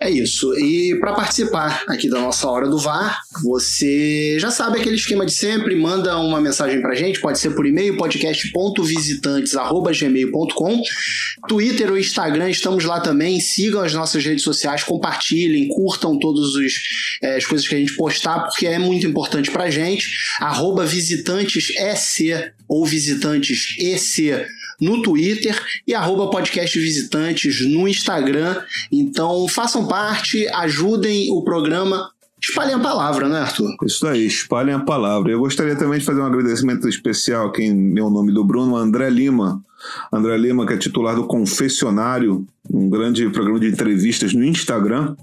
É 0.00 0.08
isso. 0.08 0.56
E 0.58 0.96
para 1.00 1.12
participar 1.12 1.82
aqui 1.88 2.08
da 2.08 2.20
nossa 2.20 2.48
hora 2.48 2.68
do 2.68 2.78
VAR, 2.78 3.20
você 3.42 4.38
já 4.38 4.48
sabe 4.48 4.78
aquele 4.78 4.94
esquema 4.94 5.26
de 5.26 5.32
sempre, 5.32 5.74
manda 5.74 6.16
uma 6.18 6.40
mensagem 6.40 6.80
pra 6.80 6.94
gente, 6.94 7.20
pode 7.20 7.40
ser 7.40 7.50
por 7.50 7.66
e-mail, 7.66 7.96
podcast.visitantes@gmail.com, 7.96 10.82
Twitter 11.48 11.90
ou 11.90 11.98
Instagram, 11.98 12.48
estamos 12.48 12.84
lá 12.84 13.00
também. 13.00 13.40
Sigam 13.40 13.82
as 13.82 13.92
nossas 13.92 14.24
redes 14.24 14.44
sociais, 14.44 14.84
compartilhem, 14.84 15.66
curtam 15.66 16.16
todas 16.16 16.52
as 17.36 17.44
coisas 17.44 17.66
que 17.66 17.74
a 17.74 17.78
gente 17.78 17.96
postar, 17.96 18.44
porque 18.44 18.68
é 18.68 18.78
muito 18.78 19.04
importante 19.04 19.50
pra 19.50 19.68
gente. 19.68 20.06
Arroba 20.38 20.86
visitantes 20.86 21.70
EC 21.76 22.52
ou 22.68 22.86
visitantes 22.86 23.74
EC 23.78 24.46
no 24.80 25.02
Twitter 25.02 25.60
e 25.84 25.92
arroba 25.92 26.30
podcast 26.30 26.78
visitantes 26.78 27.66
no 27.66 27.88
Instagram. 27.88 28.62
Então 28.92 29.48
façam 29.48 29.87
parte, 29.88 30.46
ajudem 30.48 31.32
o 31.32 31.42
programa, 31.42 32.10
espalhem 32.40 32.74
a 32.74 32.78
palavra, 32.78 33.28
né, 33.28 33.40
Arthur? 33.40 33.74
Isso 33.84 34.06
aí, 34.06 34.26
espalhem 34.26 34.74
a 34.74 34.80
palavra. 34.80 35.32
Eu 35.32 35.40
gostaria 35.40 35.74
também 35.74 35.98
de 35.98 36.04
fazer 36.04 36.20
um 36.20 36.26
agradecimento 36.26 36.88
especial 36.88 37.48
aqui 37.48 37.64
em 37.64 37.74
meu 37.74 38.10
nome 38.10 38.32
do 38.32 38.44
Bruno, 38.44 38.76
André 38.76 39.10
Lima. 39.10 39.62
André 40.12 40.36
Lima, 40.36 40.66
que 40.66 40.74
é 40.74 40.76
titular 40.76 41.14
do 41.14 41.26
Confessionário, 41.26 42.46
um 42.70 42.88
grande 42.90 43.28
programa 43.30 43.60
de 43.60 43.68
entrevistas 43.68 44.34
no 44.34 44.44
Instagram. 44.44 45.16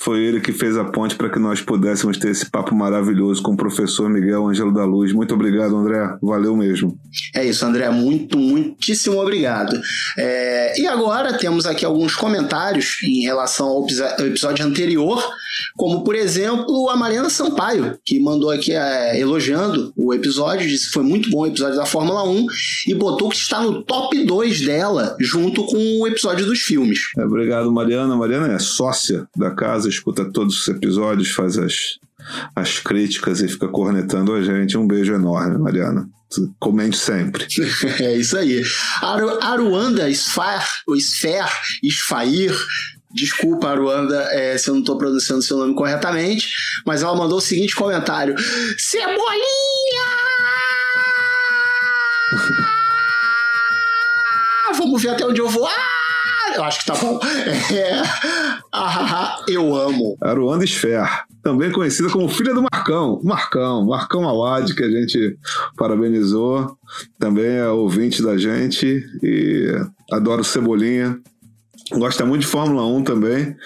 Foi 0.00 0.24
ele 0.24 0.40
que 0.40 0.52
fez 0.52 0.78
a 0.78 0.84
ponte 0.84 1.14
para 1.14 1.28
que 1.28 1.38
nós 1.38 1.60
pudéssemos 1.60 2.16
ter 2.16 2.30
esse 2.30 2.48
papo 2.48 2.74
maravilhoso 2.74 3.42
com 3.42 3.52
o 3.52 3.56
professor 3.56 4.08
Miguel 4.08 4.48
Ângelo 4.48 4.72
da 4.72 4.84
Luz. 4.84 5.12
Muito 5.12 5.34
obrigado, 5.34 5.76
André. 5.76 6.16
Valeu 6.22 6.56
mesmo. 6.56 6.98
É 7.34 7.44
isso, 7.44 7.66
André. 7.66 7.90
Muito, 7.90 8.38
muitíssimo 8.38 9.20
obrigado. 9.20 9.78
É, 10.16 10.80
e 10.80 10.86
agora 10.86 11.36
temos 11.36 11.66
aqui 11.66 11.84
alguns 11.84 12.14
comentários 12.14 12.96
em 13.02 13.22
relação 13.22 13.66
ao 13.68 13.86
episódio 14.20 14.64
anterior, 14.64 15.22
como 15.76 16.02
por 16.02 16.14
exemplo 16.14 16.88
a 16.88 16.96
Mariana 16.96 17.28
Sampaio, 17.28 17.98
que 18.04 18.18
mandou 18.18 18.50
aqui 18.50 18.72
é, 18.72 19.20
elogiando 19.20 19.92
o 19.96 20.14
episódio, 20.14 20.66
disse 20.66 20.86
que 20.86 20.92
foi 20.92 21.02
muito 21.02 21.28
bom 21.28 21.40
o 21.40 21.46
episódio 21.46 21.76
da 21.76 21.84
Fórmula 21.84 22.26
1 22.26 22.46
e 22.88 22.94
botou 22.94 23.28
que 23.28 23.36
está 23.36 23.60
no 23.60 23.82
top 23.82 24.24
2 24.24 24.62
dela, 24.62 25.16
junto 25.20 25.66
com 25.66 26.00
o 26.00 26.06
episódio 26.06 26.46
dos 26.46 26.60
filmes. 26.60 27.00
É, 27.18 27.24
Obrigado, 27.24 27.70
Mariana. 27.70 28.16
Mariana 28.16 28.54
é 28.54 28.58
sócia 28.58 29.26
da 29.36 29.50
casa, 29.50 29.89
escuta 29.90 30.24
todos 30.24 30.62
os 30.62 30.68
episódios, 30.68 31.30
faz 31.32 31.58
as, 31.58 31.98
as 32.54 32.78
críticas 32.78 33.40
e 33.40 33.48
fica 33.48 33.68
cornetando 33.68 34.32
a 34.32 34.42
gente. 34.42 34.78
Um 34.78 34.86
beijo 34.86 35.12
enorme, 35.12 35.58
Mariana. 35.58 36.08
Comente 36.58 36.96
sempre. 36.96 37.46
É 38.00 38.16
isso 38.16 38.36
aí. 38.36 38.62
Aru, 39.02 39.42
Aruanda 39.42 40.12
Sfar, 40.14 40.64
Sfer, 40.96 41.44
Sfair, 41.84 42.56
desculpa, 43.12 43.68
Aruanda, 43.68 44.28
é, 44.30 44.56
se 44.56 44.70
eu 44.70 44.74
não 44.74 44.80
estou 44.80 44.96
pronunciando 44.96 45.42
seu 45.42 45.56
nome 45.58 45.74
corretamente, 45.74 46.54
mas 46.86 47.02
ela 47.02 47.16
mandou 47.16 47.38
o 47.38 47.42
seguinte 47.42 47.74
comentário: 47.74 48.36
Cebolinha! 48.78 49.20
Vamos 54.76 55.02
ver 55.02 55.10
até 55.10 55.26
onde 55.26 55.40
eu 55.40 55.48
vou. 55.48 55.66
Ah, 55.66 55.99
eu 56.60 56.64
acho 56.64 56.80
que 56.80 56.86
tá 56.86 56.94
bom. 56.94 57.18
É, 57.72 58.02
ah, 58.72 59.36
eu 59.48 59.74
amo. 59.74 60.16
Aruanda 60.20 60.66
Sfer, 60.66 61.08
também 61.42 61.72
conhecida 61.72 62.08
como 62.10 62.28
filha 62.28 62.52
do 62.52 62.62
Marcão. 62.62 63.20
Marcão, 63.22 63.86
Marcão 63.86 64.28
Awad, 64.28 64.74
que 64.74 64.82
a 64.82 64.90
gente 64.90 65.38
parabenizou. 65.76 66.76
Também 67.18 67.56
é 67.56 67.68
ouvinte 67.68 68.22
da 68.22 68.36
gente 68.36 69.04
e 69.22 69.72
adora 70.12 70.42
o 70.42 70.44
Cebolinha. 70.44 71.18
Gosta 71.92 72.24
muito 72.24 72.42
de 72.42 72.48
Fórmula 72.48 72.86
1 72.86 73.04
também. 73.04 73.56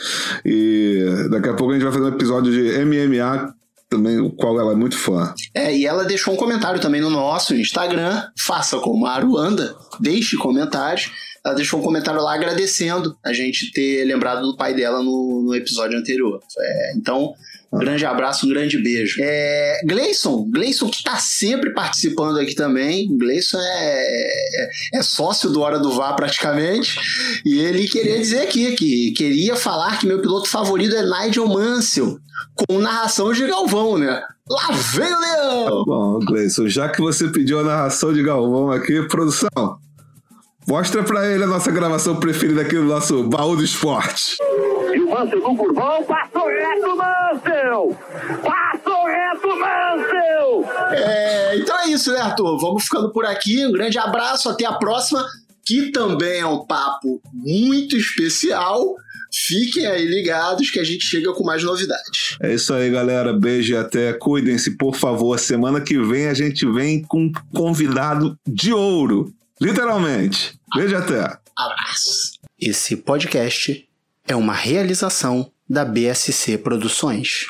E 0.45 1.29
daqui 1.31 1.49
a 1.49 1.55
pouco 1.55 1.73
a 1.73 1.75
gente 1.75 1.85
vai 1.85 1.93
fazer 1.93 2.05
um 2.05 2.15
episódio 2.15 2.53
de 2.53 2.85
MMA, 2.85 3.55
também, 3.89 4.19
o 4.21 4.31
qual 4.31 4.59
ela 4.59 4.73
é 4.73 4.77
muito 4.77 4.97
fã. 4.97 5.35
É, 5.55 5.75
e 5.75 5.87
ela 5.87 6.05
deixou 6.05 6.35
um 6.35 6.37
comentário 6.37 6.81
também 6.81 7.01
no 7.01 7.11
nosso 7.11 7.55
Instagram. 7.55 8.23
Faça 8.39 8.79
como 8.79 9.07
a 9.07 9.13
Aruanda, 9.13 9.75
deixe 10.01 10.37
comentários. 10.37 11.11
Ela 11.45 11.55
deixou 11.55 11.81
um 11.81 11.83
comentário 11.83 12.23
lá 12.23 12.35
agradecendo 12.35 13.17
a 13.23 13.33
gente 13.33 13.71
ter 13.73 14.05
lembrado 14.05 14.43
do 14.43 14.57
pai 14.57 14.75
dela 14.75 15.03
no, 15.03 15.43
no 15.45 15.55
episódio 15.55 15.99
anterior. 15.99 16.41
É, 16.59 16.93
então, 16.97 17.35
um 17.75 17.79
grande 17.79 18.07
abraço, 18.07 18.47
um 18.47 18.49
grande 18.49 18.79
beijo. 18.79 19.17
É, 19.21 19.81
Gleison, 19.85 20.49
Gleison 20.49 20.89
que 20.89 20.99
está 20.99 21.17
sempre 21.17 21.75
participando 21.75 22.39
aqui 22.39 22.55
também. 22.55 23.09
Gleison 23.19 23.59
é, 23.59 23.65
é, 23.65 24.71
é 24.95 25.03
sócio 25.03 25.51
do 25.51 25.61
Hora 25.61 25.79
do 25.79 25.91
VAR 25.91 26.15
praticamente. 26.15 26.97
E 27.45 27.59
ele 27.59 27.89
queria 27.89 28.17
dizer 28.17 28.43
aqui 28.43 28.77
que 28.77 29.11
queria 29.11 29.57
falar 29.57 29.99
que 29.99 30.07
meu 30.07 30.23
piloto 30.23 30.49
favorito 30.49 30.95
é 30.95 31.03
Nigel 31.03 31.49
Mansell, 31.49 32.17
com 32.55 32.79
narração 32.79 33.33
de 33.33 33.45
Galvão, 33.47 33.99
né? 33.99 34.23
Lá 34.49 34.71
vem 34.71 35.13
o 35.13 35.21
Leão! 35.21 35.85
Bom, 35.85 36.19
Gleison, 36.21 36.69
já 36.69 36.89
que 36.89 37.03
você 37.03 37.29
pediu 37.29 37.59
a 37.59 37.65
narração 37.65 38.13
de 38.13 38.23
Galvão 38.23 38.71
aqui, 38.71 39.03
produção, 39.09 39.79
mostra 40.67 41.03
pra 41.03 41.27
ele 41.31 41.45
a 41.45 41.47
nossa 41.47 41.71
gravação 41.71 42.17
preferida 42.17 42.63
aqui 42.63 42.75
no 42.75 42.85
nosso 42.85 43.25
baú 43.25 43.57
do 43.57 43.65
esporte. 43.65 44.37
E 44.95 45.01
o 45.01 45.11
Mansell 45.11 45.41
no 45.41 45.57
curvão, 45.57 46.05
passou 46.05 46.47
reto, 46.47 46.97
Mansell! 46.97 47.99
Passou 48.43 49.07
reto, 49.07 49.49
Mansell! 49.49 50.65
É, 50.93 51.57
então 51.59 51.81
é 51.81 51.89
isso, 51.89 52.13
né, 52.13 52.21
Arthur? 52.21 52.59
Vamos 52.59 52.85
ficando 52.85 53.13
por 53.13 53.25
aqui. 53.25 53.67
Um 53.67 53.73
grande 53.73 53.99
abraço, 53.99 54.49
até 54.49 54.65
a 54.65 54.73
próxima, 54.73 55.25
que 55.65 55.91
também 55.91 56.41
é 56.41 56.47
um 56.47 56.65
papo 56.65 57.21
muito 57.33 57.97
especial. 57.97 58.95
Fiquem 59.33 59.85
aí 59.85 60.07
ligados 60.07 60.71
que 60.71 60.79
a 60.79 60.85
gente 60.85 61.05
chega 61.05 61.33
com 61.33 61.43
mais 61.43 61.65
novidades. 61.65 62.37
É 62.41 62.55
isso 62.55 62.73
aí, 62.73 62.89
galera. 62.89 63.33
Beijo 63.33 63.75
e 63.75 63.77
até. 63.77 64.13
Cuidem-se, 64.13 64.77
por 64.77 64.95
favor. 64.95 65.37
Semana 65.41 65.81
que 65.81 65.99
vem 65.99 66.29
a 66.29 66.35
gente 66.35 66.65
vem 66.71 67.03
com 67.03 67.25
um 67.25 67.33
convidado 67.53 68.39
de 68.47 68.73
ouro. 68.73 69.35
Literalmente. 69.61 70.59
Beijo 70.75 70.97
até. 70.97 71.39
Abraço. 71.57 72.39
Esse 72.61 72.97
podcast 72.97 73.89
é 74.27 74.35
uma 74.35 74.53
realização 74.53 75.51
da 75.69 75.85
BSC 75.85 76.59
Produções. 76.59 77.47